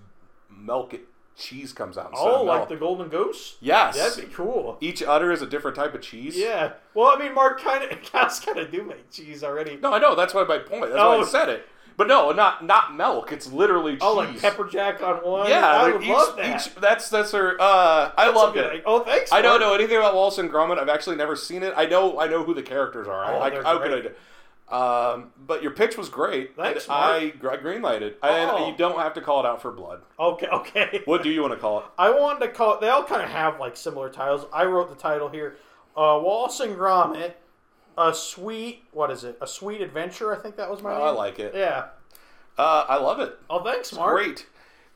milk 0.51 0.93
it 0.93 1.03
cheese 1.37 1.73
comes 1.73 1.97
out. 1.97 2.11
Oh, 2.15 2.43
like 2.43 2.69
the 2.69 2.75
golden 2.77 3.09
goose? 3.09 3.57
yes. 3.61 3.97
That'd 3.97 4.29
be 4.29 4.35
cool. 4.35 4.77
Each 4.81 5.01
udder 5.03 5.31
is 5.31 5.41
a 5.41 5.47
different 5.47 5.77
type 5.77 5.95
of 5.95 6.03
cheese. 6.03 6.37
Yeah. 6.37 6.73
Well, 6.95 7.07
I 7.07 7.19
mean, 7.19 7.33
Mark 7.35 7.61
kind 7.61 7.85
of 7.91 8.03
cows 8.03 8.41
kind 8.41 8.59
of 8.59 8.73
do 8.73 8.83
make 8.83 9.11
cheese 9.11 9.45
already. 9.45 9.79
No, 9.81 9.93
I 9.95 10.01
know. 10.01 10.15
That's 10.17 10.35
why 10.35 10.43
my 10.45 10.59
point. 10.59 10.83
That's 10.83 10.95
Oh. 10.97 11.11
why 11.11 11.15
I 11.17 11.19
oh. 11.21 11.25
said 11.25 11.49
it. 11.49 11.67
But 12.01 12.09
no, 12.09 12.33
not 12.33 12.65
not 12.65 12.97
milk. 12.97 13.31
It's 13.31 13.53
literally 13.53 13.93
cheese. 13.93 14.01
Oh, 14.01 14.15
like 14.15 14.41
pepper 14.41 14.65
jack 14.65 15.03
on 15.03 15.17
one. 15.17 15.51
Yeah, 15.51 15.67
I 15.67 15.93
would 15.93 16.03
each, 16.03 16.09
love 16.09 16.35
that. 16.39 16.67
each 16.67 16.75
that's 16.77 17.11
that's 17.11 17.33
her. 17.33 17.61
Uh, 17.61 18.11
I 18.17 18.25
That's 18.25 18.31
a 18.33 18.35
loved 18.39 18.55
good 18.55 18.75
it. 18.77 18.83
Oh, 18.87 19.01
thanks. 19.05 19.31
I 19.31 19.43
don't 19.43 19.61
know 19.61 19.75
anything 19.75 19.99
about 19.99 20.15
Wallace 20.15 20.39
and 20.39 20.51
Gromit. 20.51 20.79
I've 20.79 20.89
actually 20.89 21.17
never 21.17 21.37
seen 21.37 21.63
it. 21.63 21.75
I 21.77 21.85
know 21.85 22.19
I 22.19 22.27
know 22.27 22.43
who 22.43 22.55
the 22.55 22.63
characters 22.63 23.07
are. 23.07 23.23
Oh, 23.27 23.41
I, 23.43 23.63
how 23.63 23.77
great. 23.77 24.03
could 24.05 24.17
I? 24.71 25.15
Um, 25.15 25.33
but 25.47 25.63
your 25.63 25.73
pitch 25.73 25.99
was 25.99 26.09
great. 26.09 26.57
Thanks, 26.57 26.85
and 26.85 26.93
I, 26.95 27.17
I 27.17 27.57
greenlighted. 27.59 28.15
And 28.23 28.51
Oh. 28.51 28.67
you 28.71 28.75
don't 28.79 28.99
have 28.99 29.13
to 29.13 29.21
call 29.21 29.41
it 29.41 29.47
out 29.47 29.61
for 29.61 29.71
blood. 29.71 30.01
Okay, 30.19 30.47
okay. 30.53 31.03
What 31.05 31.23
do 31.23 31.29
you 31.29 31.43
want 31.43 31.53
to 31.53 31.61
call 31.61 31.81
it? 31.81 31.85
I 31.99 32.11
wanted 32.13 32.47
to 32.47 32.53
call 32.53 32.77
it. 32.77 32.81
They 32.81 32.89
all 32.89 33.05
kind 33.05 33.21
of 33.21 33.29
have 33.29 33.61
like 33.61 33.77
similar 33.77 34.09
titles. 34.09 34.47
I 34.55 34.65
wrote 34.65 34.89
the 34.89 34.97
title 34.97 35.29
here. 35.29 35.59
Uh, 35.95 36.17
Wallace 36.23 36.61
and 36.61 36.77
Gromit, 36.77 37.35
a 38.09 38.15
sweet. 38.15 38.85
What 38.93 39.11
is 39.11 39.25
it? 39.25 39.39
A 39.41 39.47
sweet 39.47 39.81
adventure. 39.81 40.35
I 40.35 40.39
think 40.41 40.57
that 40.57 40.71
was 40.71 40.83
my 40.83 40.93
name. 40.93 41.03
I 41.03 41.11
like 41.11 41.39
it. 41.39 41.55
Yeah. 41.55 41.87
Uh, 42.59 42.85
I 42.89 42.97
love 42.97 43.21
it. 43.21 43.39
Oh, 43.49 43.63
thanks, 43.63 43.93
Mark. 43.93 44.15
Great. 44.15 44.47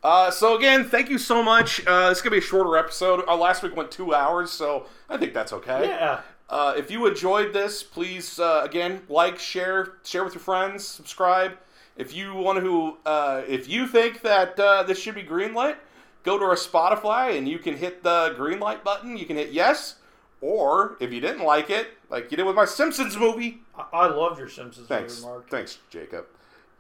Uh, 0.02 0.30
so 0.30 0.57
again, 0.57 0.84
thank 0.84 1.09
you 1.09 1.16
so 1.16 1.42
much. 1.42 1.84
Uh, 1.86 2.11
this 2.11 2.18
is 2.18 2.22
gonna 2.22 2.32
be 2.32 2.38
a 2.38 2.42
shorter 2.42 2.76
episode. 2.76 3.24
Our 3.26 3.36
last 3.36 3.62
week 3.62 3.74
went 3.74 3.90
two 3.90 4.14
hours, 4.14 4.50
so 4.50 4.86
I 5.09 5.16
think 5.16 5.32
that's 5.32 5.52
okay. 5.55 5.86
Yeah. 5.88 6.20
Uh, 6.50 6.74
if 6.76 6.90
you 6.90 7.07
enjoyed 7.07 7.55
this, 7.55 7.82
please 7.82 8.38
uh, 8.38 8.61
again 8.64 9.02
like, 9.09 9.38
share, 9.38 9.94
share 10.05 10.22
with 10.22 10.34
your 10.34 10.42
friends, 10.42 10.86
subscribe. 10.86 11.52
If 11.96 12.14
you 12.14 12.34
want 12.34 12.59
to, 12.61 12.96
uh, 13.07 13.42
if 13.48 13.68
you 13.68 13.86
think 13.86 14.20
that 14.22 14.61
uh, 14.61 14.82
this 14.82 14.98
should 14.98 15.14
be 15.14 15.22
greenlit, 15.22 15.76
go 16.22 16.38
to 16.38 16.44
our 16.44 16.57
Spotify 16.57 17.38
and 17.38 17.48
you 17.48 17.59
can 17.59 17.76
hit 17.76 18.02
the 18.02 18.34
green 18.36 18.61
light 18.61 18.84
button. 18.84 19.16
You 19.16 19.24
can 19.24 19.36
hit 19.36 19.52
yes, 19.52 19.96
or 20.45 20.97
if 21.01 21.11
you 21.11 21.20
didn't 21.20 21.42
like 21.42 21.70
it, 21.70 21.88
like 22.11 22.30
you 22.30 22.36
did 22.36 22.45
with 22.45 22.55
my 22.55 22.66
Simpsons 22.66 23.16
movie, 23.16 23.62
I, 23.76 23.84
I 23.92 24.07
loved 24.09 24.38
your 24.38 24.49
Simpsons 24.51 24.86
thanks, 24.86 25.16
movie, 25.20 25.26
Mark. 25.26 25.49
thanks, 25.51 25.78
Jacob. 25.88 26.26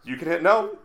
You 0.04 0.16
can 0.16 0.28
hit 0.28 0.42
no, 0.42 0.76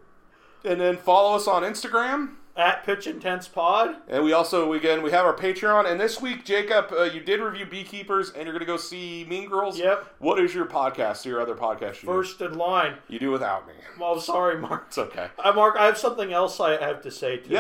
and 0.64 0.80
then 0.80 0.96
follow 0.96 1.36
us 1.36 1.48
on 1.48 1.64
Instagram. 1.64 2.36
At 2.56 2.84
Pitch 2.86 3.08
Intense 3.08 3.48
Pod. 3.48 3.96
And 4.10 4.22
we 4.22 4.34
also 4.34 4.74
again 4.74 5.02
we 5.02 5.12
have 5.12 5.26
our 5.26 5.34
Patreon. 5.36 5.90
And 5.90 5.98
this 5.98 6.20
week, 6.22 6.44
Jacob, 6.44 6.88
uh, 6.92 7.04
you 7.04 7.22
did 7.22 7.40
review 7.40 7.66
Beekeepers, 7.66 8.32
and 8.32 8.44
you're 8.44 8.52
going 8.52 8.60
to 8.60 8.66
go 8.66 8.76
see 8.76 9.26
Mean 9.30 9.48
Girls. 9.48 9.80
Yep. 9.80 10.16
What 10.20 10.42
is 10.42 10.54
your 10.54 10.66
podcast? 10.66 11.24
Your 11.24 11.40
other 11.40 11.56
podcast? 11.56 12.02
You 12.02 12.08
First 12.08 12.42
in 12.42 12.58
line. 12.58 12.96
you 13.08 13.18
do 13.18 13.32
without 13.32 13.66
me. 13.66 13.76
Well, 13.98 14.20
sorry, 14.20 14.58
Mark. 14.60 14.86
It's 14.88 14.98
okay. 14.98 15.28
Uh, 15.42 15.54
Mark, 15.54 15.78
I 15.78 15.86
have 15.86 15.98
something 15.98 16.34
else 16.34 16.60
I 16.60 16.72
have 16.82 17.02
to 17.04 17.12
say 17.12 17.38
to 17.38 17.44
you. 17.50 17.56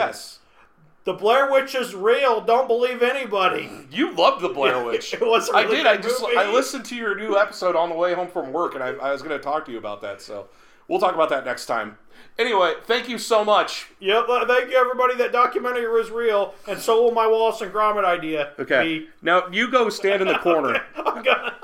The 1.09 1.15
Blair 1.15 1.51
Witch 1.51 1.73
is 1.73 1.95
real. 1.95 2.39
Don't 2.39 2.67
believe 2.67 3.01
anybody. 3.01 3.67
you 3.89 4.13
loved 4.13 4.43
the 4.43 4.49
Blair 4.49 4.83
Witch. 4.85 5.15
It 5.15 5.21
was 5.21 5.49
a 5.49 5.53
I 5.55 5.61
really 5.63 5.77
did. 5.77 5.87
I 5.87 5.97
just 5.97 6.21
movie. 6.21 6.37
I 6.37 6.51
listened 6.51 6.85
to 6.85 6.95
your 6.95 7.15
new 7.15 7.35
episode 7.35 7.75
on 7.75 7.89
the 7.89 7.95
way 7.95 8.13
home 8.13 8.27
from 8.27 8.53
work, 8.53 8.75
and 8.75 8.83
I, 8.83 8.89
I 8.89 9.11
was 9.11 9.23
going 9.23 9.35
to 9.35 9.43
talk 9.43 9.65
to 9.65 9.71
you 9.71 9.79
about 9.79 10.01
that. 10.01 10.21
So 10.21 10.49
we'll 10.87 10.99
talk 10.99 11.15
about 11.15 11.29
that 11.29 11.45
next 11.45 11.65
time. 11.65 11.97
Anyway, 12.37 12.75
thank 12.85 13.09
you 13.09 13.17
so 13.17 13.43
much. 13.43 13.87
Yep. 13.99 14.25
uh, 14.29 14.45
Thank 14.45 14.69
you, 14.69 14.77
everybody. 14.77 15.15
That 15.15 15.31
documentary 15.31 15.87
was 15.91 16.11
real, 16.11 16.53
and 16.67 16.79
so 16.79 17.01
will 17.01 17.11
my 17.11 17.25
Wallace 17.25 17.61
and 17.61 17.73
Gromit 17.73 18.05
idea. 18.05 18.53
Okay. 18.59 18.99
be. 18.99 19.09
Now 19.23 19.47
you 19.47 19.71
go 19.71 19.89
stand 19.89 20.21
in 20.21 20.27
the 20.27 20.37
corner. 20.37 20.79
All 20.95 21.11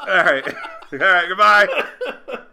right. 0.08 0.44
All 0.92 0.98
right. 0.98 1.28
Goodbye. 1.30 2.48